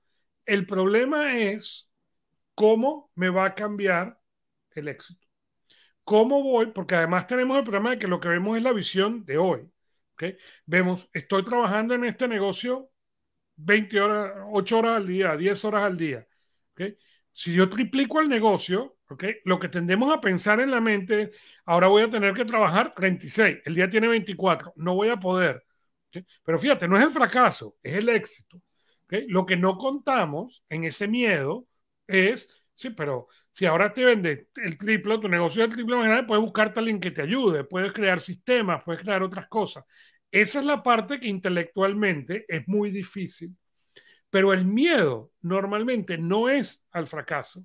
El 0.47 0.67
problema 0.67 1.39
es 1.39 1.91
cómo 2.55 3.11
me 3.15 3.29
va 3.31 3.47
a 3.47 3.55
cambiar 3.55 4.21
el 4.73 4.89
éxito. 4.89 5.27
¿Cómo 6.05 6.43
voy? 6.43 6.67
Porque 6.67 6.95
además 6.97 7.27
tenemos 7.27 7.59
el 7.59 7.65
problema 7.65 7.91
de 7.91 7.99
que 7.99 8.09
lo 8.09 8.21
que 8.21 8.29
vemos 8.29 8.57
es 8.57 8.63
la 8.63 8.73
visión 8.73 9.25
de 9.25 9.39
hoy. 9.39 9.71
Vemos, 10.67 11.09
estoy 11.13 11.45
trabajando 11.45 11.95
en 11.95 12.05
este 12.05 12.29
negocio 12.29 12.91
20 13.57 14.01
horas, 14.01 14.33
8 14.53 14.79
horas 14.79 14.97
al 14.97 15.07
día, 15.07 15.37
10 15.37 15.65
horas 15.65 15.85
al 15.85 15.97
día. 15.97 16.27
Si 17.33 17.53
yo 17.53 17.69
triplico 17.71 18.21
el 18.21 18.29
negocio, 18.29 18.99
lo 19.45 19.59
que 19.59 19.69
tendemos 19.69 20.13
a 20.13 20.21
pensar 20.21 20.61
en 20.61 20.71
la 20.71 20.81
mente 20.81 21.23
es, 21.23 21.37
ahora 21.65 21.87
voy 21.87 22.03
a 22.03 22.11
tener 22.11 22.35
que 22.35 22.45
trabajar 22.45 22.93
36, 22.95 23.59
el 23.65 23.75
día 23.75 23.89
tiene 23.89 24.09
24, 24.09 24.73
no 24.77 24.95
voy 24.95 25.09
a 25.09 25.17
poder. 25.17 25.65
Pero 26.45 26.59
fíjate, 26.59 26.89
no 26.89 26.97
es 26.97 27.05
el 27.05 27.11
fracaso, 27.11 27.77
es 27.83 27.97
el 27.97 28.09
éxito. 28.09 28.61
Lo 29.29 29.47
que 29.47 29.57
no 29.57 29.79
contamos 29.79 30.65
en 30.69 30.85
ese 30.85 31.09
miedo 31.09 31.67
es, 32.07 32.55
sí, 32.75 32.91
pero 32.91 33.29
si 33.53 33.67
ahora 33.67 33.93
te 33.93 34.05
vende 34.05 34.49
el 34.57 34.79
triple, 34.79 35.19
tu 35.19 35.29
negocio 35.29 35.63
es 35.63 35.69
el 35.69 35.75
triple 35.75 35.97
más 35.97 36.25
puedes 36.27 36.43
buscarte 36.43 36.79
a 36.79 36.81
alguien 36.81 37.01
que 37.01 37.11
te 37.11 37.23
ayude, 37.23 37.65
puedes 37.65 37.93
crear 37.93 38.21
sistemas, 38.21 38.83
puedes 38.85 39.03
crear 39.03 39.23
otras 39.23 39.49
cosas. 39.49 39.85
Esa 40.31 40.61
es 40.61 40.65
la 40.65 40.83
parte 40.83 41.19
que 41.21 41.29
intelectualmente 41.29 42.45
es 42.49 42.67
muy 42.69 42.91
difícil 42.91 43.55
pero 44.31 44.53
el 44.53 44.65
miedo 44.65 45.33
normalmente 45.43 46.17
no 46.17 46.49
es 46.49 46.83
al 46.93 47.07
fracaso, 47.07 47.65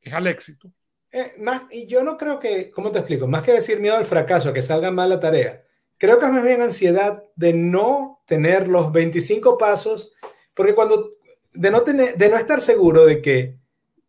es 0.00 0.12
al 0.12 0.26
éxito. 0.26 0.72
Eh, 1.12 1.34
más, 1.38 1.62
y 1.70 1.86
yo 1.86 2.02
no 2.02 2.16
creo 2.16 2.40
que, 2.40 2.70
¿cómo 2.70 2.90
te 2.90 2.98
explico? 2.98 3.28
Más 3.28 3.42
que 3.42 3.52
decir 3.52 3.78
miedo 3.78 3.96
al 3.96 4.04
fracaso, 4.04 4.52
que 4.52 4.62
salga 4.62 4.90
mal 4.90 5.10
la 5.10 5.20
tarea, 5.20 5.62
creo 5.98 6.18
que 6.18 6.26
es 6.26 6.32
más 6.32 6.44
bien 6.44 6.62
ansiedad 6.62 7.22
de 7.36 7.52
no 7.52 8.22
tener 8.26 8.66
los 8.66 8.90
25 8.92 9.56
pasos, 9.58 10.12
porque 10.56 10.74
cuando, 10.74 11.10
de 11.52 11.70
no, 11.70 11.82
tener, 11.82 12.16
de 12.16 12.28
no 12.30 12.36
estar 12.36 12.62
seguro 12.62 13.04
de 13.04 13.20
que 13.20 13.58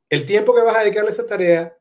el 0.09 0.25
tiempo 0.25 0.55
que 0.55 0.61
vas 0.61 0.77
a 0.77 0.79
dedicarle 0.79 1.09
a 1.09 1.11
esa 1.11 1.25
tarea 1.25 1.77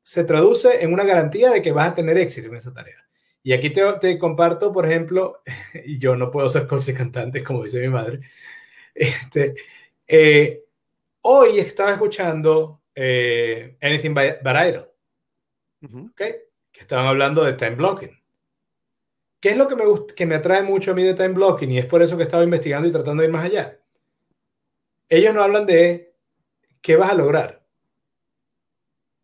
se 0.00 0.22
traduce 0.22 0.84
en 0.84 0.92
una 0.92 1.04
garantía 1.04 1.50
de 1.50 1.60
que 1.60 1.72
vas 1.72 1.88
a 1.88 1.94
tener 1.96 2.16
éxito 2.16 2.48
en 2.48 2.54
esa 2.54 2.72
tarea. 2.72 3.04
Y 3.42 3.52
aquí 3.52 3.70
te, 3.70 3.82
te 4.00 4.16
comparto, 4.16 4.72
por 4.72 4.86
ejemplo, 4.86 5.42
y 5.84 5.98
yo 5.98 6.14
no 6.16 6.30
puedo 6.30 6.48
ser 6.48 6.68
coach 6.68 6.92
cantante, 6.92 7.42
como 7.42 7.64
dice 7.64 7.80
mi 7.80 7.88
madre, 7.88 8.20
este, 8.94 9.56
eh, 10.06 10.64
hoy 11.22 11.58
estaba 11.58 11.90
escuchando 11.90 12.82
eh, 12.94 13.76
Anything 13.82 14.14
But 14.14 14.40
Idle, 14.44 14.86
que 16.70 16.80
estaban 16.80 17.06
hablando 17.06 17.42
de 17.42 17.54
time 17.54 17.74
blocking. 17.74 18.16
¿Qué 19.40 19.48
es 19.50 19.56
lo 19.56 19.66
que 19.66 19.74
me, 19.74 19.84
que 20.14 20.26
me 20.26 20.36
atrae 20.36 20.62
mucho 20.62 20.92
a 20.92 20.94
mí 20.94 21.02
de 21.02 21.14
time 21.14 21.30
blocking? 21.30 21.72
Y 21.72 21.78
es 21.78 21.86
por 21.86 22.02
eso 22.02 22.16
que 22.16 22.22
estaba 22.22 22.44
investigando 22.44 22.86
y 22.86 22.92
tratando 22.92 23.22
de 23.22 23.28
ir 23.28 23.32
más 23.32 23.44
allá. 23.44 23.80
Ellos 25.08 25.34
no 25.34 25.42
hablan 25.42 25.66
de 25.66 26.14
qué 26.80 26.96
vas 26.96 27.10
a 27.10 27.14
lograr. 27.14 27.64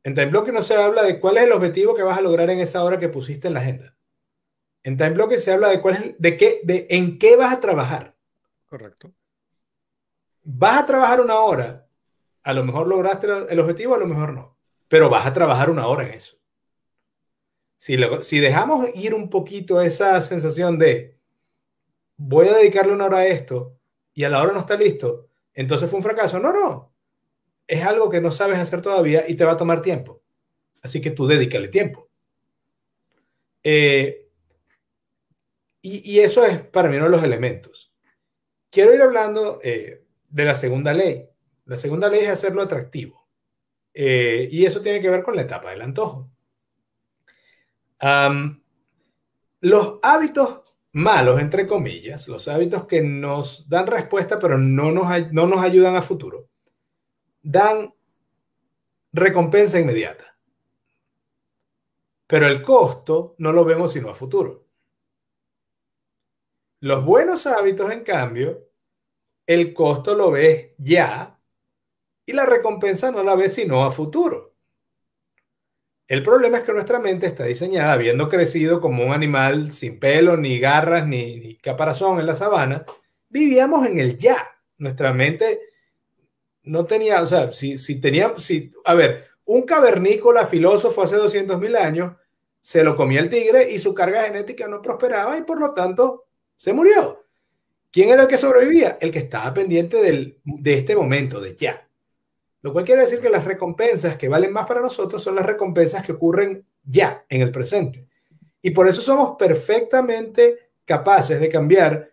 En 0.04 0.14
time 0.14 0.26
block 0.26 0.48
no 0.48 0.62
se 0.62 0.74
habla 0.74 1.02
de 1.02 1.20
cuál 1.20 1.38
es 1.38 1.44
el 1.44 1.52
objetivo 1.52 1.94
que 1.94 2.02
vas 2.02 2.18
a 2.18 2.22
lograr 2.22 2.50
en 2.50 2.60
esa 2.60 2.82
hora 2.82 2.98
que 2.98 3.08
pusiste 3.08 3.48
en 3.48 3.54
la 3.54 3.60
agenda. 3.60 3.96
En 4.82 4.96
time 4.96 5.10
block 5.10 5.32
se 5.34 5.52
habla 5.52 5.68
de 5.68 5.80
cuál 5.80 5.94
es, 5.94 6.14
de 6.18 6.36
qué, 6.36 6.60
de 6.64 6.86
en 6.90 7.18
qué 7.18 7.36
vas 7.36 7.52
a 7.52 7.60
trabajar. 7.60 8.16
Correcto. 8.66 9.12
Vas 10.42 10.82
a 10.82 10.86
trabajar 10.86 11.20
una 11.20 11.38
hora, 11.38 11.86
a 12.42 12.52
lo 12.52 12.64
mejor 12.64 12.88
lograste 12.88 13.28
el 13.48 13.60
objetivo, 13.60 13.94
a 13.94 13.98
lo 13.98 14.06
mejor 14.06 14.32
no, 14.32 14.58
pero 14.88 15.08
vas 15.08 15.24
a 15.24 15.32
trabajar 15.32 15.70
una 15.70 15.86
hora 15.86 16.04
en 16.04 16.14
eso. 16.14 16.36
Si, 17.76 17.96
si 18.22 18.40
dejamos 18.40 18.88
ir 18.94 19.14
un 19.14 19.30
poquito 19.30 19.80
esa 19.80 20.20
sensación 20.20 20.78
de 20.78 21.16
voy 22.16 22.48
a 22.48 22.54
dedicarle 22.54 22.92
una 22.92 23.06
hora 23.06 23.18
a 23.18 23.26
esto 23.26 23.78
y 24.14 24.24
a 24.24 24.28
la 24.28 24.42
hora 24.42 24.52
no 24.52 24.60
está 24.60 24.76
listo, 24.76 25.28
entonces 25.54 25.88
fue 25.88 25.98
un 25.98 26.04
fracaso. 26.04 26.38
No, 26.38 26.52
no. 26.52 26.92
Es 27.66 27.84
algo 27.84 28.10
que 28.10 28.20
no 28.20 28.32
sabes 28.32 28.58
hacer 28.58 28.80
todavía 28.80 29.28
y 29.28 29.34
te 29.34 29.44
va 29.44 29.52
a 29.52 29.56
tomar 29.56 29.82
tiempo. 29.82 30.22
Así 30.82 31.00
que 31.00 31.10
tú 31.10 31.26
dedícale 31.26 31.68
tiempo. 31.68 32.08
Eh, 33.62 34.28
y, 35.84 36.20
eso 36.20 36.44
es 36.44 36.60
para 36.60 36.88
mí 36.88 36.96
uno 36.96 37.06
de 37.06 37.10
los 37.10 37.24
elementos. 37.24 37.92
Quiero 38.70 38.94
ir 38.94 39.02
hablando 39.02 39.60
eh, 39.62 40.04
de 40.28 40.44
la 40.44 40.54
segunda 40.54 40.92
ley. 40.92 41.28
La 41.64 41.76
segunda 41.76 42.08
ley 42.08 42.20
es 42.20 42.28
hacerlo 42.28 42.62
atractivo. 42.62 43.28
Eh, 43.94 44.48
y 44.50 44.64
eso 44.64 44.80
tiene 44.80 45.00
que 45.00 45.10
ver 45.10 45.22
con 45.22 45.36
la 45.36 45.42
etapa 45.42 45.70
del 45.70 45.82
antojo. 45.82 46.30
los 49.60 49.98
hábitos 50.02 50.61
malos, 50.92 51.40
entre 51.40 51.66
comillas, 51.66 52.28
los 52.28 52.48
hábitos 52.48 52.86
que 52.86 53.02
nos 53.02 53.68
dan 53.68 53.86
respuesta 53.86 54.38
pero 54.38 54.58
no 54.58 54.92
nos, 54.92 55.32
no 55.32 55.46
nos 55.46 55.60
ayudan 55.60 55.96
a 55.96 56.02
futuro, 56.02 56.48
dan 57.42 57.92
recompensa 59.12 59.78
inmediata. 59.78 60.36
Pero 62.26 62.46
el 62.46 62.62
costo 62.62 63.34
no 63.38 63.52
lo 63.52 63.64
vemos 63.64 63.92
sino 63.92 64.08
a 64.08 64.14
futuro. 64.14 64.66
Los 66.80 67.04
buenos 67.04 67.46
hábitos, 67.46 67.90
en 67.90 68.02
cambio, 68.02 68.68
el 69.46 69.74
costo 69.74 70.14
lo 70.14 70.30
ves 70.30 70.72
ya 70.78 71.38
y 72.24 72.32
la 72.32 72.46
recompensa 72.46 73.10
no 73.10 73.22
la 73.22 73.36
ves 73.36 73.54
sino 73.54 73.84
a 73.84 73.90
futuro. 73.90 74.51
El 76.08 76.22
problema 76.22 76.58
es 76.58 76.64
que 76.64 76.72
nuestra 76.72 76.98
mente 76.98 77.26
está 77.26 77.44
diseñada, 77.44 77.92
habiendo 77.92 78.28
crecido 78.28 78.80
como 78.80 79.04
un 79.04 79.12
animal 79.12 79.72
sin 79.72 79.98
pelo, 79.98 80.36
ni 80.36 80.58
garras, 80.58 81.06
ni, 81.06 81.56
caparazón 81.56 82.20
en 82.20 82.26
la 82.26 82.34
sabana, 82.34 82.84
vivíamos 83.28 83.86
en 83.86 83.98
el 83.98 84.16
ya. 84.18 84.36
Nuestra 84.78 85.12
mente 85.12 85.60
no 86.64 86.84
tenía, 86.84 87.22
o 87.22 87.26
sea, 87.26 87.52
si, 87.52 87.76
si 87.78 88.00
tenía, 88.00 88.34
si, 88.36 88.72
a 88.84 88.94
ver, 88.94 89.26
un 89.44 89.62
cavernícola 89.62 90.46
filósofo 90.46 91.02
hace 91.02 91.16
200 91.16 91.58
mil 91.58 91.76
años 91.76 92.12
se 92.60 92.84
lo 92.84 92.94
comía 92.96 93.20
el 93.20 93.28
tigre 93.28 93.72
y 93.72 93.78
su 93.78 93.92
carga 93.92 94.22
genética 94.22 94.68
no 94.68 94.80
prosperaba 94.80 95.36
y 95.36 95.42
por 95.42 95.60
lo 95.60 95.74
tanto 95.74 96.26
se 96.54 96.72
murió. 96.72 97.24
¿Quién 97.90 98.08
era 98.08 98.22
el 98.22 98.28
que 98.28 98.38
sobrevivía? 98.38 98.96
El 99.00 99.10
que 99.10 99.18
estaba 99.18 99.52
pendiente 99.52 99.98
del, 99.98 100.40
de 100.44 100.74
este 100.74 100.96
momento, 100.96 101.40
de 101.40 101.56
ya. 101.56 101.88
Lo 102.62 102.72
cual 102.72 102.84
quiere 102.84 103.02
decir 103.02 103.20
que 103.20 103.28
las 103.28 103.44
recompensas 103.44 104.16
que 104.16 104.28
valen 104.28 104.52
más 104.52 104.66
para 104.66 104.80
nosotros 104.80 105.20
son 105.20 105.34
las 105.34 105.44
recompensas 105.44 106.04
que 106.06 106.12
ocurren 106.12 106.64
ya, 106.84 107.24
en 107.28 107.42
el 107.42 107.50
presente. 107.50 108.06
Y 108.62 108.70
por 108.70 108.88
eso 108.88 109.02
somos 109.02 109.36
perfectamente 109.36 110.70
capaces 110.84 111.40
de 111.40 111.48
cambiar 111.48 112.10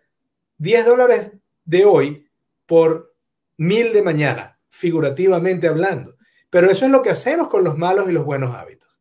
10 0.58 0.86
dólares 0.86 1.32
de 1.64 1.84
hoy 1.84 2.28
por 2.66 3.14
mil 3.56 3.92
de 3.92 4.02
mañana, 4.02 4.58
figurativamente 4.68 5.68
hablando. 5.68 6.16
Pero 6.50 6.68
eso 6.68 6.84
es 6.84 6.90
lo 6.90 7.02
que 7.02 7.10
hacemos 7.10 7.48
con 7.48 7.62
los 7.62 7.78
malos 7.78 8.08
y 8.08 8.12
los 8.12 8.24
buenos 8.24 8.54
hábitos. 8.56 9.00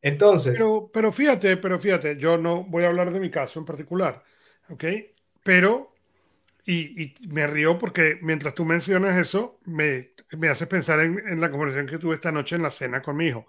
Entonces. 0.00 0.54
Pero, 0.54 0.90
pero 0.92 1.12
fíjate, 1.12 1.58
pero 1.58 1.78
fíjate, 1.78 2.16
yo 2.16 2.38
no 2.38 2.64
voy 2.64 2.84
a 2.84 2.88
hablar 2.88 3.12
de 3.12 3.20
mi 3.20 3.30
caso 3.30 3.58
en 3.58 3.66
particular, 3.66 4.22
¿ok? 4.70 4.84
Pero 5.42 5.92
y, 6.68 7.14
me 7.28 7.46
río 7.46 7.78
porque 7.78 8.18
mientras 8.22 8.54
tú 8.54 8.64
mencionas 8.64 9.16
eso, 9.16 9.58
me, 9.64 10.12
me 10.36 10.48
hace 10.48 10.66
pensar 10.66 11.00
en, 11.00 11.40
la 11.40 11.50
conversación 11.50 11.86
que 11.86 11.98
tuve 11.98 12.16
esta 12.16 12.32
noche 12.32 12.56
en 12.56 12.62
la 12.62 12.70
cena 12.70 13.02
con 13.02 13.16
mi 13.16 13.28
hijo. 13.28 13.46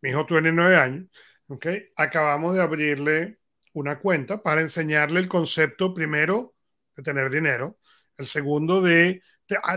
Mi 0.00 0.10
hijo 0.10 0.24
tiene 0.26 0.52
nueve 0.52 0.76
años, 0.76 1.06
¿ok? 1.48 1.66
Acabamos 1.96 2.54
de 2.54 2.62
abrirle 2.62 3.38
una 3.74 3.98
cuenta 4.00 4.42
para 4.42 4.62
enseñarle 4.62 5.20
el 5.20 5.28
concepto 5.28 5.92
primero 5.94 6.54
de 6.96 7.02
tener 7.02 7.30
dinero, 7.30 7.78
el 8.18 8.26
segundo 8.26 8.80
de, 8.82 9.22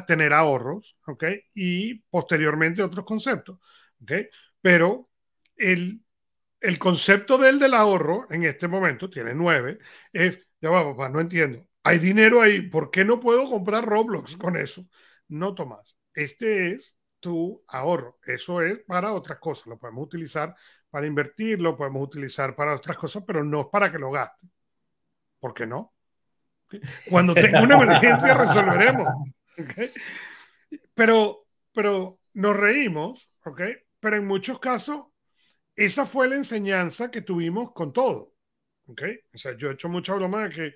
tener 0.08 0.34
ahorros, 0.34 0.98
¿ok? 1.08 1.26
Y 1.54 1.96
posteriormente 2.10 2.82
otros 2.84 3.06
conceptos, 3.06 3.60
¿ok? 4.02 4.12
Pero 4.62 5.10
el, 5.58 6.02
el 6.62 6.80
concepto 6.80 7.38
del 7.38 7.60
del 7.60 7.74
ahorro 7.74 8.28
en 8.32 8.46
este 8.46 8.68
momento, 8.68 9.10
tiene 9.10 9.34
nueve, 9.36 9.80
es, 10.14 10.40
ya 10.62 10.70
va, 10.70 10.84
papá, 10.84 11.10
no 11.10 11.20
entiendo 11.22 11.65
hay 11.86 12.00
dinero 12.00 12.42
ahí, 12.42 12.64
¿por 12.64 12.90
qué 12.90 13.06
no 13.06 13.20
puedo 13.20 13.48
comprar 13.48 13.86
Roblox 13.86 14.38
con 14.38 14.58
eso? 14.58 14.84
No, 15.28 15.54
Tomás, 15.54 15.96
este 16.16 16.72
es 16.72 16.98
tu 17.20 17.64
ahorro. 17.68 18.18
Eso 18.26 18.62
es 18.64 18.80
para 18.88 19.14
otras 19.14 19.38
cosas. 19.38 19.68
Lo 19.68 19.78
podemos 19.78 20.06
utilizar 20.06 20.56
para 20.90 21.06
invertir, 21.06 21.62
lo 21.62 21.78
podemos 21.78 22.02
utilizar 22.08 22.56
para 22.56 22.74
otras 22.74 22.98
cosas, 22.98 23.24
pero 23.26 23.44
no 23.44 23.62
es 23.62 23.68
para 23.72 23.92
que 23.92 24.00
lo 24.00 24.10
gastes. 24.10 24.50
¿Por 25.40 25.54
qué 25.54 25.68
no? 25.68 25.94
Cuando 27.10 27.36
tenga 27.36 27.62
una 27.62 27.76
emergencia 27.76 28.34
resolveremos. 28.34 29.08
Pero, 30.96 31.46
pero 31.72 32.20
nos 32.34 32.58
reímos, 32.58 33.30
¿ok? 33.46 33.62
Pero 34.00 34.16
en 34.16 34.26
muchos 34.26 34.60
casos, 34.60 35.06
esa 35.76 36.08
fue 36.08 36.28
la 36.28 36.36
enseñanza 36.36 37.12
que 37.12 37.22
tuvimos 37.22 37.74
con 37.74 37.94
todo. 37.94 38.34
¿ok? 38.88 39.02
O 39.34 39.38
sea, 39.38 39.56
yo 39.58 39.70
he 39.70 39.74
hecho 39.74 39.90
mucha 39.90 40.14
broma 40.16 40.48
de 40.48 40.50
que 40.50 40.76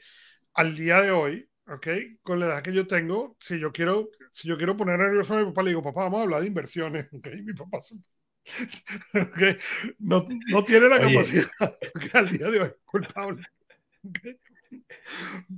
al 0.59 0.75
día 0.75 1.01
de 1.01 1.11
hoy, 1.11 1.49
¿ok? 1.67 1.87
Con 2.21 2.41
la 2.41 2.47
edad 2.47 2.61
que 2.61 2.73
yo 2.73 2.85
tengo, 2.85 3.37
si 3.39 3.57
yo 3.57 3.71
quiero, 3.71 4.09
si 4.33 4.49
yo 4.49 4.57
quiero 4.57 4.75
poner 4.75 4.99
nervioso 4.99 5.33
a 5.33 5.39
mi 5.39 5.45
papá, 5.45 5.63
le 5.63 5.69
digo, 5.69 5.81
papá, 5.81 6.03
vamos 6.03 6.19
a 6.19 6.23
hablar 6.23 6.41
de 6.41 6.47
inversiones, 6.47 7.07
¿ok? 7.13 7.27
Mi 7.45 7.53
papá 7.53 7.79
okay. 9.13 9.57
no, 9.99 10.27
no, 10.51 10.65
tiene 10.65 10.89
la 10.89 10.99
capacidad, 10.99 11.47
al 12.13 12.29
día 12.29 12.49
de 12.49 12.59
hoy, 12.59 12.71
culpable. 12.83 13.43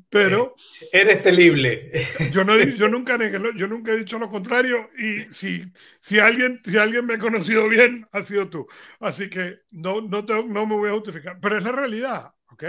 Pero. 0.09 0.55
Eh, 0.81 1.01
eres 1.01 1.21
temible. 1.23 1.91
Yo, 2.31 2.43
no, 2.43 2.55
yo, 2.59 2.87
nunca 2.87 3.17
yo 3.55 3.67
nunca 3.67 3.91
he 3.91 3.97
dicho 3.97 4.19
lo 4.19 4.29
contrario. 4.29 4.89
Y 4.97 5.33
si, 5.33 5.63
si, 5.99 6.19
alguien, 6.19 6.61
si 6.63 6.77
alguien 6.77 7.05
me 7.05 7.15
ha 7.15 7.19
conocido 7.19 7.67
bien, 7.67 8.07
ha 8.11 8.21
sido 8.23 8.49
tú. 8.49 8.67
Así 8.99 9.29
que 9.29 9.61
no, 9.71 10.01
no, 10.01 10.21
no 10.21 10.65
me 10.65 10.75
voy 10.75 10.89
a 10.89 10.93
justificar. 10.93 11.39
Pero 11.41 11.57
es 11.57 11.63
la 11.63 11.71
realidad. 11.71 12.33
¿ok? 12.51 12.63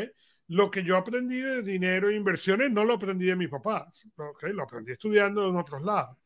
Lo 0.48 0.70
que 0.70 0.84
yo 0.84 0.96
aprendí 0.96 1.40
de 1.40 1.62
dinero 1.62 2.10
e 2.10 2.16
inversiones 2.16 2.70
no 2.70 2.84
lo 2.84 2.94
aprendí 2.94 3.26
de 3.26 3.36
mis 3.36 3.48
papás, 3.48 4.06
¿okay? 4.16 4.52
lo 4.52 4.64
aprendí 4.64 4.92
estudiando 4.92 5.48
en 5.48 5.56
otros 5.56 5.82
lados. 5.82 6.16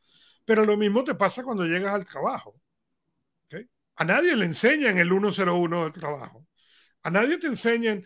Pero 0.45 0.65
lo 0.65 0.77
mismo 0.77 1.05
te 1.05 1.15
pasa 1.15 1.43
cuando 1.43 1.65
llegas 1.65 1.95
al 1.95 2.05
trabajo. 2.05 2.61
¿okay? 3.47 3.69
A 3.97 4.05
nadie 4.05 4.35
le 4.37 4.47
enseñan 4.47 4.99
el 4.99 5.09
101 5.09 5.85
del 5.85 5.93
trabajo. 5.93 6.47
A 7.03 7.11
nadie 7.11 7.39
te 7.39 7.47
enseñan, 7.47 8.05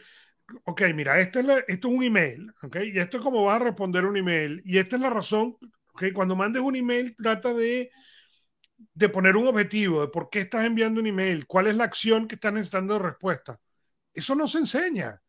ok, 0.64 0.82
mira, 0.94 1.18
esto 1.20 1.40
es, 1.40 1.46
esto 1.68 1.88
es 1.88 1.94
un 1.94 2.02
email, 2.02 2.52
¿ok? 2.62 2.76
Y 2.92 2.98
esto 2.98 3.18
es 3.18 3.22
cómo 3.22 3.44
vas 3.44 3.60
a 3.60 3.64
responder 3.64 4.04
un 4.04 4.16
email. 4.16 4.62
Y 4.64 4.78
esta 4.78 4.96
es 4.96 5.02
la 5.02 5.10
razón, 5.10 5.56
¿ok? 5.94 6.04
Cuando 6.14 6.36
mandes 6.36 6.62
un 6.62 6.76
email, 6.76 7.14
trata 7.16 7.52
de, 7.54 7.90
de 8.94 9.08
poner 9.08 9.36
un 9.36 9.46
objetivo, 9.46 10.02
de 10.02 10.08
por 10.08 10.30
qué 10.30 10.40
estás 10.40 10.64
enviando 10.64 11.00
un 11.00 11.06
email, 11.06 11.46
cuál 11.46 11.66
es 11.68 11.76
la 11.76 11.84
acción 11.84 12.26
que 12.28 12.34
estás 12.36 12.52
necesitando 12.52 12.94
de 12.94 13.00
respuesta. 13.00 13.60
Eso 14.12 14.34
no 14.34 14.46
se 14.48 14.58
enseña. 14.58 15.20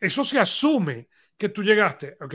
Eso 0.00 0.24
se 0.24 0.38
asume 0.38 1.08
que 1.36 1.48
tú 1.48 1.62
llegaste, 1.62 2.16
¿ok? 2.20 2.34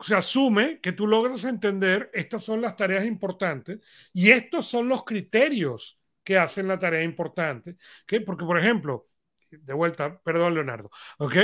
Se 0.00 0.14
asume 0.14 0.80
que 0.80 0.92
tú 0.92 1.06
logras 1.06 1.44
entender 1.44 2.10
estas 2.12 2.42
son 2.44 2.60
las 2.60 2.76
tareas 2.76 3.04
importantes 3.04 3.80
y 4.12 4.30
estos 4.30 4.66
son 4.66 4.88
los 4.88 5.04
criterios 5.04 5.98
que 6.24 6.38
hacen 6.38 6.68
la 6.68 6.78
tarea 6.78 7.02
importante, 7.02 7.76
¿ok? 8.04 8.22
Porque, 8.24 8.44
por 8.44 8.58
ejemplo, 8.58 9.08
de 9.50 9.72
vuelta, 9.74 10.20
perdón, 10.22 10.54
Leonardo, 10.54 10.90
¿ok? 11.18 11.34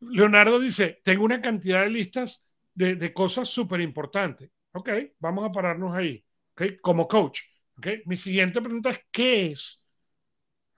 Leonardo 0.00 0.58
dice, 0.60 1.00
tengo 1.04 1.24
una 1.24 1.40
cantidad 1.40 1.82
de 1.82 1.90
listas 1.90 2.42
de, 2.74 2.96
de 2.96 3.12
cosas 3.14 3.48
súper 3.48 3.80
importantes, 3.80 4.50
¿ok? 4.72 4.88
Vamos 5.18 5.44
a 5.48 5.52
pararnos 5.52 5.94
ahí, 5.94 6.24
¿ok? 6.52 6.62
Como 6.82 7.08
coach, 7.08 7.40
¿ok? 7.78 7.86
Mi 8.06 8.16
siguiente 8.16 8.60
pregunta 8.60 8.90
es, 8.90 9.00
¿qué 9.10 9.46
es? 9.52 9.80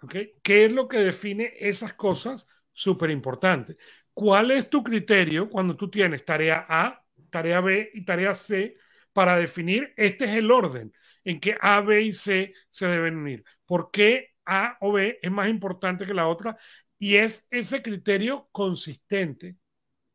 ¿Ok? 0.02 0.14
¿Qué 0.42 0.66
es 0.66 0.72
lo 0.72 0.88
que 0.88 0.98
define 0.98 1.54
esas 1.58 1.94
cosas 1.94 2.46
súper 2.76 3.10
importante. 3.10 3.76
¿Cuál 4.12 4.50
es 4.50 4.70
tu 4.70 4.82
criterio 4.84 5.48
cuando 5.48 5.76
tú 5.76 5.90
tienes 5.90 6.24
tarea 6.24 6.66
A, 6.68 7.04
tarea 7.30 7.60
B 7.60 7.90
y 7.94 8.04
tarea 8.04 8.34
C 8.34 8.76
para 9.12 9.36
definir 9.38 9.94
este 9.96 10.26
es 10.26 10.32
el 10.36 10.50
orden 10.50 10.92
en 11.24 11.40
que 11.40 11.56
A, 11.60 11.80
B 11.80 12.02
y 12.02 12.12
C 12.12 12.54
se 12.70 12.86
deben 12.86 13.16
unir? 13.16 13.44
¿Por 13.64 13.90
qué 13.90 14.34
A 14.44 14.76
o 14.80 14.92
B 14.92 15.18
es 15.22 15.30
más 15.30 15.48
importante 15.48 16.06
que 16.06 16.14
la 16.14 16.28
otra? 16.28 16.58
Y 16.98 17.16
es 17.16 17.46
ese 17.50 17.82
criterio 17.82 18.48
consistente. 18.52 19.56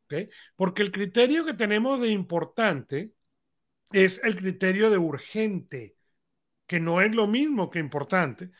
¿okay? 0.06 0.28
Porque 0.56 0.82
el 0.82 0.92
criterio 0.92 1.44
que 1.44 1.54
tenemos 1.54 2.00
de 2.00 2.08
importante 2.10 3.12
es 3.92 4.20
el 4.24 4.36
criterio 4.36 4.90
de 4.90 4.98
urgente. 4.98 5.96
que 6.66 6.80
no 6.80 7.00
es 7.02 7.14
lo 7.14 7.26
mismo 7.26 7.70
que 7.70 7.78
importante. 7.80 8.50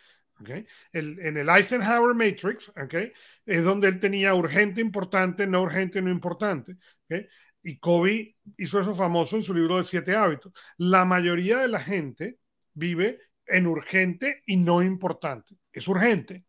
¿Okay? 0.43 0.67
en 0.93 1.37
el 1.37 1.49
Eisenhower 1.49 2.15
Matrix, 2.15 2.71
¿okay? 2.71 3.13
es 3.47 3.65
donde 3.65 3.89
él 3.89 3.99
tenía 3.99 4.35
urgente, 4.35 4.81
importante, 4.81 5.47
no 5.47 5.63
urgente, 5.63 6.03
no 6.03 6.11
importante. 6.11 6.77
¿okay? 7.05 7.27
Y 7.63 7.79
Kobe 7.79 8.37
hizo 8.59 8.81
eso 8.81 8.95
famoso 8.95 9.37
en 9.37 9.43
su 9.43 9.55
libro 9.55 9.79
de 9.79 9.85
siete 9.85 10.15
hábitos. 10.15 10.53
La 10.77 11.05
mayoría 11.05 11.59
de 11.59 11.69
la 11.69 11.81
gente 11.81 12.39
vive 12.75 13.21
en 13.47 13.67
urgente 13.67 14.43
y 14.47 14.57
no 14.57 14.83
importante. 14.83 15.55
Es 15.73 15.89
urgente. 15.89 16.45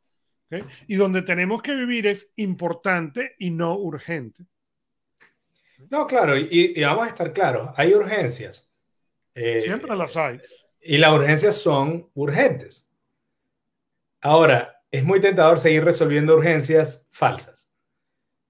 Y 0.87 0.95
donde 0.95 1.23
tenemos 1.23 1.61
que 1.61 1.73
vivir 1.73 2.05
es 2.07 2.31
importante 2.35 3.35
y 3.39 3.49
no 3.49 3.75
urgente. 3.75 4.45
No, 5.89 6.07
claro, 6.07 6.37
y, 6.37 6.79
vamos 6.81 7.05
a 7.05 7.09
estar 7.09 7.33
claros, 7.33 7.71
hay 7.75 7.93
urgencias. 7.93 8.69
Eh, 9.35 9.61
Siempre 9.61 9.95
las 9.95 10.15
hay. 10.15 10.39
Y 10.81 10.97
las 10.97 11.13
urgencias 11.13 11.55
son 11.55 12.09
urgentes. 12.13 12.89
Ahora, 14.24 14.82
es 14.89 15.03
muy 15.03 15.19
tentador 15.19 15.59
seguir 15.59 15.84
resolviendo 15.84 16.36
urgencias 16.36 17.05
falsas. 17.09 17.69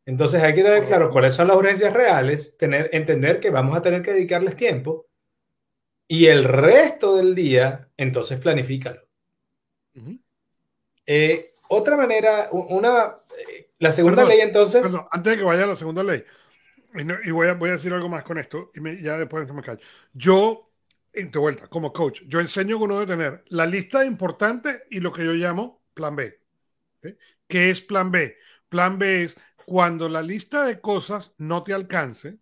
Entonces 0.06 0.44
hay 0.44 0.54
que 0.54 0.64
tener 0.64 0.86
claro 0.86 1.10
cuáles 1.10 1.34
son 1.34 1.48
las 1.48 1.58
urgencias 1.58 1.94
reales, 1.94 2.58
tener, 2.58 2.92
entender 2.94 3.40
que 3.40 3.50
vamos 3.50 3.76
a 3.76 3.82
tener 3.82 4.04
que 4.04 4.14
dedicarles 4.14 4.56
tiempo 4.56 5.08
y 6.08 6.28
el 6.28 6.44
resto 6.44 7.16
del 7.16 7.34
día, 7.34 7.90
entonces 7.98 8.40
planifícalo. 8.40 9.02
Eh, 11.08 11.52
otra 11.70 11.98
manera, 11.98 12.50
una, 12.52 13.18
eh, 13.50 13.72
la 13.80 13.92
segunda 13.92 14.26
ley 14.26 14.42
entonces... 14.42 14.94
antes 15.10 15.32
de 15.32 15.38
que 15.40 15.44
vaya 15.44 15.64
a 15.64 15.68
la 15.68 15.76
segunda 15.76 16.04
ley, 16.04 16.24
y, 17.26 17.32
voy, 17.32 17.48
a, 17.48 17.54
voy, 17.54 17.70
a, 17.70 17.74
decir 17.74 17.92
algo 17.94 18.10
más 18.10 18.24
con 18.24 18.38
esto, 18.38 18.72
y 18.76 19.02
ya 19.02 19.18
después 19.18 19.52
me 19.52 19.64
callo. 19.64 19.80
Yo, 20.14 20.70
en 21.14 21.32
tu 21.32 21.42
vuelta, 21.42 21.68
como 21.68 21.94
coach, 21.94 22.24
yo 22.28 22.40
enseño 22.40 22.78
que 22.78 22.84
uno 22.84 23.00
debe 23.00 23.14
tener 23.14 23.44
la 23.50 23.66
lista 23.66 24.04
importante 24.06 24.84
y 24.90 25.00
lo 25.00 25.12
que 25.14 25.24
yo 25.26 25.34
llamo 25.34 25.84
plan 25.94 26.16
B. 26.16 26.40
¿Qué 27.48 27.70
es 27.70 27.82
plan 27.82 28.12
B? 28.12 28.38
Plan 28.70 28.98
B 28.98 29.24
es 29.24 29.38
cuando 29.66 30.10
la 30.10 30.22
lista 30.22 30.66
de 30.66 30.80
cosas 30.82 31.34
no 31.38 31.64
te 31.64 31.74
alcance, 31.74 32.38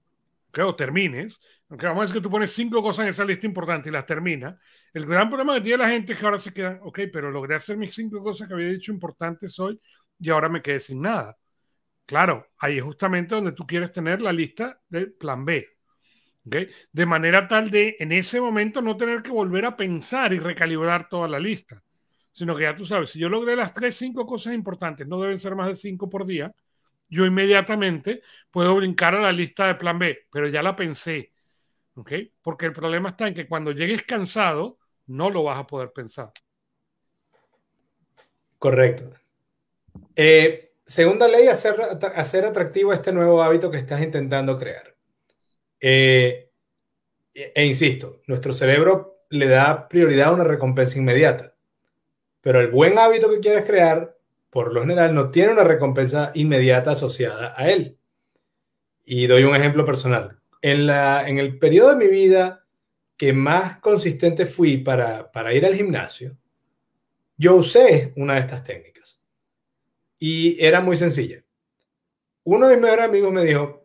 o 0.59 0.75
termines, 0.75 1.39
aunque 1.69 1.85
vamos 1.85 2.01
a 2.01 2.05
decir 2.05 2.21
que 2.21 2.23
tú 2.23 2.29
pones 2.31 2.51
cinco 2.53 2.81
cosas 2.81 3.03
en 3.03 3.09
esa 3.09 3.23
lista 3.25 3.47
importante 3.47 3.89
y 3.89 3.91
las 3.91 4.05
terminas, 4.05 4.55
el 4.93 5.05
gran 5.05 5.29
problema 5.29 5.55
que 5.55 5.61
tiene 5.61 5.77
la 5.77 5.89
gente 5.89 6.13
es 6.13 6.19
que 6.19 6.25
ahora 6.25 6.39
se 6.39 6.53
queda, 6.53 6.79
ok, 6.83 6.99
pero 7.11 7.31
logré 7.31 7.55
hacer 7.55 7.77
mis 7.77 7.93
cinco 7.93 8.21
cosas 8.21 8.47
que 8.47 8.53
había 8.53 8.67
dicho 8.67 8.91
importantes 8.91 9.57
hoy 9.59 9.79
y 10.19 10.29
ahora 10.29 10.49
me 10.49 10.61
quedé 10.61 10.79
sin 10.79 11.01
nada. 11.01 11.37
Claro, 12.05 12.47
ahí 12.59 12.77
es 12.79 12.83
justamente 12.83 13.35
donde 13.35 13.53
tú 13.53 13.65
quieres 13.67 13.91
tener 13.93 14.21
la 14.21 14.33
lista 14.33 14.81
del 14.89 15.13
plan 15.13 15.45
B. 15.45 15.67
De 16.43 17.05
manera 17.05 17.47
tal 17.47 17.69
de 17.69 17.97
en 17.99 18.11
ese 18.11 18.41
momento 18.41 18.81
no 18.81 18.97
tener 18.97 19.21
que 19.21 19.31
volver 19.31 19.65
a 19.65 19.77
pensar 19.77 20.33
y 20.33 20.39
recalibrar 20.39 21.07
toda 21.07 21.27
la 21.27 21.39
lista, 21.39 21.83
sino 22.31 22.55
que 22.55 22.63
ya 22.63 22.75
tú 22.75 22.85
sabes, 22.85 23.11
si 23.11 23.19
yo 23.19 23.29
logré 23.29 23.55
las 23.55 23.73
tres, 23.73 23.95
cinco 23.95 24.25
cosas 24.25 24.53
importantes, 24.53 25.07
no 25.07 25.19
deben 25.19 25.37
ser 25.37 25.55
más 25.55 25.67
de 25.67 25.75
cinco 25.75 26.09
por 26.09 26.25
día, 26.25 26.51
yo 27.09 27.25
inmediatamente 27.25 28.21
puedo 28.49 28.75
brincar 28.75 29.13
a 29.15 29.21
la 29.21 29.31
lista 29.31 29.67
de 29.67 29.75
plan 29.75 29.99
B, 29.99 30.27
pero 30.31 30.47
ya 30.47 30.63
la 30.63 30.75
pensé. 30.75 31.33
¿Ok? 31.95 32.11
Porque 32.41 32.65
el 32.65 32.73
problema 32.73 33.09
está 33.09 33.27
en 33.27 33.33
que 33.33 33.47
cuando 33.47 33.71
llegues 33.73 34.03
cansado, 34.03 34.79
no 35.07 35.29
lo 35.29 35.43
vas 35.43 35.59
a 35.59 35.67
poder 35.67 35.91
pensar. 35.91 36.31
Correcto. 38.57 39.11
Eh, 40.15 40.71
segunda 40.85 41.27
ley, 41.27 41.47
hacer, 41.47 41.75
hacer 42.15 42.45
atractivo 42.45 42.93
este 42.93 43.11
nuevo 43.11 43.43
hábito 43.43 43.69
que 43.69 43.77
estás 43.77 44.01
intentando 44.01 44.57
crear. 44.57 44.95
Eh, 45.81 46.51
e 47.33 47.65
insisto, 47.65 48.21
nuestro 48.27 48.53
cerebro 48.53 49.25
le 49.29 49.47
da 49.47 49.87
prioridad 49.87 50.27
a 50.27 50.33
una 50.33 50.43
recompensa 50.43 50.97
inmediata, 50.97 51.55
pero 52.41 52.59
el 52.59 52.67
buen 52.67 52.99
hábito 52.99 53.29
que 53.29 53.39
quieres 53.39 53.65
crear 53.65 54.17
por 54.49 54.73
lo 54.73 54.81
general 54.81 55.15
no 55.15 55.31
tiene 55.31 55.53
una 55.53 55.63
recompensa 55.63 56.31
inmediata 56.35 56.91
asociada 56.91 57.53
a 57.57 57.69
él. 57.69 57.97
Y 59.03 59.25
doy 59.27 59.43
un 59.43 59.55
ejemplo 59.55 59.85
personal. 59.85 60.39
En, 60.61 60.85
la, 60.85 61.27
en 61.27 61.39
el 61.39 61.57
periodo 61.57 61.95
de 61.95 62.05
mi 62.05 62.11
vida 62.11 62.65
que 63.17 63.33
más 63.33 63.79
consistente 63.79 64.45
fui 64.45 64.77
para, 64.77 65.31
para 65.31 65.53
ir 65.53 65.65
al 65.65 65.75
gimnasio, 65.75 66.37
yo 67.37 67.55
usé 67.55 68.13
una 68.17 68.35
de 68.35 68.41
estas 68.41 68.63
técnicas. 68.63 69.23
Y 70.19 70.63
era 70.63 70.81
muy 70.81 70.97
sencilla. 70.97 71.43
Uno 72.43 72.67
de 72.67 72.75
mis 72.75 72.83
mejores 72.83 73.05
amigos 73.05 73.31
me 73.31 73.45
dijo, 73.45 73.80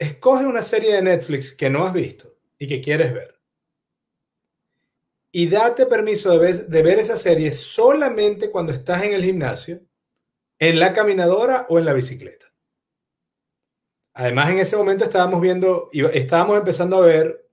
escoge 0.00 0.46
una 0.46 0.62
serie 0.62 0.94
de 0.94 1.02
Netflix 1.02 1.52
que 1.52 1.70
no 1.70 1.86
has 1.86 1.92
visto 1.92 2.34
y 2.58 2.66
que 2.66 2.80
quieres 2.80 3.14
ver. 3.14 3.38
Y 5.30 5.48
date 5.48 5.86
permiso 5.86 6.36
de 6.36 6.82
ver 6.82 6.98
esa 6.98 7.16
serie 7.16 7.52
solamente 7.52 8.50
cuando 8.50 8.72
estás 8.72 9.04
en 9.04 9.12
el 9.12 9.22
gimnasio 9.22 9.82
en 10.58 10.78
la 10.78 10.92
caminadora 10.92 11.66
o 11.68 11.78
en 11.78 11.84
la 11.84 11.92
bicicleta. 11.92 12.46
Además, 14.12 14.50
en 14.50 14.58
ese 14.58 14.76
momento 14.76 15.04
estábamos 15.04 15.40
viendo, 15.40 15.88
estábamos 15.92 16.58
empezando 16.58 16.98
a 16.98 17.06
ver 17.06 17.48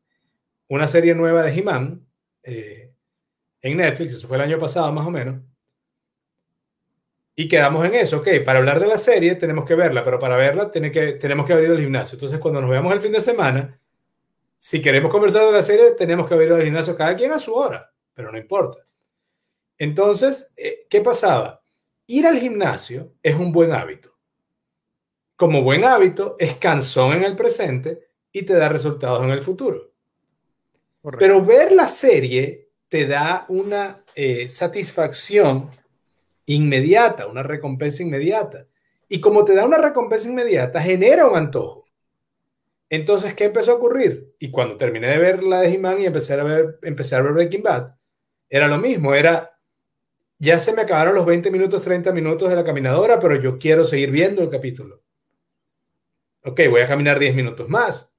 una 0.68 0.88
serie 0.88 1.16
nueva 1.16 1.44
de 1.44 1.58
He-Man 1.58 2.06
eh, 2.44 2.94
en 3.62 3.78
Netflix, 3.78 4.14
eso 4.14 4.28
fue 4.28 4.38
el 4.38 4.44
año 4.44 4.60
pasado 4.60 4.92
más 4.92 5.06
o 5.06 5.12
menos. 5.12 5.42
Y 7.38 7.48
quedamos 7.48 7.86
en 7.86 7.96
eso, 7.96 8.18
ok, 8.18 8.28
para 8.44 8.60
hablar 8.60 8.80
de 8.80 8.88
la 8.88 8.98
serie 8.98 9.36
tenemos 9.36 9.64
que 9.64 9.76
verla, 9.76 10.04
pero 10.04 10.18
para 10.18 10.36
verla 10.36 10.72
tiene 10.72 10.92
que, 10.92 11.14
tenemos 11.14 11.46
que 11.46 11.54
abrir 11.54 11.70
el 11.70 11.80
gimnasio. 11.80 12.16
Entonces, 12.16 12.40
cuando 12.40 12.60
nos 12.60 12.70
veamos 12.70 12.92
el 12.92 13.00
fin 13.00 13.12
de 13.12 13.22
semana, 13.22 13.80
si 14.58 14.82
queremos 14.82 15.12
conversar 15.12 15.46
de 15.46 15.52
la 15.52 15.64
serie, 15.64 15.92
tenemos 15.92 16.28
que 16.28 16.34
abrir 16.34 16.52
el 16.52 16.64
gimnasio 16.64 16.98
cada 16.98 17.16
quien 17.16 17.32
a 17.32 17.40
su 17.40 17.54
hora, 17.54 17.94
pero 18.14 18.32
no 18.32 18.38
importa. 18.38 18.80
Entonces, 19.78 20.52
eh, 20.58 20.88
¿qué 20.90 21.00
pasaba? 21.02 21.62
ir 22.08 22.26
al 22.26 22.40
gimnasio 22.40 23.14
es 23.22 23.36
un 23.36 23.52
buen 23.52 23.74
hábito. 23.74 24.18
Como 25.36 25.62
buen 25.62 25.86
hábito, 25.86 26.36
es 26.40 26.56
cansón 26.56 27.14
en 27.14 27.24
el 27.24 27.36
presente 27.36 28.10
y 28.32 28.44
te 28.44 28.54
da 28.54 28.70
resultados 28.70 29.24
en 29.24 29.30
el 29.30 29.42
futuro. 29.42 29.92
Pero 31.20 31.46
ver 31.46 31.72
la 31.72 31.88
serie 31.88 32.70
te 32.88 33.06
da 33.06 33.46
una 33.50 34.04
eh, 34.16 34.48
satisfacción 34.48 35.70
inmediata, 36.48 37.28
una 37.28 37.44
recompensa 37.44 38.02
inmediata. 38.02 38.66
Y 39.08 39.22
como 39.22 39.46
te 39.46 39.54
da 39.54 39.66
una 39.66 39.78
recompensa 39.78 40.28
inmediata, 40.28 40.82
genera 40.82 41.28
un 41.28 41.38
antojo. 41.38 41.86
Entonces, 42.90 43.34
¿qué 43.36 43.46
empezó 43.46 43.72
a 43.72 43.76
ocurrir? 43.76 44.34
Y 44.40 44.50
cuando 44.50 44.78
terminé 44.78 45.08
de 45.08 45.18
ver 45.18 45.44
la 45.44 45.62
de 45.62 45.74
He-Man 45.74 46.02
y 46.02 46.06
empecé 46.06 46.34
a 46.34 46.44
ver, 46.44 46.80
empecé 46.82 47.16
a 47.16 47.22
ver 47.22 47.34
Breaking 47.34 47.64
Bad, 47.64 47.96
era 48.50 48.68
lo 48.68 48.78
mismo, 48.78 49.14
era 49.14 49.58
ya 50.40 50.60
se 50.60 50.74
me 50.74 50.84
acabaron 50.84 51.16
los 51.16 51.26
20 51.26 51.50
minutos, 51.52 51.82
30 51.82 52.12
minutos 52.14 52.50
de 52.50 52.56
la 52.56 52.64
caminadora, 52.64 53.20
pero 53.20 53.36
yo 53.36 53.58
quiero 53.58 53.84
seguir 53.84 54.12
viendo 54.12 54.44
el 54.44 54.50
capítulo. 54.50 55.04
Ok, 56.44 56.62
voy 56.70 56.82
a 56.82 56.88
caminar 56.88 57.20
10 57.20 57.36
minutos 57.36 57.68
más 57.68 58.12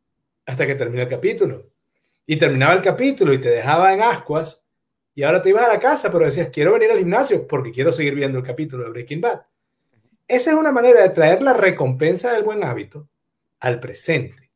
hasta 0.45 0.67
que 0.67 0.75
termine 0.75 1.03
el 1.03 1.09
capítulo. 1.09 1.71
Y 2.27 2.37
terminaba 2.37 2.75
el 2.75 2.83
capítulo 2.83 3.33
y 3.33 3.39
te 3.41 3.49
dejaba 3.49 3.95
en 3.95 4.03
ascuas 4.03 4.68
y 5.19 5.25
ahora 5.25 5.43
te 5.43 5.49
ibas 5.49 5.65
a 5.65 5.73
la 5.73 5.81
casa, 5.81 6.13
pero 6.13 6.27
decías, 6.27 6.49
quiero 6.49 6.75
venir 6.75 6.93
al 6.93 6.99
gimnasio 7.01 7.45
porque 7.49 7.73
quiero 7.73 7.91
seguir 7.91 8.15
viendo 8.15 8.39
el 8.39 8.45
capítulo 8.45 8.85
de 8.85 8.91
Breaking 8.91 9.21
Bad. 9.21 9.41
Esa 10.29 10.53
es 10.53 10.57
una 10.57 10.71
manera 10.71 11.03
de 11.03 11.09
traer 11.09 11.43
la 11.43 11.55
recompensa 11.55 12.33
del 12.33 12.45
buen 12.45 12.63
hábito 12.63 13.09
al 13.59 13.81
presente. 13.81 14.53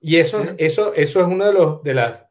Y 0.00 0.16
eso, 0.16 0.42
eso, 0.58 0.92
eso 0.94 1.20
es 1.20 1.26
una 1.28 1.46
de, 1.46 1.52
los, 1.52 1.80
de 1.84 1.94
las 1.94 2.24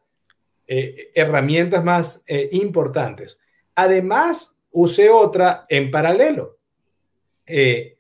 eh, 0.68 1.14
herramientas 1.16 1.86
más 1.86 2.22
eh, 2.28 2.50
importantes. 2.52 3.40
Además, 3.76 4.58
usé 4.72 5.10
otra 5.10 5.66
en 5.70 5.92
paralelo. 5.92 6.58
Eh, 7.46 7.98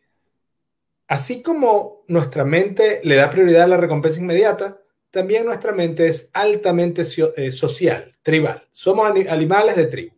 así 1.08 1.42
como 1.42 2.04
nuestra 2.10 2.44
mente 2.44 3.00
le 3.06 3.16
da 3.16 3.30
prioridad 3.30 3.64
a 3.64 3.68
la 3.68 3.78
recompensa 3.78 4.20
inmediata, 4.20 4.82
también 5.16 5.46
nuestra 5.46 5.72
mente 5.72 6.08
es 6.08 6.30
altamente 6.34 7.04
eh, 7.38 7.52
social, 7.54 8.12
tribal. 8.22 8.68
Somos 8.70 9.08
animales 9.08 9.78
de 9.78 9.86
tribu. 9.86 10.14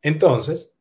Entonces, 0.00 0.72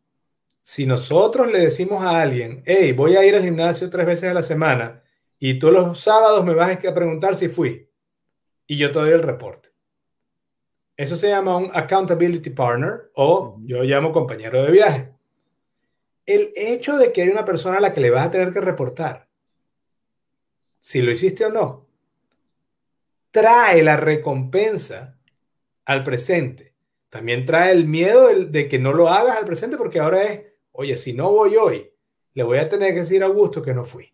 si 0.61 0.86
nosotros 0.86 1.51
le 1.51 1.59
decimos 1.59 2.01
a 2.01 2.21
alguien, 2.21 2.63
hey, 2.65 2.93
voy 2.93 3.17
a 3.17 3.26
ir 3.26 3.36
al 3.36 3.43
gimnasio 3.43 3.89
tres 3.89 4.05
veces 4.05 4.30
a 4.30 4.34
la 4.34 4.41
semana 4.41 5.03
y 5.38 5.59
todos 5.59 5.74
los 5.74 5.99
sábados 5.99 6.45
me 6.45 6.53
vas 6.53 6.71
a 6.86 6.93
preguntar 6.93 7.36
si 7.36 7.49
fui, 7.49 7.89
y 8.67 8.78
yo 8.78 8.89
te 8.93 8.99
doy 8.99 9.11
el 9.11 9.21
reporte. 9.21 9.74
Eso 10.95 11.17
se 11.17 11.28
llama 11.28 11.57
un 11.57 11.71
accountability 11.74 12.51
partner 12.51 13.11
o 13.15 13.59
yo 13.65 13.80
lo 13.80 13.84
llamo 13.84 14.13
compañero 14.13 14.63
de 14.63 14.71
viaje. 14.71 15.13
El 16.26 16.53
hecho 16.55 16.97
de 16.97 17.11
que 17.11 17.24
hay 17.24 17.28
una 17.28 17.43
persona 17.43 17.80
a 17.80 17.82
la 17.82 17.93
que 17.93 17.99
le 17.99 18.11
vas 18.11 18.28
a 18.28 18.32
tener 18.32 18.53
que 18.53 18.61
reportar, 18.61 19.28
si 20.80 21.01
lo 21.01 21.11
hiciste 21.11 21.43
o 21.43 21.49
no, 21.49 21.84
trae 23.34 23.81
la 23.81 23.97
recompensa 23.97 25.17
al 25.86 26.03
presente. 26.03 26.75
También 27.09 27.45
trae 27.45 27.71
el 27.71 27.88
miedo 27.88 28.29
de, 28.29 28.67
que 28.67 28.77
no 28.77 28.93
lo 28.93 29.09
hagas 29.09 29.38
al 29.38 29.45
presente 29.45 29.75
porque 29.75 29.99
ahora 29.99 30.23
es, 30.23 30.41
oye, 30.71 30.95
si 30.95 31.13
no 31.13 31.31
voy 31.31 31.57
hoy, 31.57 31.91
le 32.36 32.43
voy 32.43 32.59
a 32.59 32.69
tener 32.69 32.93
que 32.93 32.99
decir 32.99 33.23
a 33.23 33.25
Augusto 33.25 33.63
que 33.63 33.73
no 33.73 33.84
fui. 33.84 34.13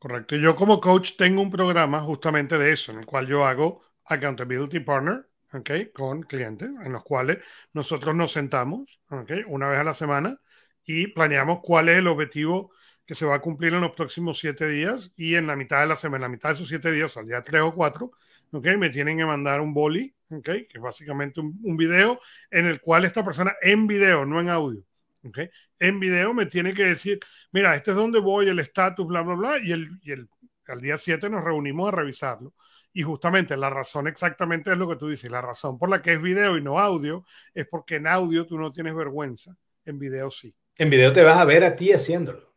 Correcto. 0.00 0.34
Yo 0.34 0.56
como 0.56 0.80
coach 0.80 1.12
tengo 1.16 1.40
un 1.40 1.50
programa 1.50 2.00
justamente 2.00 2.58
de 2.58 2.72
eso, 2.72 2.90
en 2.90 2.98
el 2.98 3.06
cual 3.06 3.28
yo 3.28 3.46
hago 3.46 3.82
accountability 4.04 4.80
partner 4.80 5.28
¿okay? 5.52 5.92
con 5.92 6.24
clientes 6.24 6.68
en 6.84 6.92
los 6.92 7.04
cuales 7.04 7.38
nosotros 7.72 8.16
nos 8.16 8.32
sentamos 8.32 9.00
¿okay? 9.10 9.44
una 9.46 9.68
vez 9.68 9.78
a 9.78 9.84
la 9.84 9.94
semana 9.94 10.40
y 10.84 11.06
planeamos 11.06 11.60
cuál 11.62 11.88
es 11.88 11.98
el 11.98 12.08
objetivo 12.08 12.72
que 13.06 13.14
se 13.14 13.26
va 13.26 13.36
a 13.36 13.40
cumplir 13.40 13.74
en 13.74 13.82
los 13.82 13.92
próximos 13.92 14.38
siete 14.38 14.68
días 14.68 15.12
y 15.16 15.34
en 15.34 15.46
la 15.46 15.56
mitad 15.56 15.80
de 15.80 15.86
la 15.86 15.96
semana, 15.96 16.24
en 16.24 16.30
la 16.30 16.36
mitad 16.36 16.50
de 16.50 16.54
esos 16.56 16.68
siete 16.68 16.90
días, 16.90 17.16
al 17.16 17.26
día 17.26 17.42
tres 17.42 17.62
o 17.62 17.74
cuatro, 17.74 18.12
¿okay? 18.50 18.76
me 18.76 18.90
tienen 18.90 19.18
que 19.18 19.26
mandar 19.26 19.60
un 19.60 19.74
boli, 19.74 20.14
¿okay? 20.30 20.66
que 20.66 20.78
es 20.78 20.82
básicamente 20.82 21.40
un, 21.40 21.76
video 21.76 22.20
en 22.50 22.66
el 22.66 22.80
cual 22.80 23.04
esta 23.04 23.24
persona 23.24 23.54
en 23.60 23.86
video, 23.86 24.24
no 24.24 24.40
en 24.40 24.48
audio, 24.48 24.82
¿okay? 25.22 25.50
en 25.78 26.00
video 26.00 26.32
me 26.32 26.46
tiene 26.46 26.72
que 26.72 26.84
decir, 26.84 27.20
mira, 27.52 27.74
este 27.76 27.90
es 27.90 27.96
donde 27.96 28.20
voy, 28.20 28.48
el 28.48 28.58
estatus, 28.58 29.06
bla, 29.06 29.22
bla, 29.22 29.34
bla, 29.34 29.58
y, 29.62 29.72
el, 29.72 29.90
y 30.02 30.12
el, 30.12 30.28
al 30.66 30.80
día 30.80 30.96
7 30.96 31.28
nos 31.28 31.44
reunimos 31.44 31.88
a 31.88 31.92
revisarlo. 31.96 32.54
Y 32.96 33.02
justamente 33.02 33.56
la 33.56 33.70
razón 33.70 34.06
exactamente 34.06 34.70
es 34.70 34.78
lo 34.78 34.88
que 34.88 34.94
tú 34.94 35.08
dices, 35.08 35.28
la 35.28 35.42
razón 35.42 35.78
por 35.78 35.90
la 35.90 36.00
que 36.00 36.12
es 36.12 36.22
video 36.22 36.56
y 36.56 36.62
no 36.62 36.78
audio 36.78 37.26
es 37.52 37.66
porque 37.66 37.96
en 37.96 38.06
audio 38.06 38.46
tú 38.46 38.56
no 38.56 38.72
tienes 38.72 38.94
vergüenza, 38.94 39.56
en 39.84 39.98
video 39.98 40.30
sí. 40.30 40.54
En 40.78 40.90
video 40.90 41.12
te 41.12 41.24
vas 41.24 41.38
a 41.38 41.44
ver 41.44 41.64
a 41.64 41.74
ti 41.74 41.92
haciéndolo 41.92 42.53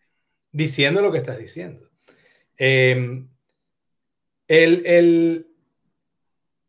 diciendo 0.58 1.02
lo 1.02 1.12
que 1.12 1.20
estás 1.20 1.38
diciendo. 1.38 1.88
Em, 2.58 3.30
el, 4.48 5.48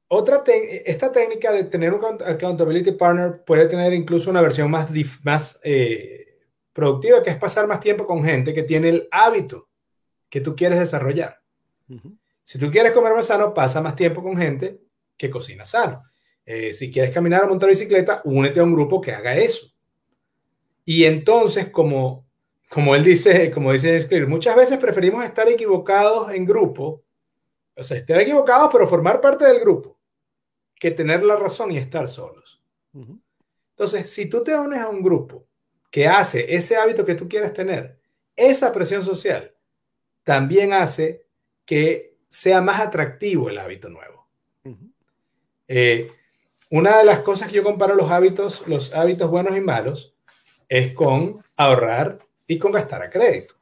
otra 0.09 0.43
esta 0.47 1.11
técnica 1.11 1.53
de 1.53 1.65
tener 1.65 1.95
un 1.95 2.05
accountability 2.05 2.93
partner 2.93 3.43
puede 3.45 3.67
tener 3.67 3.93
incluso 3.95 4.31
una 4.31 4.43
versión 4.43 4.71
más, 4.71 4.91
más 5.23 5.59
eh, 5.65 6.39
productiva, 6.73 7.23
que 7.23 7.31
es 7.31 7.37
pasar 7.37 7.67
más 7.67 7.81
tiempo 7.81 8.07
con 8.07 8.23
gente 8.23 8.53
que 8.53 8.63
tiene 8.63 8.91
el 8.91 9.09
hábito 9.11 9.69
que 10.29 10.41
tú 10.43 10.55
quieres 10.55 10.79
desarrollar. 10.79 11.41
Si 12.45 12.59
tú 12.59 12.71
quieres 12.71 12.93
comer 12.93 13.15
más 13.15 13.27
sano, 13.27 13.55
pasa 13.55 13.81
más 13.81 13.97
tiempo 13.97 14.23
con 14.23 14.37
gente 14.37 14.79
que 15.17 15.31
cocina 15.31 15.65
sano. 15.65 16.03
Eh, 16.45 16.75
si 16.75 16.91
quieres 16.91 17.11
caminar 17.13 17.45
o 17.45 17.49
montar 17.49 17.71
bicicleta, 17.71 18.21
únete 18.25 18.61
a 18.61 18.65
un 18.65 18.75
grupo 18.75 19.01
que 19.01 19.13
haga 19.13 19.37
eso. 19.37 19.67
Y 20.85 21.05
entonces, 21.05 21.71
como 21.71 22.28
como 22.69 22.95
él 22.95 23.03
dice, 23.03 23.51
como 23.51 23.73
dice 23.73 24.07
muchas 24.27 24.55
veces 24.55 24.77
preferimos 24.79 25.25
estar 25.25 25.49
equivocados 25.49 26.31
en 26.31 26.45
grupo, 26.45 27.03
o 27.75 27.83
sea, 27.83 27.97
estar 27.97 28.21
equivocados, 28.21 28.69
pero 28.71 28.87
formar 28.87 29.21
parte 29.21 29.47
del 29.47 29.61
grupo, 29.61 29.99
que 30.79 30.91
tener 30.91 31.23
la 31.23 31.37
razón 31.37 31.73
y 31.73 31.79
estar 31.79 32.09
solos. 32.09 32.63
Entonces, 33.71 34.11
si 34.11 34.27
tú 34.27 34.43
te 34.43 34.55
unes 34.57 34.81
a 34.81 34.89
un 34.89 35.03
grupo 35.03 35.47
que 35.91 36.07
hace 36.07 36.55
ese 36.55 36.77
hábito 36.77 37.05
que 37.05 37.15
tú 37.15 37.29
quieres 37.29 37.53
tener, 37.53 37.99
esa 38.37 38.73
presión 38.73 39.03
social 39.03 39.55
también 40.23 40.73
hace 40.73 41.27
que 41.65 42.17
sea 42.29 42.61
más 42.61 42.81
atractivo 42.81 43.49
el 43.49 43.59
hábito 43.59 43.89
nuevo. 43.89 44.27
Eh, 45.67 46.07
una 46.71 46.99
de 46.99 47.05
las 47.05 47.21
cosas 47.21 47.49
que 47.49 47.55
yo 47.55 47.65
comparo 47.65 47.95
los 47.95 48.11
hábitos, 48.11 48.67
los 48.67 48.93
hábitos 48.95 49.31
buenos 49.31 49.57
y 49.57 49.61
malos, 49.61 50.15
es 50.69 50.95
con 50.95 51.43
ahorrar 51.57 52.19
y 52.49 52.59
con 52.59 52.73
gastar 52.73 53.03
a 53.03 53.11
crédito. 53.11 53.55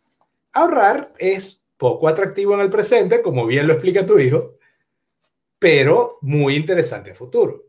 Ahorrar 0.52 1.12
es 1.18 1.60
poco 1.76 2.08
atractivo 2.08 2.54
en 2.54 2.60
el 2.60 2.70
presente, 2.70 3.20
como 3.20 3.44
bien 3.44 3.66
lo 3.66 3.74
explica 3.74 4.06
tu 4.06 4.18
hijo, 4.18 4.54
pero 5.58 6.18
muy 6.22 6.56
interesante 6.56 7.10
en 7.10 7.16
futuro. 7.16 7.64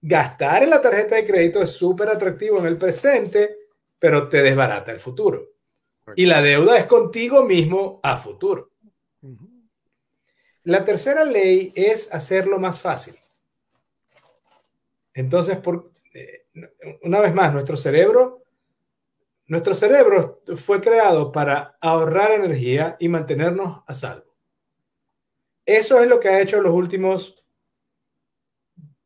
Gastar 0.00 0.62
en 0.62 0.70
la 0.70 0.80
tarjeta 0.80 1.16
de 1.16 1.26
crédito 1.26 1.60
es 1.60 1.70
súper 1.70 2.08
atractivo 2.08 2.58
en 2.58 2.66
el 2.66 2.78
presente, 2.78 3.56
pero 3.98 4.28
te 4.28 4.42
desbarata 4.42 4.92
el 4.92 5.00
futuro. 5.00 5.50
Y 6.16 6.26
la 6.26 6.40
deuda 6.40 6.78
es 6.78 6.86
contigo 6.86 7.42
mismo 7.42 8.00
a 8.02 8.16
futuro. 8.16 8.70
La 10.62 10.84
tercera 10.84 11.24
ley 11.24 11.72
es 11.74 12.12
hacerlo 12.12 12.58
más 12.58 12.80
fácil. 12.80 13.14
Entonces, 15.12 15.56
por, 15.58 15.90
eh, 16.12 16.46
una 17.02 17.20
vez 17.20 17.34
más, 17.34 17.52
nuestro 17.52 17.76
cerebro 17.76 18.43
nuestro 19.46 19.74
cerebro 19.74 20.42
fue 20.56 20.80
creado 20.80 21.32
para 21.32 21.76
ahorrar 21.80 22.32
energía 22.32 22.96
y 22.98 23.08
mantenernos 23.08 23.82
a 23.86 23.94
salvo. 23.94 24.34
Eso 25.66 26.00
es 26.00 26.08
lo 26.08 26.20
que 26.20 26.28
ha 26.28 26.40
hecho 26.40 26.60
los 26.60 26.72
últimos 26.72 27.44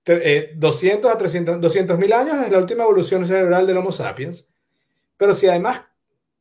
200 0.05 1.11
eh, 1.11 1.14
a 1.14 1.18
300, 1.18 1.61
200 1.61 1.99
mil 1.99 2.12
años 2.12 2.39
desde 2.39 2.53
la 2.53 2.59
última 2.59 2.84
evolución 2.84 3.26
cerebral 3.26 3.66
del 3.66 3.76
Homo 3.76 3.93
sapiens. 3.93 4.49
Pero 5.16 5.34
si 5.34 5.47
además 5.47 5.82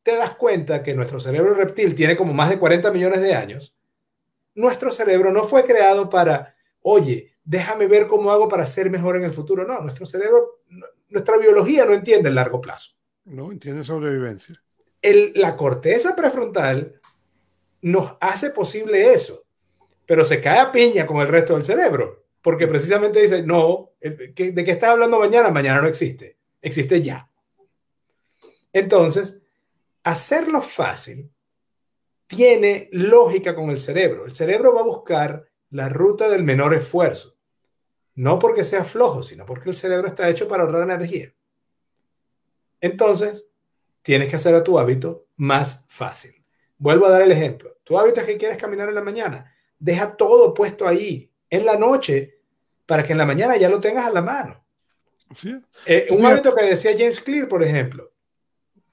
te 0.02 0.16
das 0.16 0.36
cuenta 0.36 0.82
que 0.82 0.94
nuestro 0.94 1.20
cerebro 1.20 1.54
reptil 1.54 1.94
tiene 1.94 2.16
como 2.16 2.32
más 2.32 2.48
de 2.48 2.58
40 2.58 2.90
millones 2.92 3.20
de 3.20 3.34
años, 3.34 3.76
nuestro 4.54 4.90
cerebro 4.90 5.32
no 5.32 5.44
fue 5.44 5.64
creado 5.64 6.08
para, 6.08 6.54
oye, 6.80 7.36
déjame 7.44 7.86
ver 7.86 8.06
cómo 8.06 8.30
hago 8.30 8.48
para 8.48 8.66
ser 8.66 8.90
mejor 8.90 9.16
en 9.16 9.24
el 9.24 9.30
futuro. 9.30 9.66
No, 9.66 9.80
nuestro 9.80 10.06
cerebro, 10.06 10.62
nuestra 11.08 11.36
biología 11.36 11.84
no 11.84 11.92
entiende 11.92 12.28
el 12.28 12.34
largo 12.34 12.60
plazo. 12.60 12.97
No, 13.28 13.52
entiende 13.52 13.84
sobrevivencia. 13.84 14.60
El, 15.02 15.32
la 15.34 15.56
corteza 15.56 16.16
prefrontal 16.16 17.00
nos 17.82 18.16
hace 18.20 18.50
posible 18.50 19.12
eso, 19.12 19.44
pero 20.06 20.24
se 20.24 20.40
cae 20.40 20.58
a 20.58 20.72
piña 20.72 21.06
con 21.06 21.18
el 21.18 21.28
resto 21.28 21.54
del 21.54 21.62
cerebro, 21.62 22.24
porque 22.42 22.66
precisamente 22.66 23.20
dice, 23.20 23.42
no, 23.42 23.92
¿de 24.00 24.32
qué 24.34 24.70
estás 24.70 24.90
hablando 24.90 25.18
mañana? 25.18 25.50
Mañana 25.50 25.82
no 25.82 25.88
existe, 25.88 26.38
existe 26.60 27.02
ya. 27.02 27.30
Entonces, 28.72 29.42
hacerlo 30.02 30.62
fácil 30.62 31.30
tiene 32.26 32.88
lógica 32.92 33.54
con 33.54 33.70
el 33.70 33.78
cerebro. 33.78 34.24
El 34.24 34.32
cerebro 34.32 34.74
va 34.74 34.80
a 34.80 34.84
buscar 34.84 35.48
la 35.70 35.88
ruta 35.88 36.28
del 36.28 36.44
menor 36.44 36.74
esfuerzo, 36.74 37.36
no 38.14 38.38
porque 38.38 38.64
sea 38.64 38.84
flojo, 38.84 39.22
sino 39.22 39.44
porque 39.44 39.68
el 39.68 39.76
cerebro 39.76 40.08
está 40.08 40.28
hecho 40.28 40.48
para 40.48 40.62
ahorrar 40.62 40.82
energía. 40.82 41.32
Entonces, 42.80 43.46
tienes 44.02 44.28
que 44.28 44.36
hacer 44.36 44.54
a 44.54 44.64
tu 44.64 44.78
hábito 44.78 45.26
más 45.36 45.84
fácil. 45.88 46.44
Vuelvo 46.78 47.06
a 47.06 47.10
dar 47.10 47.22
el 47.22 47.32
ejemplo. 47.32 47.76
Tu 47.84 47.98
hábito 47.98 48.20
es 48.20 48.26
que 48.26 48.36
quieres 48.36 48.58
caminar 48.58 48.88
en 48.88 48.94
la 48.94 49.02
mañana. 49.02 49.54
Deja 49.78 50.16
todo 50.16 50.54
puesto 50.54 50.86
ahí 50.86 51.30
en 51.50 51.64
la 51.64 51.76
noche 51.76 52.40
para 52.86 53.02
que 53.02 53.12
en 53.12 53.18
la 53.18 53.26
mañana 53.26 53.56
ya 53.56 53.68
lo 53.68 53.80
tengas 53.80 54.06
a 54.06 54.10
la 54.10 54.22
mano. 54.22 54.64
Eh, 55.84 56.06
un 56.10 56.24
hábito 56.24 56.54
que 56.54 56.64
decía 56.64 56.92
James 56.96 57.20
Clear, 57.20 57.48
por 57.48 57.62
ejemplo. 57.62 58.12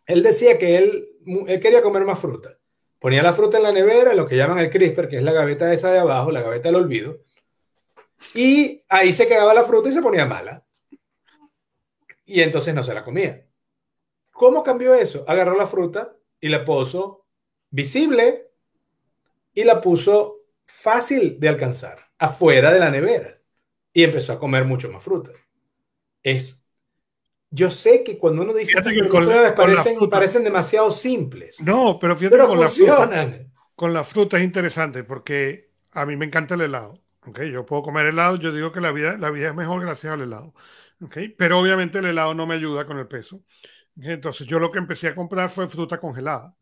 Él 0.05 0.21
decía 0.21 0.57
que 0.57 0.77
él, 0.77 1.09
él, 1.47 1.59
quería 1.59 1.81
comer 1.81 2.03
más 2.03 2.19
fruta. 2.19 2.57
Ponía 2.99 3.23
la 3.23 3.33
fruta 3.33 3.57
en 3.57 3.63
la 3.63 3.71
nevera, 3.71 4.13
lo 4.13 4.27
que 4.27 4.36
llaman 4.36 4.59
el 4.59 4.69
crisper, 4.69 5.07
que 5.07 5.17
es 5.17 5.23
la 5.23 5.31
gaveta 5.31 5.73
esa 5.73 5.91
de 5.91 5.99
abajo, 5.99 6.31
la 6.31 6.41
gaveta 6.41 6.69
del 6.69 6.75
olvido. 6.75 7.19
Y 8.33 8.81
ahí 8.89 9.13
se 9.13 9.27
quedaba 9.27 9.53
la 9.53 9.63
fruta 9.63 9.89
y 9.89 9.91
se 9.91 10.01
ponía 10.01 10.25
mala. 10.25 10.65
Y 12.25 12.41
entonces 12.41 12.73
no 12.73 12.83
se 12.83 12.93
la 12.93 13.03
comía. 13.03 13.44
¿Cómo 14.36 14.63
cambió 14.63 14.93
eso? 14.93 15.23
Agarró 15.29 15.55
la 15.55 15.65
fruta 15.65 16.13
y 16.41 16.49
la 16.49 16.65
puso 16.65 17.25
visible 17.69 18.51
y 19.53 19.63
la 19.63 19.79
puso 19.79 20.41
fácil 20.65 21.39
de 21.39 21.47
alcanzar, 21.47 22.09
afuera 22.19 22.73
de 22.73 22.79
la 22.81 22.91
nevera. 22.91 23.39
Y 23.93 24.03
empezó 24.03 24.33
a 24.33 24.39
comer 24.39 24.65
mucho 24.65 24.91
más 24.91 25.01
fruta. 25.01 25.31
Es, 26.21 26.65
yo 27.49 27.69
sé 27.69 28.03
que 28.03 28.17
cuando 28.17 28.41
uno 28.41 28.53
dice 28.53 28.75
que 28.81 29.07
con, 29.07 29.25
parecen, 29.55 30.09
parecen 30.09 30.43
demasiado 30.43 30.91
simples. 30.91 31.57
No, 31.61 31.97
pero 31.97 32.17
fíjate 32.17 32.36
pero 32.36 32.49
con 32.49 32.57
funcionan. 32.57 33.09
la 33.09 33.38
fruta. 33.38 33.49
Con 33.73 33.93
la 33.93 34.03
fruta 34.03 34.38
es 34.38 34.43
interesante 34.43 35.05
porque 35.05 35.71
a 35.91 36.05
mí 36.05 36.17
me 36.17 36.25
encanta 36.25 36.55
el 36.55 36.61
helado. 36.61 37.01
Okay, 37.25 37.51
yo 37.51 37.65
puedo 37.65 37.83
comer 37.83 38.07
helado, 38.07 38.36
yo 38.36 38.51
digo 38.51 38.73
que 38.73 38.81
la 38.81 38.91
vida, 38.91 39.17
la 39.17 39.31
vida 39.31 39.47
es 39.47 39.55
mejor 39.55 39.81
gracias 39.81 40.11
al 40.11 40.21
helado. 40.23 40.53
Okay, 41.01 41.29
pero 41.29 41.57
obviamente 41.57 41.99
el 41.99 42.05
helado 42.05 42.33
no 42.33 42.45
me 42.45 42.55
ayuda 42.55 42.86
con 42.86 42.99
el 42.99 43.07
peso. 43.07 43.41
Entonces 44.01 44.45
yo 44.47 44.59
lo 44.59 44.71
que 44.71 44.79
empecé 44.79 45.07
a 45.07 45.15
comprar 45.15 45.49
fue 45.49 45.67
fruta 45.67 45.99
congelada. 45.99 46.55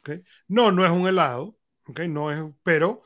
¿okay? 0.00 0.22
No, 0.48 0.72
no 0.72 0.84
es 0.84 0.90
un 0.90 1.06
helado, 1.06 1.56
¿okay? 1.86 2.08
no 2.08 2.32
es, 2.32 2.52
pero 2.62 3.02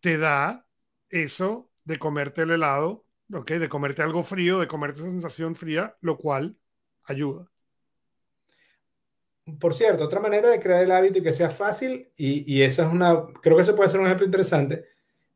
te 0.00 0.18
da 0.18 0.66
eso 1.10 1.70
de 1.84 1.98
comerte 1.98 2.42
el 2.42 2.50
helado, 2.50 3.04
¿okay? 3.32 3.58
de 3.58 3.68
comerte 3.68 4.02
algo 4.02 4.22
frío, 4.22 4.58
de 4.58 4.68
comerte 4.68 5.00
esa 5.00 5.10
sensación 5.10 5.54
fría, 5.54 5.96
lo 6.00 6.16
cual 6.16 6.56
ayuda. 7.04 7.50
Por 9.58 9.72
cierto, 9.72 10.04
otra 10.04 10.20
manera 10.20 10.50
de 10.50 10.60
crear 10.60 10.84
el 10.84 10.92
hábito 10.92 11.18
y 11.18 11.22
que 11.22 11.32
sea 11.32 11.48
fácil, 11.48 12.10
y, 12.16 12.54
y 12.54 12.62
esa 12.62 12.84
es 12.86 12.92
una, 12.92 13.24
creo 13.40 13.56
que 13.56 13.62
eso 13.62 13.74
puede 13.74 13.88
ser 13.88 13.98
un 13.98 14.06
ejemplo 14.06 14.26
interesante, 14.26 14.84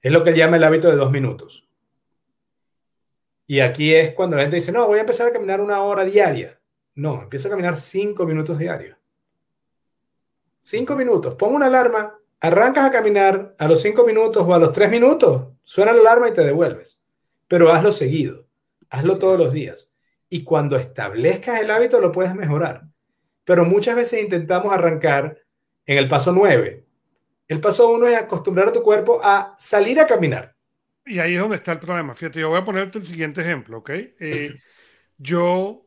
es 0.02 0.12
lo 0.12 0.22
que 0.22 0.34
llama 0.34 0.56
el 0.56 0.64
hábito 0.64 0.90
de 0.90 0.96
dos 0.96 1.10
minutos. 1.10 1.66
Y 3.46 3.60
aquí 3.60 3.94
es 3.94 4.14
cuando 4.14 4.36
la 4.36 4.42
gente 4.42 4.56
dice, 4.56 4.72
no, 4.72 4.86
voy 4.86 4.98
a 4.98 5.02
empezar 5.02 5.28
a 5.28 5.32
caminar 5.32 5.60
una 5.60 5.82
hora 5.82 6.04
diaria. 6.04 6.58
No, 6.94 7.22
empieza 7.22 7.48
a 7.48 7.50
caminar 7.50 7.76
cinco 7.76 8.26
minutos 8.26 8.58
diarios. 8.58 8.96
Cinco 10.60 10.96
minutos. 10.96 11.34
Pon 11.34 11.54
una 11.54 11.66
alarma, 11.66 12.18
arrancas 12.40 12.84
a 12.84 12.90
caminar 12.92 13.54
a 13.58 13.68
los 13.68 13.80
cinco 13.82 14.06
minutos 14.06 14.46
o 14.46 14.54
a 14.54 14.58
los 14.58 14.72
tres 14.72 14.90
minutos, 14.90 15.48
suena 15.62 15.92
la 15.92 16.00
alarma 16.00 16.28
y 16.28 16.32
te 16.32 16.42
devuelves. 16.44 17.02
Pero 17.48 17.72
hazlo 17.72 17.92
seguido, 17.92 18.46
hazlo 18.90 19.18
todos 19.18 19.38
los 19.38 19.52
días. 19.52 19.94
Y 20.28 20.44
cuando 20.44 20.76
establezcas 20.76 21.60
el 21.60 21.70
hábito 21.70 22.00
lo 22.00 22.12
puedes 22.12 22.34
mejorar. 22.34 22.84
Pero 23.44 23.64
muchas 23.64 23.96
veces 23.96 24.22
intentamos 24.22 24.72
arrancar 24.72 25.38
en 25.86 25.98
el 25.98 26.08
paso 26.08 26.32
nueve. 26.32 26.86
El 27.48 27.60
paso 27.60 27.90
uno 27.90 28.06
es 28.08 28.16
acostumbrar 28.16 28.68
a 28.68 28.72
tu 28.72 28.82
cuerpo 28.82 29.20
a 29.22 29.54
salir 29.58 30.00
a 30.00 30.06
caminar. 30.06 30.56
y 31.04 31.18
ahí 31.18 31.34
es 31.34 31.40
donde 31.40 31.56
está 31.56 31.72
el 31.72 31.80
problema. 31.80 32.14
Fíjate, 32.14 32.40
yo 32.40 32.50
voy 32.50 32.58
a 32.60 32.64
ponerte 32.64 32.98
el 32.98 33.06
siguiente 33.06 33.40
ejemplo, 33.40 33.78
¿ok? 33.78 33.90
Eh, 34.20 34.58
yo 35.18 35.86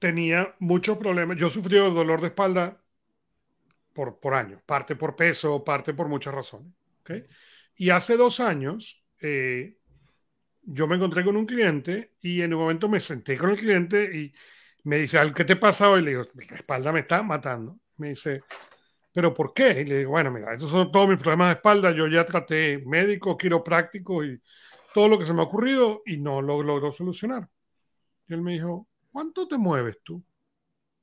tenía 0.00 0.56
muchos 0.58 0.98
problemas, 0.98 1.36
yo 1.36 1.48
sufrí 1.48 1.76
dolor 1.76 2.20
de 2.20 2.28
espalda 2.28 2.82
por, 3.92 4.18
por 4.18 4.34
años, 4.34 4.60
parte 4.66 4.96
por 4.96 5.14
peso, 5.14 5.62
parte 5.62 5.94
por 5.94 6.08
muchas 6.08 6.34
razones, 6.34 6.72
¿ok? 7.02 7.12
Y 7.76 7.90
hace 7.90 8.16
dos 8.16 8.40
años, 8.40 9.00
eh, 9.20 9.76
yo 10.62 10.86
me 10.86 10.96
encontré 10.96 11.24
con 11.24 11.36
un 11.36 11.46
cliente 11.46 12.14
y 12.20 12.42
en 12.42 12.54
un 12.54 12.60
momento 12.60 12.88
me 12.88 13.00
senté 13.00 13.36
con 13.36 13.50
el 13.50 13.56
cliente 13.56 14.04
y 14.16 14.32
me 14.84 14.98
dice, 14.98 15.18
¿qué 15.34 15.44
te 15.44 15.56
pasa 15.56 15.90
hoy? 15.90 16.02
Le 16.02 16.10
digo, 16.10 16.26
la 16.34 16.56
espalda 16.56 16.92
me 16.92 17.00
está 17.00 17.22
matando. 17.22 17.78
Me 17.96 18.10
dice, 18.10 18.42
¿pero 19.12 19.34
por 19.34 19.52
qué? 19.54 19.80
Y 19.80 19.84
le 19.84 19.98
digo, 19.98 20.10
bueno, 20.10 20.30
mira, 20.30 20.54
esos 20.54 20.70
son 20.70 20.90
todos 20.90 21.08
mis 21.08 21.18
problemas 21.18 21.48
de 21.48 21.54
espalda. 21.54 21.92
Yo 21.92 22.06
ya 22.06 22.24
traté 22.24 22.82
médico, 22.86 23.36
quiropráctico 23.36 24.24
y 24.24 24.40
todo 24.94 25.08
lo 25.08 25.18
que 25.18 25.26
se 25.26 25.32
me 25.32 25.40
ha 25.40 25.44
ocurrido 25.44 26.02
y 26.06 26.18
no 26.18 26.42
lo 26.42 26.62
logró 26.62 26.92
solucionar. 26.92 27.48
Y 28.28 28.34
él 28.34 28.42
me 28.42 28.52
dijo, 28.52 28.88
¿cuánto 29.10 29.48
te 29.48 29.58
mueves 29.58 29.98
tú? 30.02 30.22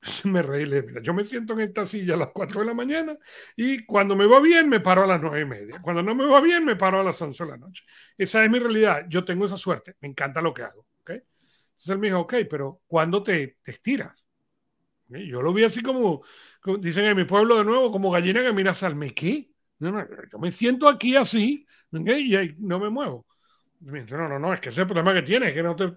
me 0.24 0.42
reí, 0.42 0.64
le 0.66 0.82
mira, 0.82 1.02
yo 1.02 1.12
me 1.12 1.24
siento 1.24 1.54
en 1.54 1.60
esta 1.60 1.86
silla 1.86 2.14
a 2.14 2.16
las 2.16 2.28
4 2.28 2.60
de 2.60 2.66
la 2.66 2.74
mañana 2.74 3.16
y 3.56 3.84
cuando 3.84 4.14
me 4.16 4.26
va 4.26 4.40
bien 4.40 4.68
me 4.68 4.80
paro 4.80 5.04
a 5.04 5.06
las 5.06 5.20
9 5.20 5.40
y 5.40 5.44
media. 5.44 5.80
Cuando 5.82 6.02
no 6.02 6.14
me 6.14 6.26
va 6.26 6.40
bien 6.40 6.64
me 6.64 6.76
paro 6.76 7.00
a 7.00 7.04
las 7.04 7.20
11 7.20 7.44
de 7.44 7.50
la 7.50 7.56
noche. 7.56 7.84
Esa 8.16 8.44
es 8.44 8.50
mi 8.50 8.58
realidad. 8.58 9.06
Yo 9.08 9.24
tengo 9.24 9.46
esa 9.46 9.56
suerte. 9.56 9.96
Me 10.00 10.08
encanta 10.08 10.40
lo 10.40 10.54
que 10.54 10.62
hago. 10.62 10.86
¿okay? 11.00 11.16
Entonces 11.16 11.88
él 11.88 11.98
me 11.98 12.08
dijo, 12.08 12.20
ok, 12.20 12.34
pero 12.48 12.82
¿cuándo 12.86 13.22
te, 13.22 13.58
te 13.62 13.72
estiras? 13.72 14.24
Yo 15.08 15.40
lo 15.40 15.54
vi 15.54 15.64
así 15.64 15.82
como, 15.82 16.22
dicen 16.80 17.06
en 17.06 17.16
mi 17.16 17.24
pueblo 17.24 17.56
de 17.56 17.64
nuevo, 17.64 17.90
como 17.90 18.10
gallina 18.10 18.42
que 18.42 18.52
mira 18.52 18.74
salme. 18.74 19.14
¿Qué? 19.14 19.50
No, 19.78 19.90
no, 19.90 20.06
yo 20.30 20.38
me 20.38 20.52
siento 20.52 20.86
aquí 20.88 21.16
así 21.16 21.66
y 21.92 22.36
ahí 22.36 22.54
no 22.58 22.78
me 22.78 22.90
muevo. 22.90 23.26
No, 23.80 24.28
no, 24.28 24.38
no, 24.38 24.52
es 24.52 24.60
que 24.60 24.68
ese 24.70 24.80
es 24.80 24.82
el 24.82 24.86
problema 24.88 25.14
que 25.14 25.22
tiene, 25.22 25.54
que 25.54 25.62
no 25.62 25.76
te... 25.76 25.94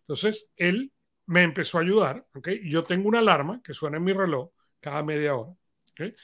Entonces, 0.00 0.48
él 0.56 0.92
me 1.26 1.42
empezó 1.42 1.78
a 1.78 1.82
ayudar, 1.82 2.26
¿ok? 2.34 2.48
Yo 2.64 2.82
tengo 2.82 3.08
una 3.08 3.20
alarma 3.20 3.60
que 3.62 3.74
suena 3.74 3.96
en 3.96 4.04
mi 4.04 4.12
reloj 4.12 4.50
cada 4.80 5.02
media 5.02 5.34
hora, 5.34 5.50
¿ok? 5.92 6.14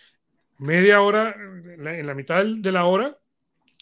Media 0.59 1.01
hora, 1.01 1.35
en 1.37 2.07
la 2.07 2.15
mitad 2.15 2.45
de 2.45 2.73
la 2.73 2.85
hora, 2.85 3.19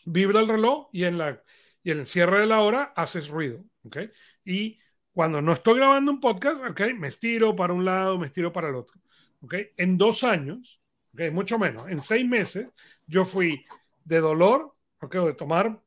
vibra 0.04 0.40
el 0.40 0.48
reloj 0.48 0.88
y 0.92 1.04
en, 1.04 1.18
la, 1.18 1.42
y 1.82 1.90
en 1.90 2.00
el 2.00 2.06
cierre 2.06 2.40
de 2.40 2.46
la 2.46 2.60
hora 2.60 2.92
haces 2.96 3.28
ruido, 3.28 3.64
¿ok? 3.84 3.98
Y 4.44 4.78
cuando 5.12 5.42
no 5.42 5.52
estoy 5.52 5.78
grabando 5.78 6.12
un 6.12 6.20
podcast, 6.20 6.62
¿ok? 6.64 6.80
Me 6.96 7.08
estiro 7.08 7.56
para 7.56 7.72
un 7.72 7.84
lado, 7.84 8.18
me 8.18 8.26
estiro 8.26 8.52
para 8.52 8.68
el 8.68 8.76
otro, 8.76 9.00
¿ok? 9.40 9.54
En 9.76 9.98
dos 9.98 10.22
años, 10.22 10.80
¿ok? 11.14 11.32
Mucho 11.32 11.58
menos, 11.58 11.88
en 11.88 11.98
seis 11.98 12.26
meses, 12.26 12.72
yo 13.06 13.24
fui 13.24 13.64
de 14.04 14.20
dolor, 14.20 14.74
¿ok? 15.00 15.14
O 15.16 15.26
de 15.26 15.34
tomar 15.34 15.82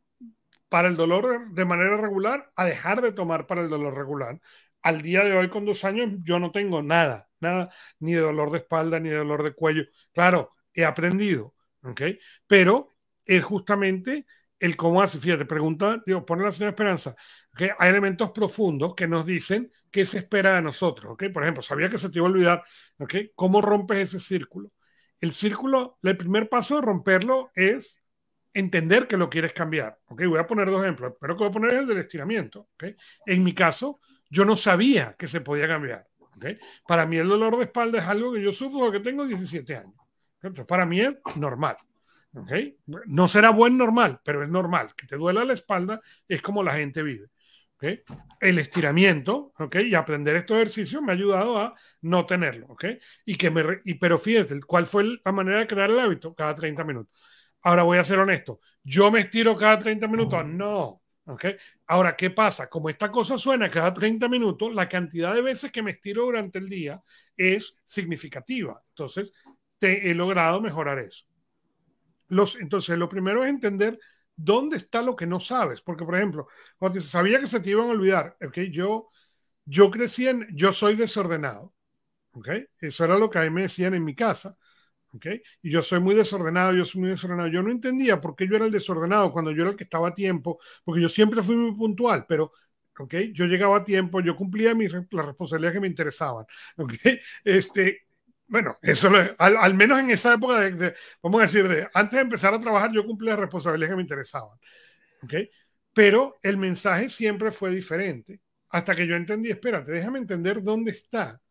para 0.68 0.88
el 0.88 0.96
dolor 0.96 1.52
de 1.52 1.66
manera 1.66 1.98
regular 1.98 2.52
a 2.56 2.66
dejar 2.66 3.02
de 3.02 3.12
tomar 3.12 3.48
para 3.48 3.62
el 3.62 3.70
dolor 3.70 3.94
regular 3.94 4.40
al 4.82 5.02
día 5.02 5.24
de 5.24 5.34
hoy, 5.34 5.50
con 5.50 5.66
dos 5.66 5.84
años, 5.84 6.12
yo 6.24 6.40
no 6.40 6.52
tengo 6.52 6.82
nada, 6.82 7.30
nada, 7.40 7.72
ni 8.00 8.14
de 8.14 8.22
dolor 8.22 8.52
de 8.52 8.60
espalda, 8.60 9.00
ni 9.00 9.10
de 9.10 9.18
dolor 9.18 9.44
de 9.44 9.54
cuello. 9.54 9.84
Claro, 10.14 10.52
he 10.74 10.86
aprendido, 10.86 11.56
¿ok? 11.84 12.02
Pero 12.48 12.90
es 13.26 13.44
justamente 13.44 14.26
el 14.60 14.76
cómo 14.78 15.02
hace. 15.02 15.20
Fíjate, 15.20 15.46
pregunta, 15.46 16.02
digo, 16.06 16.26
pone 16.26 16.44
la 16.44 16.52
señora 16.52 16.72
Esperanza, 16.72 17.16
que 17.56 17.72
hay 17.78 17.90
elementos 17.90 18.32
profundos 18.32 18.96
que 18.96 19.08
nos 19.08 19.26
dicen 19.26 19.72
qué 19.92 20.06
se 20.06 20.20
espera 20.20 20.56
de 20.56 20.62
nosotros, 20.62 21.14
¿ok? 21.14 21.26
Por 21.34 21.44
ejemplo, 21.44 21.62
sabía 21.64 21.90
que 21.90 21.98
se 21.98 22.10
te 22.10 22.20
iba 22.20 22.28
a 22.28 22.32
olvidar, 22.32 22.64
¿ok? 23.00 23.16
¿Cómo 23.36 23.62
rompes 23.62 24.16
ese 24.16 24.20
círculo? 24.20 24.72
El 25.20 25.34
círculo, 25.34 26.00
el 26.02 26.18
primer 26.18 26.50
paso 26.50 26.76
de 26.76 26.82
romperlo 26.82 27.52
es 27.56 28.02
entender 28.54 29.08
que 29.08 29.18
lo 29.18 29.30
quieres 29.30 29.54
cambiar, 29.54 29.98
¿ok? 30.06 30.24
Voy 30.26 30.40
a 30.40 30.48
poner 30.48 30.70
dos 30.70 30.84
ejemplos, 30.84 31.14
pero 31.20 31.36
que 31.36 31.40
voy 31.44 31.50
a 31.50 31.54
poner 31.54 31.74
el 31.74 31.88
del 31.88 32.00
estiramiento, 32.00 32.70
¿ok? 32.76 32.86
En 33.26 33.44
mi 33.44 33.54
caso, 33.54 34.00
yo 34.32 34.46
no 34.46 34.58
sabía 34.58 35.16
que 35.20 35.28
se 35.28 35.42
podía 35.42 35.68
cambiar. 35.68 36.08
¿okay? 36.38 36.58
Para 36.88 37.06
mí 37.06 37.18
el 37.18 37.28
dolor 37.28 37.58
de 37.58 37.66
espalda 37.66 38.00
es 38.00 38.06
algo 38.06 38.34
que 38.34 38.42
yo 38.42 38.54
sufro 38.54 38.80
porque 38.80 39.02
tengo 39.02 39.28
17 39.28 39.76
años. 39.76 39.94
Entonces, 40.42 40.66
para 40.66 40.86
mí 40.86 41.02
es 41.02 41.14
normal. 41.36 41.76
¿okay? 42.34 42.78
No 43.06 43.28
será 43.28 43.52
buen 43.52 43.78
normal, 43.78 44.22
pero 44.24 44.42
es 44.42 44.50
normal. 44.50 44.96
Que 44.96 45.06
te 45.06 45.18
duela 45.18 45.44
la 45.44 45.54
espalda 45.54 46.02
es 46.28 46.42
como 46.42 46.64
la 46.64 46.74
gente 46.74 47.04
vive. 47.04 47.28
¿okay? 47.76 48.02
El 48.40 48.58
estiramiento 48.58 49.54
¿okay? 49.60 49.88
y 49.88 49.96
aprender 49.96 50.38
estos 50.38 50.56
ejercicios 50.56 51.02
me 51.02 51.12
ha 51.12 51.16
ayudado 51.16 51.58
a 51.58 51.76
no 52.02 52.26
tenerlo. 52.26 52.68
¿okay? 52.70 53.00
Y 53.26 53.36
que 53.36 53.52
me 53.52 53.82
y, 53.84 53.96
pero 53.96 54.18
fíjate, 54.18 54.62
¿cuál 54.62 54.88
fue 54.88 55.20
la 55.24 55.32
manera 55.34 55.60
de 55.60 55.68
crear 55.68 55.90
el 55.90 56.00
hábito? 56.00 56.34
Cada 56.34 56.56
30 56.56 56.84
minutos. 56.86 57.14
Ahora 57.64 57.84
voy 57.84 57.98
a 57.98 58.04
ser 58.04 58.18
honesto. 58.18 58.62
¿Yo 58.82 59.12
me 59.12 59.20
estiro 59.20 59.56
cada 59.58 59.78
30 59.78 60.08
minutos? 60.08 60.46
No. 60.46 61.01
¿Okay? 61.32 61.56
Ahora, 61.88 62.16
¿qué 62.18 62.30
pasa? 62.30 62.70
Como 62.70 62.90
esta 62.90 63.10
cosa 63.10 63.38
suena 63.38 63.70
cada 63.70 63.94
30 63.94 64.28
minutos, 64.28 64.74
la 64.74 64.90
cantidad 64.90 65.34
de 65.34 65.42
veces 65.42 65.72
que 65.72 65.82
me 65.82 65.92
estiro 65.92 66.24
durante 66.26 66.60
el 66.60 66.68
día 66.68 67.02
es 67.38 67.74
significativa. 67.86 68.84
Entonces, 68.90 69.32
te 69.80 70.10
he 70.10 70.14
logrado 70.14 70.60
mejorar 70.60 71.00
eso. 71.00 71.26
Los, 72.28 72.56
entonces, 72.58 72.98
lo 72.98 73.08
primero 73.08 73.44
es 73.44 73.50
entender 73.50 73.98
dónde 74.36 74.76
está 74.78 75.02
lo 75.02 75.16
que 75.16 75.26
no 75.26 75.40
sabes. 75.40 75.82
Porque, 75.82 76.04
por 76.04 76.16
ejemplo, 76.16 76.48
cuando 76.78 77.00
sabía 77.00 77.40
que 77.40 77.48
se 77.48 77.62
te 77.62 77.70
iban 77.70 77.88
a 77.88 77.92
olvidar, 77.92 78.36
¿okay? 78.46 78.70
yo, 78.70 79.10
yo 79.64 79.90
crecí 79.90 80.28
en, 80.28 80.48
yo 80.54 80.74
soy 80.74 80.96
desordenado. 80.96 81.74
¿okay? 82.34 82.66
Eso 82.80 83.06
era 83.06 83.18
lo 83.18 83.30
que 83.30 83.40
a 83.40 83.44
mí 83.44 83.50
me 83.52 83.64
decían 83.64 83.94
en 83.94 84.04
mi 84.04 84.16
casa. 84.16 84.58
¿Okay? 85.14 85.42
Y 85.62 85.72
yo 85.72 85.82
soy 85.82 86.00
muy 86.00 86.16
desordenado, 86.16 86.74
yo 86.74 86.86
soy 86.86 87.02
muy 87.02 87.10
desordenado. 87.12 87.48
Yo 87.50 87.62
no 87.62 87.72
entendía 87.72 88.20
por 88.22 88.36
qué 88.36 88.48
yo 88.48 88.56
era 88.56 88.66
el 88.66 88.72
desordenado 88.72 89.32
cuando 89.32 89.52
yo 89.52 89.64
era 89.64 89.72
el 89.72 89.78
que 89.78 89.84
estaba 89.84 90.10
a 90.10 90.14
tiempo, 90.14 90.60
porque 90.84 91.02
yo 91.02 91.10
siempre 91.10 91.42
fui 91.42 91.56
muy 91.56 91.76
puntual, 91.76 92.26
pero 92.28 92.52
¿okay? 92.98 93.32
yo 93.34 93.46
llegaba 93.46 93.78
a 93.78 93.84
tiempo, 93.84 94.22
yo 94.22 94.36
cumplía 94.36 94.74
mis, 94.76 94.92
las 94.94 95.26
responsabilidades 95.26 95.76
que 95.76 95.82
me 95.82 95.88
interesaban. 95.88 96.46
¿okay? 96.78 97.20
Este, 97.44 98.08
bueno, 98.48 98.78
eso 98.82 99.10
al, 99.38 99.58
al, 99.58 99.74
menos 99.74 100.00
en 100.00 100.12
esa 100.12 100.34
época, 100.34 100.60
de, 100.60 100.96
vamos 101.24 101.42
a 101.42 101.46
decir, 101.46 101.68
de 101.68 101.88
antes 101.94 102.18
de 102.18 102.22
empezar 102.22 102.54
a 102.54 102.60
trabajar, 102.60 102.92
yo 102.92 103.06
cumplía 103.06 103.32
las 103.32 103.42
responsabilidades 103.42 103.92
que 103.92 103.96
me 103.98 104.04
interesaban. 104.04 104.58
¿okay? 105.24 105.50
Pero 105.94 106.38
el 106.42 106.58
mensaje 106.58 107.10
siempre 107.10 107.52
fue 107.52 107.72
diferente. 107.72 108.42
Hasta 108.70 108.96
que 108.96 109.06
yo 109.06 109.16
entendí, 109.16 109.50
espérate, 109.50 109.92
déjame 109.92 110.20
entender 110.20 110.64
dónde 110.64 110.92
está, 110.92 111.42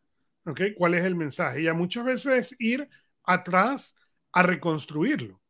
¿ok? 0.45 0.61
¿Cuál 0.77 0.95
es 0.95 1.05
el 1.05 1.15
mensaje? 1.15 1.63
Y 1.63 1.69
a 1.69 1.75
muchas 1.75 2.05
veces 2.05 2.57
ir 2.59 2.89
atrás 3.25 3.95
a 4.33 4.43
reconstruirlo. 4.43 5.41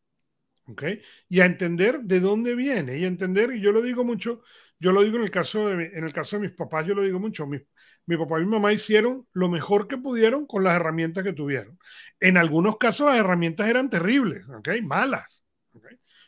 ¿Ok? 0.66 0.84
Y 1.28 1.40
a 1.40 1.46
entender 1.46 2.00
de 2.00 2.20
dónde 2.20 2.54
viene. 2.54 2.98
Y 2.98 3.04
entender, 3.04 3.52
y 3.54 3.60
yo 3.60 3.72
lo 3.72 3.82
digo 3.82 4.04
mucho, 4.04 4.42
yo 4.78 4.92
lo 4.92 5.02
digo 5.02 5.16
en 5.16 5.24
el 5.24 5.30
caso 5.30 5.68
de, 5.68 5.86
en 5.86 6.04
el 6.04 6.12
caso 6.12 6.36
de 6.36 6.48
mis 6.48 6.56
papás, 6.56 6.86
yo 6.86 6.94
lo 6.94 7.02
digo 7.02 7.18
mucho. 7.18 7.46
Mi, 7.46 7.58
mi 8.06 8.16
papá 8.16 8.40
y 8.40 8.44
mi 8.44 8.50
mamá 8.50 8.72
hicieron 8.72 9.26
lo 9.32 9.48
mejor 9.48 9.88
que 9.88 9.96
pudieron 9.98 10.46
con 10.46 10.64
las 10.64 10.76
herramientas 10.76 11.24
que 11.24 11.32
tuvieron. 11.32 11.78
En 12.20 12.36
algunos 12.36 12.78
casos 12.78 13.06
las 13.06 13.18
herramientas 13.18 13.68
eran 13.68 13.90
terribles, 13.90 14.48
¿ok? 14.48 14.68
Malas. 14.82 15.44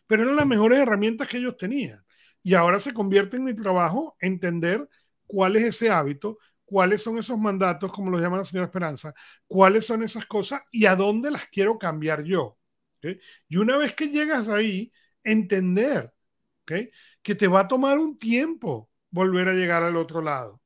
Pero 0.06 0.22
eran 0.22 0.36
las 0.36 0.46
mejores 0.46 0.78
herramientas 0.78 1.28
que 1.28 1.38
ellos 1.38 1.56
tenían. 1.56 2.04
Y 2.42 2.54
ahora 2.54 2.80
se 2.80 2.92
convierte 2.92 3.36
en 3.36 3.44
mi 3.44 3.54
trabajo 3.54 4.16
entender 4.20 4.88
cuál 5.26 5.56
es 5.56 5.64
ese 5.64 5.90
hábito, 5.90 6.38
cuáles 6.64 7.02
son 7.02 7.18
esos 7.18 7.38
mandatos, 7.38 7.92
como 7.92 8.10
los 8.10 8.20
llama 8.20 8.38
la 8.38 8.44
señora 8.44 8.66
Esperanza, 8.66 9.12
cuáles 9.46 9.84
son 9.84 10.02
esas 10.02 10.26
cosas 10.26 10.62
y 10.70 10.86
a 10.86 10.96
dónde 10.96 11.30
las 11.30 11.46
quiero 11.46 11.78
cambiar 11.78 12.22
yo. 12.22 12.58
Y 13.48 13.56
una 13.56 13.76
vez 13.76 13.94
que 13.94 14.08
llegas 14.08 14.48
ahí, 14.48 14.92
entender 15.24 16.12
que 17.22 17.34
te 17.34 17.48
va 17.48 17.60
a 17.60 17.68
tomar 17.68 17.98
un 17.98 18.18
tiempo 18.18 18.88
volver 19.10 19.48
a 19.48 19.52
llegar 19.52 19.82
al 19.82 19.96
otro 19.96 20.22
lado 20.22 20.60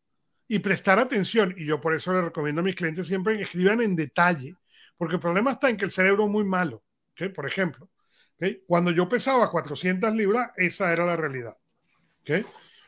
y 0.47 0.59
prestar 0.61 0.99
atención. 0.99 1.55
Y 1.57 1.66
yo 1.66 1.80
por 1.80 1.94
eso 1.94 2.12
le 2.12 2.22
recomiendo 2.22 2.61
a 2.61 2.64
mis 2.64 2.76
clientes 2.76 3.07
siempre 3.07 3.36
que 3.36 3.42
escriban 3.42 3.80
en 3.80 3.97
detalle, 3.97 4.55
porque 4.97 5.16
el 5.16 5.20
problema 5.20 5.53
está 5.53 5.70
en 5.70 5.76
que 5.76 5.86
el 5.86 5.92
cerebro 5.92 6.26
es 6.26 6.30
muy 6.30 6.44
malo. 6.44 6.84
Por 7.34 7.47
ejemplo, 7.47 7.90
cuando 8.66 8.90
yo 8.90 9.09
pesaba 9.09 9.51
400 9.51 10.14
libras, 10.14 10.51
esa 10.57 10.92
era 10.92 11.05
la 11.05 11.16
realidad. 11.16 11.57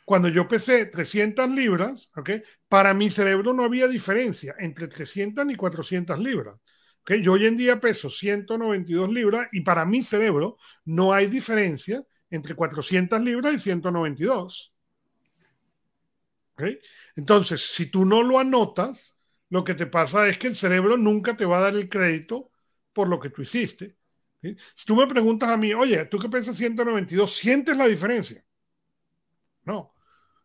Cuando 0.09 0.31
yo 0.31 0.49
pesé 0.49 0.87
300 0.87 1.51
libras, 1.51 2.11
¿okay? 2.17 2.43
para 2.67 2.95
mi 2.95 3.11
cerebro 3.11 3.53
no 3.53 3.63
había 3.63 3.87
diferencia 3.87 4.55
entre 4.59 4.89
300 4.89 5.45
y 5.51 5.55
400 5.55 6.19
libras. 6.19 6.59
¿okay? 7.03 7.21
Yo 7.21 7.35
hoy 7.35 7.45
en 7.45 7.59
día 7.59 7.79
peso 7.79 8.09
192 8.09 9.11
libras 9.11 9.49
y 9.53 9.61
para 9.61 9.85
mi 9.85 10.03
cerebro 10.03 10.57
no 10.87 11.13
hay 11.13 11.27
diferencia 11.27 12.03
entre 12.31 12.55
400 12.55 13.21
libras 13.21 13.53
y 13.53 13.59
192. 13.59 14.73
¿okay? 16.55 16.79
Entonces, 17.15 17.61
si 17.75 17.91
tú 17.91 18.07
no 18.07 18.23
lo 18.23 18.39
anotas, 18.39 19.15
lo 19.51 19.63
que 19.63 19.75
te 19.75 19.85
pasa 19.85 20.27
es 20.27 20.39
que 20.39 20.47
el 20.47 20.57
cerebro 20.57 20.97
nunca 20.97 21.37
te 21.37 21.45
va 21.45 21.59
a 21.59 21.65
dar 21.65 21.75
el 21.75 21.87
crédito 21.87 22.51
por 22.95 23.11
lo 23.11 23.21
que 23.21 23.29
tú 23.29 23.43
hiciste. 23.43 23.95
Si 24.41 24.87
tú 24.87 24.97
me 24.97 25.07
preguntas 25.07 25.51
a 25.51 25.59
mí, 25.59 25.75
oye, 25.75 26.07
tú 26.07 26.19
que 26.19 26.31
pesas 26.31 26.57
192, 26.57 27.31
¿sientes 27.31 27.77
la 27.77 27.87
diferencia? 27.87 28.43
No, 29.67 29.93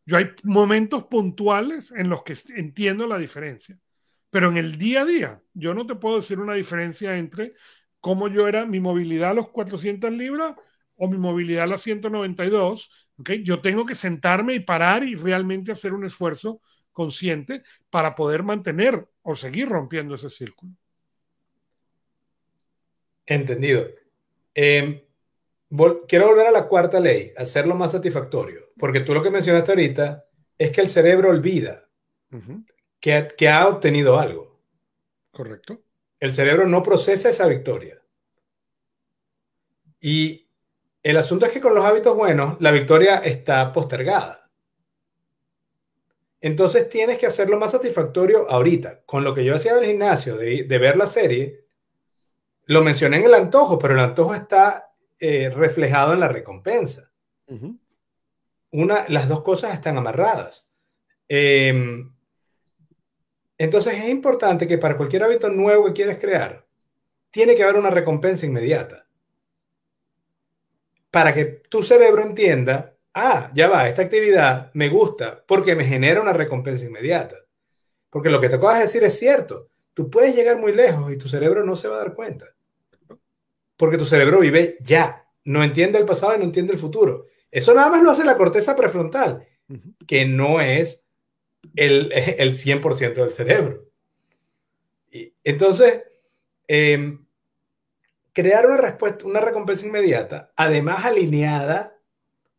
yo 0.06 0.18
hay 0.18 0.32
momentos 0.44 1.06
puntuales 1.06 1.92
en 1.92 2.10
los 2.10 2.24
que 2.24 2.36
entiendo 2.56 3.08
la 3.08 3.18
diferencia, 3.18 3.78
pero 4.30 4.50
en 4.50 4.58
el 4.58 4.78
día 4.78 5.02
a 5.02 5.06
día 5.06 5.42
yo 5.54 5.74
no 5.74 5.86
te 5.86 5.96
puedo 5.96 6.18
decir 6.18 6.40
una 6.40 6.56
diferencia 6.56 7.18
entre 7.18 7.54
cómo 8.00 8.28
yo 8.28 8.48
era 8.48 8.66
mi 8.66 8.80
movilidad 8.80 9.32
a 9.32 9.36
los 9.36 9.50
400 9.50 10.12
libras 10.12 10.56
o 10.96 11.08
mi 11.08 11.18
movilidad 11.18 11.64
a 11.64 11.68
las 11.68 11.82
192 11.82 12.92
¿okay? 13.18 13.44
Yo 13.44 13.62
tengo 13.62 13.86
que 13.86 13.96
sentarme 13.96 14.56
y 14.56 14.60
parar 14.60 15.04
y 15.04 15.16
realmente 15.16 15.72
hacer 15.72 15.94
un 15.94 16.06
esfuerzo 16.06 16.62
consciente 16.92 17.64
para 17.90 18.16
poder 18.16 18.44
mantener 18.44 19.08
o 19.22 19.36
seguir 19.36 19.70
rompiendo 19.70 20.16
ese 20.16 20.30
círculo. 20.30 20.74
Entendido. 23.26 23.88
Quiero 26.08 26.28
volver 26.28 26.48
a 26.48 26.52
la 26.52 26.68
cuarta 26.68 27.00
ley, 27.00 27.34
hacerlo 27.38 27.76
más 27.76 27.92
satisfactorio, 27.92 28.72
porque 28.78 29.00
tú 29.00 29.14
lo 29.14 29.24
que 29.24 29.32
mencionaste 29.32 29.72
ahorita 29.72 30.26
es 30.58 30.72
que 30.72 30.82
el 30.82 30.90
cerebro 30.90 31.30
olvida 31.30 31.90
que, 33.00 33.28
que 33.38 33.50
ha 33.50 33.68
obtenido 33.68 34.20
algo. 34.20 34.62
Correcto. 35.32 35.82
El 36.20 36.34
cerebro 36.34 36.68
no 36.68 36.84
procesa 36.84 37.30
esa 37.30 37.48
victoria. 37.48 38.02
Y 40.00 40.50
el 41.02 41.18
asunto 41.18 41.46
es 41.46 41.52
que 41.52 41.60
con 41.60 41.76
los 41.76 41.84
hábitos 41.84 42.16
buenos, 42.16 42.56
la 42.62 42.72
victoria 42.72 43.18
está 43.18 43.72
postergada. 43.74 44.50
Entonces 46.40 46.90
tienes 46.90 47.18
que 47.18 47.26
hacerlo 47.26 47.58
más 47.58 47.72
satisfactorio 47.72 48.50
ahorita. 48.50 49.04
Con 49.06 49.24
lo 49.24 49.34
que 49.34 49.46
yo 49.46 49.56
hacía 49.56 49.76
del 49.76 49.86
gimnasio, 49.86 50.36
de, 50.36 50.66
ver 50.68 50.98
la 50.98 51.08
serie, 51.08 51.68
lo 52.66 52.84
mencioné 52.84 53.18
en 53.18 53.26
el 53.26 53.34
antojo, 53.34 53.80
pero 53.80 53.94
el 53.94 54.02
antojo 54.02 54.36
está 54.36 54.93
eh, 55.26 55.50
reflejado 55.50 56.12
en 56.12 56.20
la 56.20 56.28
recompensa. 56.28 57.10
Una, 58.72 59.06
las 59.08 59.30
dos 59.30 59.42
cosas 59.42 59.74
están 59.74 59.98
amarradas. 59.98 60.68
Em, 61.30 62.14
entonces 63.58 63.94
es 63.94 64.10
importante 64.10 64.68
que 64.68 64.78
para 64.78 64.98
cualquier 64.98 65.24
hábito 65.24 65.50
nuevo 65.50 65.86
que 65.86 65.94
quieres 65.94 66.18
crear, 66.18 66.68
tiene 67.32 67.56
que 67.56 67.64
haber 67.64 67.78
una 67.78 67.90
recompensa 67.90 68.46
inmediata. 68.46 69.08
Para 71.10 71.34
que 71.34 71.46
tu 71.46 71.82
cerebro 71.82 72.22
entienda, 72.22 72.98
ah, 73.14 73.50
ya 73.56 73.70
va, 73.70 73.88
esta 73.88 74.02
actividad 74.02 74.72
me 74.74 74.90
gusta 74.90 75.42
porque 75.48 75.74
me 75.74 75.86
genera 75.86 76.20
una 76.20 76.34
recompensa 76.34 76.84
inmediata. 76.86 77.38
Porque 78.10 78.30
lo 78.30 78.42
que 78.42 78.50
te 78.50 78.56
acabas 78.56 78.80
de 78.80 78.82
decir 78.82 79.04
es 79.06 79.18
cierto. 79.18 79.70
Tú 79.94 80.10
puedes 80.10 80.36
llegar 80.36 80.58
muy 80.58 80.74
lejos 80.74 81.14
y 81.14 81.18
tu 81.18 81.30
cerebro 81.30 81.64
no 81.64 81.78
se 81.78 81.88
va 81.88 81.96
a 81.96 82.00
dar 82.00 82.14
cuenta. 82.14 82.53
Porque 83.78 83.98
tu 83.98 84.06
cerebro 84.06 84.40
vive 84.40 84.78
ya. 84.82 85.28
No 85.46 85.64
entiende 85.64 86.00
el 86.00 86.06
pasado 86.06 86.36
y 86.36 86.38
no 86.38 86.46
entiende 86.46 86.74
el 86.74 86.80
futuro. 86.80 87.26
Eso 87.52 87.74
nada 87.74 87.90
más 87.90 88.02
lo 88.02 88.12
hace 88.12 88.24
la 88.24 88.38
corteza 88.38 88.76
prefrontal, 88.76 89.46
que 90.08 90.26
no 90.26 90.62
es 90.62 91.06
el, 91.76 92.12
el 92.38 92.56
100% 92.56 93.14
del 93.14 93.32
cerebro. 93.32 93.86
Y, 95.12 95.34
entonces, 95.44 96.04
em, 96.68 97.26
crear 98.34 98.66
una 98.66 98.78
respuesta, 98.78 99.26
una 99.26 99.40
recompensa 99.40 99.86
inmediata, 99.86 100.52
además 100.56 101.06
alineada, 101.06 102.00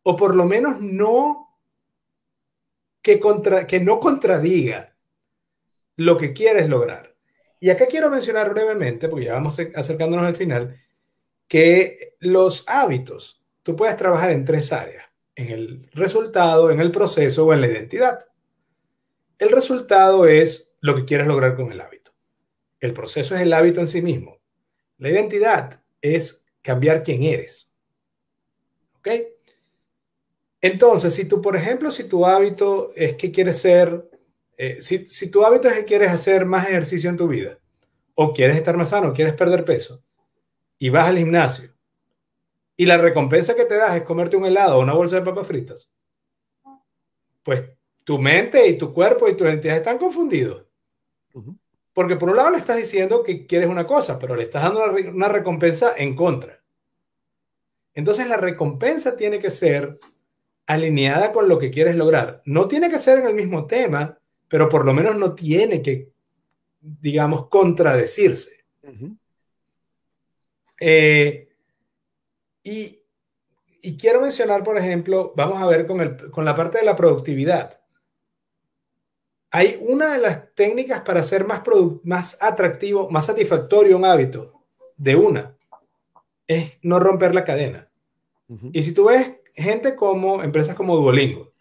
o 0.03 0.15
por 0.15 0.35
lo 0.35 0.45
menos 0.45 0.79
no 0.79 1.59
que, 3.01 3.19
contra, 3.19 3.67
que 3.67 3.79
no 3.79 3.99
contradiga 3.99 4.95
lo 5.97 6.17
que 6.17 6.33
quieres 6.33 6.69
lograr. 6.69 7.15
Y 7.59 7.69
acá 7.69 7.87
quiero 7.87 8.09
mencionar 8.09 8.51
brevemente, 8.51 9.09
porque 9.09 9.25
ya 9.25 9.33
vamos 9.33 9.59
acercándonos 9.75 10.25
al 10.25 10.35
final, 10.35 10.79
que 11.47 12.15
los 12.19 12.63
hábitos, 12.67 13.43
tú 13.63 13.75
puedes 13.75 13.95
trabajar 13.95 14.31
en 14.31 14.45
tres 14.45 14.71
áreas, 14.71 15.05
en 15.35 15.49
el 15.49 15.89
resultado, 15.93 16.71
en 16.71 16.79
el 16.79 16.91
proceso 16.91 17.45
o 17.45 17.53
en 17.53 17.61
la 17.61 17.67
identidad. 17.67 18.25
El 19.37 19.49
resultado 19.49 20.27
es 20.27 20.73
lo 20.81 20.95
que 20.95 21.05
quieres 21.05 21.27
lograr 21.27 21.55
con 21.55 21.71
el 21.71 21.81
hábito. 21.81 22.11
El 22.79 22.93
proceso 22.93 23.35
es 23.35 23.41
el 23.41 23.53
hábito 23.53 23.79
en 23.79 23.87
sí 23.87 24.01
mismo. 24.01 24.39
La 24.97 25.09
identidad 25.09 25.81
es 26.01 26.45
cambiar 26.61 27.03
quién 27.03 27.23
eres. 27.23 27.69
¿Ok? 28.97 29.09
Entonces, 30.61 31.13
si 31.13 31.25
tú, 31.25 31.41
por 31.41 31.55
ejemplo, 31.55 31.91
si 31.91 32.05
tu 32.05 32.25
hábito 32.25 32.91
es 32.95 33.15
que 33.15 33.31
quieres 33.31 33.59
ser, 33.59 34.09
eh, 34.57 34.77
si, 34.81 35.05
si 35.05 35.29
tu 35.29 35.43
hábito 35.45 35.67
es 35.67 35.75
que 35.75 35.85
quieres 35.85 36.11
hacer 36.11 36.45
más 36.45 36.67
ejercicio 36.67 37.09
en 37.09 37.17
tu 37.17 37.27
vida, 37.27 37.59
o 38.15 38.33
quieres 38.33 38.57
estar 38.57 38.77
más 38.77 38.89
sano, 38.89 39.13
quieres 39.13 39.33
perder 39.33 39.65
peso, 39.65 40.04
y 40.85 40.89
vas 40.91 41.07
al 41.07 41.17
gimnasio, 41.17 41.73
y 42.77 42.85
la 42.85 42.99
recompensa 42.99 43.55
que 43.55 43.65
te 43.65 43.75
das 43.75 43.95
es 43.95 44.03
comerte 44.03 44.37
un 44.37 44.45
helado 44.45 44.77
o 44.77 44.83
una 44.83 44.93
bolsa 44.93 45.15
de 45.15 45.23
papas 45.23 45.47
fritas, 45.47 45.91
pues 47.41 47.63
tu 48.03 48.19
mente 48.19 48.67
y 48.67 48.77
tu 48.77 48.93
cuerpo 48.93 49.27
y 49.27 49.35
tu 49.35 49.45
identidad 49.45 49.77
están 49.77 49.97
confundidos. 49.97 50.63
Porque 51.91 52.17
por 52.17 52.29
un 52.29 52.35
lado 52.35 52.51
le 52.51 52.57
estás 52.57 52.77
diciendo 52.77 53.23
que 53.23 53.47
quieres 53.47 53.67
una 53.67 53.87
cosa, 53.87 54.19
pero 54.19 54.35
le 54.35 54.43
estás 54.43 54.61
dando 54.61 54.83
una, 55.11 55.27
recompensa 55.27 55.95
en 55.97 56.15
contra. 56.15 56.61
Entonces 57.95 58.27
la 58.27 58.37
recompensa 58.37 59.17
tiene 59.17 59.39
que 59.39 59.49
ser 59.49 59.97
alineada 60.67 61.31
con 61.31 61.49
lo 61.49 61.57
que 61.57 61.71
quieres 61.71 61.95
lograr. 61.95 62.43
No 62.45 62.67
tiene 62.67 62.91
que 62.91 62.99
ser 62.99 63.17
en 63.17 63.25
el 63.25 63.33
mismo 63.33 63.65
tema, 63.65 64.19
pero 64.47 64.69
por 64.69 64.85
lo 64.85 64.93
menos 64.93 65.15
no 65.15 65.33
tiene 65.33 65.81
que, 65.81 66.11
digamos, 66.79 67.47
contradecirse. 67.49 68.65
Eh, 70.79 71.49
y, 72.63 73.01
quiero 73.97 74.21
mencionar, 74.21 74.63
por 74.63 74.77
ejemplo, 74.77 75.33
vamos 75.35 75.59
a 75.59 75.67
ver 75.67 75.85
con, 75.85 76.17
con 76.31 76.45
la 76.45 76.55
parte 76.55 76.79
de 76.79 76.85
la 76.85 76.95
productividad. 76.95 77.79
Hay 79.51 79.77
una 79.79 80.13
de 80.13 80.19
las 80.19 80.53
técnicas 80.53 81.01
para 81.01 81.21
hacer 81.21 81.45
más, 81.45 81.61
más 82.03 82.37
atractivo, 82.41 83.09
más 83.09 83.27
satisfactorio 83.27 83.95
un 83.95 84.05
hábito 84.05 84.63
de 84.97 85.15
una, 85.15 85.55
es 86.47 86.77
no 86.81 86.99
romper 86.99 87.33
la 87.33 87.43
cadena. 87.43 87.89
Y 88.73 88.83
si 88.83 88.93
tú 88.93 89.05
ves 89.05 89.33
gente 89.55 89.95
como 89.95 90.43
empresas 90.43 90.75
como 90.75 90.95
Duolingo, 90.97 91.51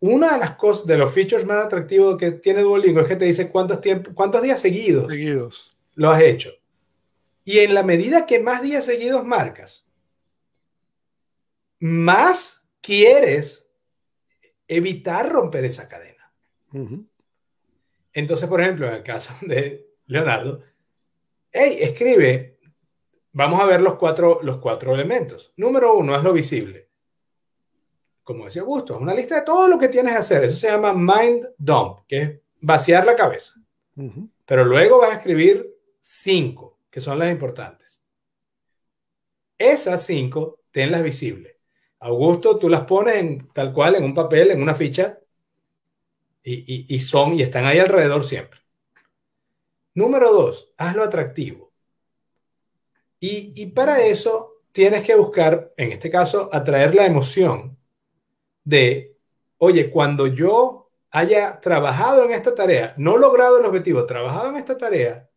una 0.00 0.32
de 0.32 0.38
las 0.38 0.56
cosas, 0.56 0.86
de 0.86 0.98
los 0.98 1.12
features 1.12 1.44
más 1.44 1.64
atractivos 1.64 2.16
que 2.16 2.32
tiene 2.32 2.62
Duolingo 2.62 3.00
es 3.00 3.08
que 3.08 3.16
te 3.16 3.24
dice 3.24 3.50
cuántos, 3.50 3.80
tiempo, 3.80 4.10
cuántos 4.14 4.42
días 4.42 4.60
seguidos, 4.60 5.12
seguidos 5.12 5.76
lo 5.94 6.10
has 6.10 6.22
hecho. 6.22 6.50
Y 7.44 7.58
en 7.60 7.74
la 7.74 7.82
medida 7.82 8.26
que 8.26 8.40
más 8.40 8.62
días 8.62 8.84
seguidos 8.84 9.24
marcas, 9.24 9.86
más 11.80 12.68
quieres 12.80 13.68
evitar 14.68 15.30
romper 15.30 15.64
esa 15.64 15.88
cadena. 15.88 16.32
Entonces, 18.12 18.48
por 18.48 18.60
ejemplo, 18.60 18.86
en 18.86 18.94
el 18.94 19.02
caso 19.02 19.34
de 19.42 19.88
Leonardo, 20.06 20.62
hey, 21.50 21.78
escribe, 21.80 22.58
vamos 23.32 23.60
a 23.60 23.66
ver 23.66 23.80
los 23.80 23.94
cuatro, 23.94 24.40
los 24.42 24.58
cuatro 24.58 24.94
elementos. 24.94 25.52
Número 25.56 25.96
uno, 25.96 26.14
hazlo 26.14 26.32
visible. 26.32 26.88
Como 28.22 28.44
decía 28.44 28.62
Augusto, 28.62 28.98
una 28.98 29.14
lista 29.14 29.36
de 29.36 29.44
todo 29.44 29.66
lo 29.66 29.78
que 29.78 29.88
tienes 29.88 30.12
que 30.12 30.20
hacer. 30.20 30.44
Eso 30.44 30.56
se 30.56 30.68
llama 30.68 30.94
mind 30.94 31.48
dump, 31.58 32.00
que 32.06 32.22
es 32.22 32.40
vaciar 32.60 33.04
la 33.04 33.16
cabeza. 33.16 33.54
Pero 34.46 34.64
luego 34.64 34.98
vas 34.98 35.10
a 35.10 35.16
escribir 35.16 35.68
cinco, 36.00 36.71
que 36.92 37.00
son 37.00 37.18
las 37.18 37.32
importantes. 37.32 38.02
Esas 39.56 40.04
cinco, 40.04 40.60
tenlas 40.70 41.02
visibles. 41.02 41.56
Augusto, 42.00 42.58
tú 42.58 42.68
las 42.68 42.82
pones 42.82 43.16
en, 43.16 43.48
tal 43.48 43.72
cual 43.72 43.94
en 43.94 44.04
un 44.04 44.14
papel, 44.14 44.50
en 44.50 44.60
una 44.60 44.74
ficha, 44.74 45.18
y, 46.44 46.98
son 46.98 47.34
y 47.34 47.42
están 47.42 47.64
ahí 47.64 47.78
alrededor 47.78 48.24
siempre. 48.24 48.60
Número 49.94 50.32
dos, 50.32 50.72
hazlo 50.76 51.02
atractivo. 51.02 51.72
Y, 53.20 53.52
y, 53.54 53.66
para 53.66 54.04
eso 54.04 54.60
tienes 54.72 55.02
que 55.02 55.14
buscar, 55.14 55.72
en 55.76 55.92
este 55.92 56.10
caso, 56.10 56.50
atraer 56.52 56.94
la 56.94 57.06
emoción 57.06 57.78
de, 58.64 59.16
oye, 59.58 59.90
cuando 59.90 60.26
yo 60.26 60.90
haya 61.10 61.60
trabajado 61.60 62.24
en 62.24 62.32
esta 62.32 62.54
tarea, 62.54 62.94
no 62.98 63.16
logrado 63.16 63.60
el 63.60 63.64
objetivo, 63.64 64.04
trabajado 64.04 64.50
en 64.50 64.56
esta 64.56 64.76
tarea, 64.76 65.30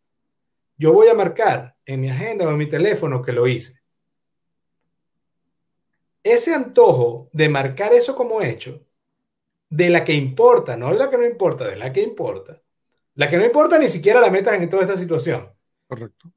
yo 0.78 0.94
voy 0.94 1.08
a 1.08 1.14
marcar 1.14 1.76
en 1.86 2.02
mi 2.02 2.10
agenda 2.10 2.48
o 2.48 2.52
en 2.52 2.58
mi 2.58 2.68
teléfono 2.68 3.22
que 3.22 3.32
lo 3.32 3.48
hice. 3.48 3.80
Ese 6.24 6.54
antojo 6.54 7.30
de 7.34 7.50
marcar 7.50 7.94
eso 7.94 8.16
como 8.16 8.42
hecho 8.42 8.84
de 9.70 9.90
la 9.90 10.04
que 10.04 10.14
importa, 10.14 10.76
no 10.76 10.92
de 10.92 10.98
la 10.98 11.10
que 11.10 11.18
no 11.18 11.26
importa, 11.26 11.68
de 11.68 11.76
la 11.76 11.94
que 11.94 12.02
importa. 12.02 12.62
La 13.16 13.30
que 13.30 13.38
no 13.38 13.46
importa 13.46 13.80
ni 13.80 13.88
siquiera 13.88 14.20
la 14.20 14.30
metas 14.30 14.56
en 14.56 14.70
toda 14.70 14.84
esta 14.84 14.98
situación. 14.98 15.54
Correcto. 15.88 16.32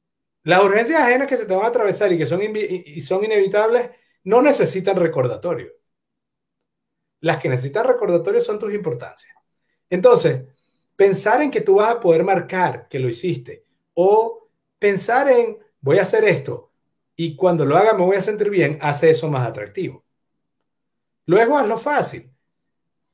Las 0.45 0.63
urgencias 0.63 1.01
ajenas 1.01 1.27
que 1.27 1.37
se 1.37 1.47
te 1.47 1.55
van 1.55 1.65
a 1.65 1.69
atravesar 1.69 2.13
y 2.13 2.19
que 2.19 2.27
son, 2.27 2.41
y 2.43 3.01
son 3.01 3.25
inevitables 3.25 3.91
no 4.25 4.43
necesitan 4.43 4.97
recordatorio. 4.97 5.73
Las 7.21 7.39
que 7.39 7.49
necesitan 7.49 7.87
recordatorio 7.87 8.41
son 8.41 8.59
tus 8.59 8.73
importancias. 8.73 9.35
Entonces, 9.91 10.43
pensar 10.95 11.43
en 11.43 11.51
que 11.51 11.63
tú 11.63 11.77
vas 11.77 11.91
a 11.91 12.01
poder 12.01 12.23
marcar 12.25 12.89
que 12.89 12.99
lo 12.99 13.09
hiciste 13.09 13.68
o 14.01 14.49
pensar 14.79 15.29
en 15.29 15.59
voy 15.81 15.99
a 15.99 16.03
hacer 16.03 16.23
esto 16.23 16.71
y 17.17 17.35
cuando 17.35 17.65
lo 17.65 17.77
haga 17.77 17.95
me 17.95 18.05
voy 18.05 18.17
a 18.17 18.21
sentir 18.21 18.49
bien, 18.49 18.79
hace 18.81 19.11
eso 19.11 19.29
más 19.29 19.45
atractivo. 19.45 20.05
Luego 21.27 21.59
hazlo 21.59 21.79
fácil 21.79 22.31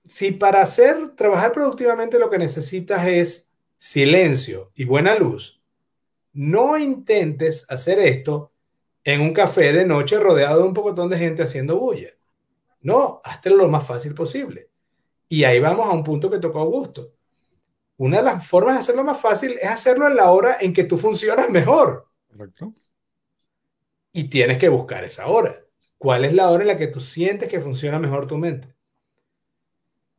si 0.07 0.33
para 0.33 0.61
hacer, 0.61 1.15
trabajar 1.15 1.53
productivamente 1.53 2.19
lo 2.19 2.31
que 2.31 2.39
necesitas 2.39 3.07
es 3.07 3.51
silencio 3.79 4.71
y 4.75 4.85
buena 4.85 5.15
luz, 5.17 5.61
no 6.33 6.77
intentes 6.77 7.65
hacer 7.69 7.99
esto 7.99 8.53
en 9.05 9.21
un 9.21 9.33
café 9.33 9.73
de 9.73 9.87
noche 9.87 10.19
rodeado 10.19 10.59
de 10.59 10.69
un 10.69 10.75
pocotón 10.75 11.09
de 11.09 11.19
gente 11.19 11.43
haciendo 11.43 11.79
bulla. 11.79 12.11
No, 12.81 13.21
hazte 13.25 13.51
lo 13.51 13.69
más 13.69 13.87
fácil 13.87 14.15
posible. 14.15 14.69
Y 15.29 15.45
ahí 15.45 15.59
vamos 15.59 15.87
a 15.87 15.93
un 15.93 16.05
punto 16.05 16.31
que 16.31 16.39
tocó 16.39 16.61
Augusto. 16.61 17.13
Una 17.97 18.19
de 18.19 18.25
las 18.25 18.47
formas 18.47 18.75
de 18.75 18.81
hacerlo 18.81 19.05
más 19.05 19.21
fácil 19.21 19.57
es 19.61 19.69
hacerlo 19.69 20.09
en 20.09 20.17
la 20.17 20.31
hora 20.31 20.57
en 20.61 20.73
que 20.73 20.85
tú 20.85 20.97
funcionas 20.97 21.51
mejor. 21.51 22.09
Correcto. 22.29 22.75
Y 24.13 24.25
tienes 24.29 24.59
que 24.59 24.69
buscar 24.69 25.05
esa 25.05 25.27
hora. 25.27 25.65
¿Cuál 25.99 26.25
es 26.25 26.35
la 26.35 26.51
hora 26.51 26.63
en 26.63 26.69
la 26.69 26.77
que 26.77 26.89
tú 26.89 27.01
sientes 27.01 27.49
que 27.49 27.61
funciona 27.61 27.99
mejor 27.99 28.27
tu 28.27 28.37
mente? 28.37 28.75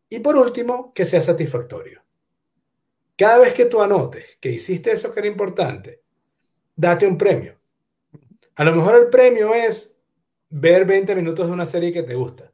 Y 0.10 0.20
por 0.20 0.36
último, 0.38 0.94
que 0.94 1.06
sea 1.06 1.22
satisfactorio. 1.22 2.04
Cada 3.18 3.40
vez 3.40 3.54
que 3.54 3.66
tú 3.66 3.82
anotes 3.82 4.38
que 4.40 4.52
hiciste 4.52 4.92
eso 4.92 5.14
que 5.14 5.20
era 5.20 5.28
importante, 5.28 6.02
date 6.76 7.08
un 7.08 7.18
premio. 7.18 7.58
A 8.56 8.64
lo 8.64 8.74
mejor 8.74 8.96
el 8.96 9.10
premio 9.10 9.54
es 9.54 9.96
ver 10.50 10.86
20 10.86 11.16
minutos 11.16 11.48
de 11.48 11.54
una 11.54 11.66
serie 11.66 11.92
que 11.92 12.04
te 12.04 12.16
gusta. 12.16 12.52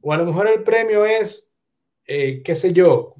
O 0.00 0.12
a 0.12 0.16
lo 0.16 0.24
mejor 0.24 0.48
el 0.48 0.62
premio 0.62 1.04
es, 1.04 1.48
eh, 2.06 2.42
qué 2.42 2.54
sé 2.54 2.72
yo, 2.72 3.14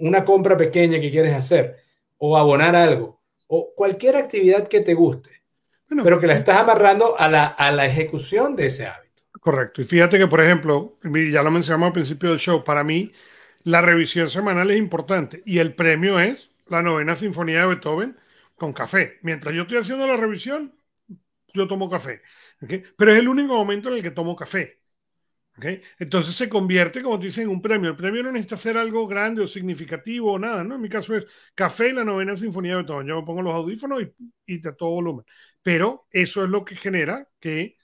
una 0.00 0.24
compra 0.24 0.56
pequeña 0.56 1.00
que 1.00 1.10
quieres 1.10 1.34
hacer. 1.34 1.76
O 2.18 2.36
abonar 2.36 2.74
algo. 2.76 3.20
O 3.46 3.72
cualquier 3.74 4.16
actividad 4.16 4.68
que 4.68 4.80
te 4.80 4.94
guste. 4.94 5.30
pero 5.88 6.20
que 6.20 6.26
la 6.26 6.34
estás 6.34 6.60
amarrando 6.60 7.18
a 7.18 7.28
la, 7.28 7.46
a 7.46 7.70
la 7.72 7.86
ejecución 7.86 8.56
de 8.56 8.66
ese 8.66 8.86
hábito. 8.86 9.22
Correcto. 9.40 9.80
Y 9.80 9.84
fíjate 9.84 10.18
que, 10.18 10.26
por 10.26 10.40
ejemplo, 10.40 10.98
ya 11.02 11.42
lo 11.42 11.50
mencionamos 11.50 11.88
al 11.88 11.92
principio 11.92 12.30
del 12.30 12.38
show, 12.38 12.64
para 12.64 12.84
mí 12.84 13.12
la 13.62 13.80
revisión 13.80 14.28
semanal 14.30 14.70
es 14.70 14.78
importante 14.78 15.42
y 15.46 15.58
el 15.58 15.74
premio 15.74 16.20
es 16.20 16.50
la 16.68 16.82
novena 16.82 17.16
sinfonía 17.16 17.60
de 17.60 17.66
Beethoven 17.66 18.16
con 18.56 18.72
café. 18.72 19.18
Mientras 19.22 19.54
yo 19.54 19.62
estoy 19.62 19.78
haciendo 19.78 20.06
la 20.06 20.16
revisión, 20.16 20.74
yo 21.54 21.68
tomo 21.68 21.88
café. 21.88 22.22
Pero 22.96 23.12
es 23.12 23.18
el 23.18 23.28
único 23.28 23.54
momento 23.54 23.88
en 23.88 23.96
el 23.96 24.02
que 24.02 24.10
tomo 24.10 24.36
café. 24.36 24.77
Entonces 25.98 26.34
se 26.36 26.48
convierte, 26.48 27.02
como 27.02 27.18
te 27.18 27.26
dicen, 27.26 27.44
en 27.44 27.50
un 27.50 27.62
premio. 27.62 27.90
El 27.90 27.96
premio 27.96 28.22
no 28.22 28.30
necesita 28.32 28.56
ser 28.56 28.76
algo 28.78 29.06
grande 29.06 29.42
o 29.42 29.48
significativo 29.48 30.32
o 30.32 30.38
nada, 30.38 30.64
¿no? 30.64 30.76
En 30.76 30.80
mi 30.80 30.88
caso 30.88 31.14
es 31.16 31.26
café 31.54 31.88
y 31.90 31.92
la 31.92 32.04
novena 32.04 32.36
sinfonía 32.36 32.72
de 32.72 32.82
Beethoven. 32.82 33.06
Yo 33.06 33.16
me 33.20 33.26
pongo 33.26 33.42
los 33.42 33.54
audífonos 33.54 34.02
y, 34.02 34.54
y 34.56 34.66
a 34.68 34.72
todo 34.72 34.90
volumen. 34.90 35.24
Pero 35.62 36.06
eso 36.12 36.44
es 36.44 36.50
lo 36.50 36.64
que 36.64 36.76
genera 36.76 37.28
que 37.40 37.76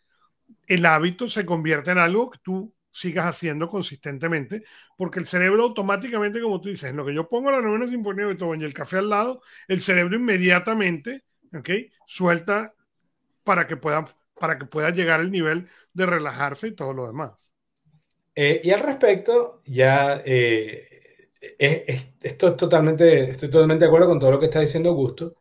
el 0.66 0.86
hábito 0.86 1.28
se 1.28 1.44
convierta 1.46 1.92
en 1.92 1.98
algo 1.98 2.30
que 2.30 2.38
tú 2.42 2.74
sigas 2.92 3.26
haciendo 3.26 3.68
consistentemente, 3.68 4.64
porque 4.96 5.18
el 5.18 5.26
cerebro 5.26 5.64
automáticamente, 5.64 6.40
como 6.40 6.60
tú 6.60 6.68
dices, 6.68 6.90
en 6.90 6.96
lo 6.96 7.04
que 7.04 7.14
yo 7.14 7.28
pongo 7.28 7.50
la 7.50 7.60
novena 7.60 7.88
sinfonía 7.88 8.22
de 8.26 8.32
Beethoven 8.34 8.60
y 8.62 8.64
el 8.64 8.74
café 8.74 8.98
al 8.98 9.10
lado, 9.10 9.42
el 9.68 9.80
cerebro 9.82 10.16
inmediatamente, 10.16 11.24
¿ok? 11.54 11.70
Suelta 12.06 12.74
para 13.44 13.66
que 13.66 13.76
pueda, 13.76 14.04
para 14.40 14.58
que 14.58 14.66
pueda 14.66 14.90
llegar 14.90 15.20
al 15.20 15.30
nivel 15.30 15.68
de 15.92 16.06
relajarse 16.06 16.68
y 16.68 16.74
todo 16.74 16.92
lo 16.94 17.06
demás. 17.06 17.43
Eh, 18.35 18.61
y 18.64 18.70
al 18.70 18.80
respecto, 18.80 19.61
ya 19.66 20.22
eh, 20.24 21.28
esto 21.59 22.49
es 22.49 22.57
totalmente, 22.57 23.30
estoy 23.30 23.51
totalmente 23.51 23.85
de 23.85 23.89
acuerdo 23.89 24.09
con 24.09 24.18
todo 24.18 24.32
lo 24.32 24.41
que 24.41 24.47
está 24.47 24.61
diciendo 24.61 24.91
Augusto. 24.91 25.37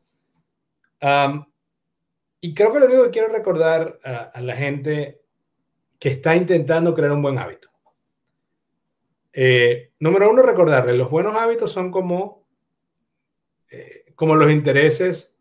y 2.41 2.53
creo 2.53 2.73
que 2.73 2.79
lo 2.79 2.85
único 2.85 3.03
que 3.05 3.11
quiero 3.11 3.33
recordar 3.33 3.99
a 4.03 4.41
la 4.41 4.55
gente 4.55 5.21
que 5.99 6.09
está 6.09 6.35
intentando 6.35 6.93
crear 6.93 7.11
un 7.11 7.21
buen 7.21 7.37
hábito. 7.37 7.73
Eh, 9.35 9.93
número 9.99 10.29
uno, 10.29 10.43
recordarle, 10.43 10.93
los 10.93 11.09
buenos 11.09 11.35
hábitos 11.35 11.71
son 11.71 11.89
como, 11.89 12.47
eh, 13.69 14.05
como 14.13 14.35
los 14.35 14.51
intereses 14.51 15.35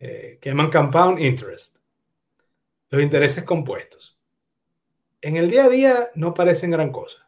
eh, 0.00 0.38
que 0.40 0.50
llaman 0.50 0.70
compound 0.70 1.20
interest, 1.20 1.78
los 2.90 3.00
intereses 3.00 3.44
compuestos. 3.44 4.18
En 5.24 5.38
el 5.38 5.50
día 5.50 5.64
a 5.64 5.68
día 5.70 6.10
no 6.16 6.34
parecen 6.34 6.70
gran 6.70 6.92
cosa, 6.92 7.26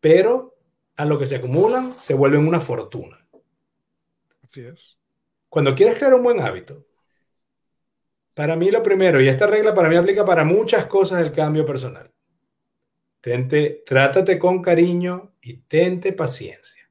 pero 0.00 0.58
a 0.96 1.06
lo 1.06 1.18
que 1.18 1.24
se 1.24 1.36
acumulan 1.36 1.90
se 1.90 2.12
vuelven 2.12 2.46
una 2.46 2.60
fortuna. 2.60 3.26
Así 4.44 4.60
es. 4.60 4.98
Cuando 5.48 5.74
quieres 5.74 5.96
crear 5.96 6.12
un 6.12 6.22
buen 6.22 6.40
hábito, 6.40 6.84
para 8.34 8.54
mí 8.54 8.70
lo 8.70 8.82
primero, 8.82 9.18
y 9.18 9.28
esta 9.28 9.46
regla 9.46 9.74
para 9.74 9.88
mí 9.88 9.96
aplica 9.96 10.26
para 10.26 10.44
muchas 10.44 10.84
cosas 10.84 11.20
del 11.20 11.32
cambio 11.32 11.64
personal. 11.64 12.12
Tente, 13.22 13.82
trátate 13.86 14.38
con 14.38 14.60
cariño 14.60 15.36
y 15.40 15.62
tente 15.62 16.12
paciencia. 16.12 16.86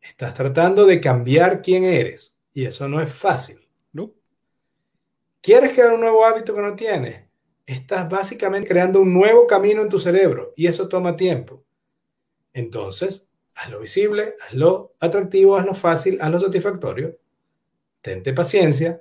Estás 0.00 0.32
tratando 0.32 0.86
de 0.86 0.98
cambiar 0.98 1.60
quién 1.60 1.84
eres 1.84 2.40
y 2.54 2.64
eso 2.64 2.88
no 2.88 3.02
es 3.02 3.12
fácil. 3.12 3.68
No. 3.92 4.14
¿Quieres 5.42 5.74
crear 5.74 5.92
un 5.92 6.00
nuevo 6.00 6.24
hábito 6.24 6.54
que 6.54 6.62
no 6.62 6.74
tienes? 6.74 7.29
Estás 7.70 8.08
básicamente 8.08 8.66
creando 8.66 9.00
un 9.00 9.14
nuevo 9.14 9.46
camino 9.46 9.80
en 9.80 9.88
tu 9.88 10.00
cerebro 10.00 10.52
y 10.56 10.66
eso 10.66 10.88
toma 10.88 11.16
tiempo. 11.16 11.64
Entonces, 12.52 13.30
hazlo 13.54 13.78
visible, 13.78 14.34
hazlo 14.40 14.96
atractivo, 14.98 15.56
hazlo 15.56 15.74
fácil, 15.74 16.18
hazlo 16.20 16.40
satisfactorio. 16.40 17.16
Tente 18.00 18.32
paciencia 18.32 19.00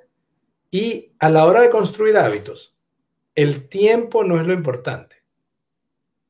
y 0.70 1.16
a 1.18 1.32
la 1.32 1.46
hora 1.46 1.62
de 1.62 1.72
construir 1.72 2.16
hábitos, 2.16 2.78
el 3.34 3.68
tiempo 3.70 4.24
no 4.24 4.40
es 4.40 4.46
lo 4.46 4.54
importante. 4.54 5.24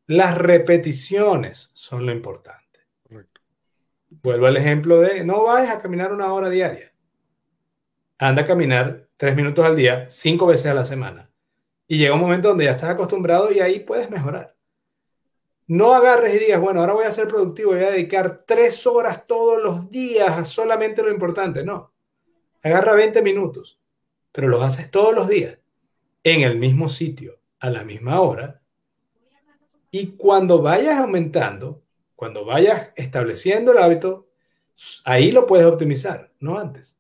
Las 0.08 0.38
repeticiones 0.38 1.72
son 1.74 2.06
lo 2.06 2.14
importante. 2.14 2.88
Vuelvo 4.12 4.46
al 4.46 4.56
ejemplo 4.56 5.02
de 5.02 5.26
no 5.26 5.44
vayas 5.44 5.76
a 5.76 5.82
caminar 5.82 6.14
una 6.14 6.32
hora 6.32 6.50
diaria. 6.50 6.94
Anda 8.18 8.44
a 8.44 8.48
caminar 8.48 9.10
tres 9.18 9.36
minutos 9.36 9.66
al 9.66 9.76
día, 9.76 10.10
cinco 10.10 10.46
veces 10.46 10.68
a 10.68 10.74
la 10.74 10.86
semana. 10.86 11.29
Y 11.90 11.98
llega 11.98 12.14
un 12.14 12.22
momento 12.22 12.48
donde 12.48 12.64
ya 12.64 12.72
estás 12.72 12.92
acostumbrado 12.92 13.52
y 13.52 13.60
ahí 13.60 13.82
puedes 13.82 14.10
mejorar. 14.10 14.56
No 15.68 15.94
agarres 15.94 16.36
y 16.36 16.40
digas, 16.40 16.62
bueno, 16.62 16.80
ahora 16.80 16.94
voy 16.94 17.06
a 17.06 17.12
ser 17.12 17.28
productivo, 17.28 17.72
voy 17.72 17.84
a 17.84 17.92
dedicar 17.92 18.46
tres 18.48 18.88
horas 18.88 19.28
todos 19.28 19.62
los 19.62 19.90
días 19.90 20.30
a 20.30 20.46
solamente 20.46 21.04
lo 21.04 21.12
importante. 21.12 21.66
No. 21.66 21.94
Agarra 22.64 22.94
20 22.94 23.22
minutos 23.22 23.80
pero 24.32 24.48
los 24.48 24.64
haces 24.64 24.90
todos 24.92 25.14
los 25.14 25.28
días 25.28 25.58
en 26.24 26.42
el 26.42 26.58
mismo 26.58 26.90
sitio, 26.90 27.40
a 27.60 27.70
la 27.70 27.84
misma 27.84 28.22
hora, 28.22 28.62
y 29.92 30.12
cuando 30.18 30.62
vayas 30.62 31.00
aumentando, 31.00 31.84
cuando 32.16 32.46
vayas 32.46 32.92
estableciendo 32.96 33.72
el 33.72 33.80
hábito, 33.80 34.30
ahí 35.04 35.32
lo 35.32 35.48
puedes 35.48 35.66
optimizar, 35.66 36.32
no 36.40 36.60
antes. 36.60 36.98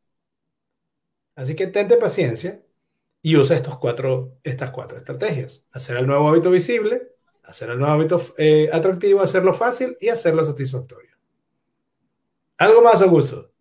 Así 1.35 1.55
que 1.55 1.67
tente 1.67 1.97
paciencia 1.97 2.63
y 3.21 3.35
usa 3.35 3.55
estos 3.55 3.77
cuatro, 3.77 4.37
estas 4.43 4.71
cuatro 4.71 4.97
estrategias. 4.97 5.67
Hacer 5.71 5.97
el 5.97 6.07
nuevo 6.07 6.27
hábito 6.29 6.51
visible, 6.51 7.15
hacer 7.43 7.69
el 7.69 7.79
nuevo 7.79 7.93
hábito 7.93 8.21
eh, 8.37 8.69
atractivo, 8.71 9.21
hacerlo 9.21 9.53
fácil 9.53 9.97
y 9.99 10.09
hacerlo 10.09 10.43
satisfactorio. 10.43 11.11
¿Algo 12.57 12.81
más, 12.81 13.01
Augusto? 13.01 13.51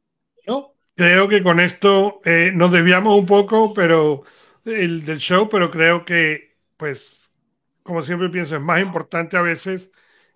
No, 0.46 0.74
Creo 0.98 1.28
que 1.28 1.44
con 1.44 1.60
esto 1.60 2.20
eh, 2.24 2.50
nos 2.52 2.72
desviamos 2.72 3.16
un 3.16 3.24
poco 3.24 3.72
pero 3.72 4.24
el, 4.64 5.04
del 5.04 5.18
show, 5.18 5.48
pero 5.48 5.70
creo 5.70 6.04
que, 6.04 6.56
pues, 6.76 7.32
como 7.84 8.02
siempre 8.02 8.28
pienso, 8.30 8.56
es 8.56 8.60
más 8.60 8.82
importante 8.82 9.36
a 9.36 9.42
veces 9.42 9.92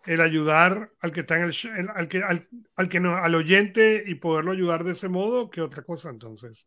el 0.06 0.20
ayudar 0.20 0.92
al 1.00 1.10
que 1.10 1.20
está 1.20 1.36
en 1.36 1.42
el, 1.42 1.52
show, 1.52 1.72
al 1.96 2.06
que 2.06 2.22
al, 2.22 2.88
que 2.88 3.00
no, 3.00 3.16
al 3.16 3.34
oyente 3.34 4.04
y 4.06 4.14
poderlo 4.14 4.52
ayudar 4.52 4.84
de 4.84 4.92
ese 4.92 5.08
modo 5.08 5.50
que 5.50 5.62
otra 5.62 5.82
cosa. 5.82 6.10
Entonces, 6.10 6.64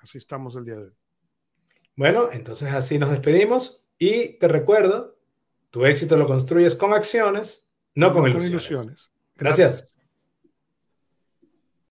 así 0.00 0.16
estamos 0.16 0.56
el 0.56 0.64
día 0.64 0.76
de 0.76 0.84
hoy. 0.84 1.01
Bueno, 1.96 2.30
entonces 2.32 2.72
así 2.72 2.98
nos 2.98 3.10
despedimos 3.10 3.84
y 3.98 4.38
te 4.38 4.48
recuerdo, 4.48 5.16
tu 5.70 5.84
éxito 5.84 6.16
lo 6.16 6.26
construyes 6.26 6.74
con 6.74 6.92
acciones, 6.92 7.66
no 7.94 8.12
con, 8.12 8.26
ilusiones. 8.28 9.10
Gracias. 9.36 9.88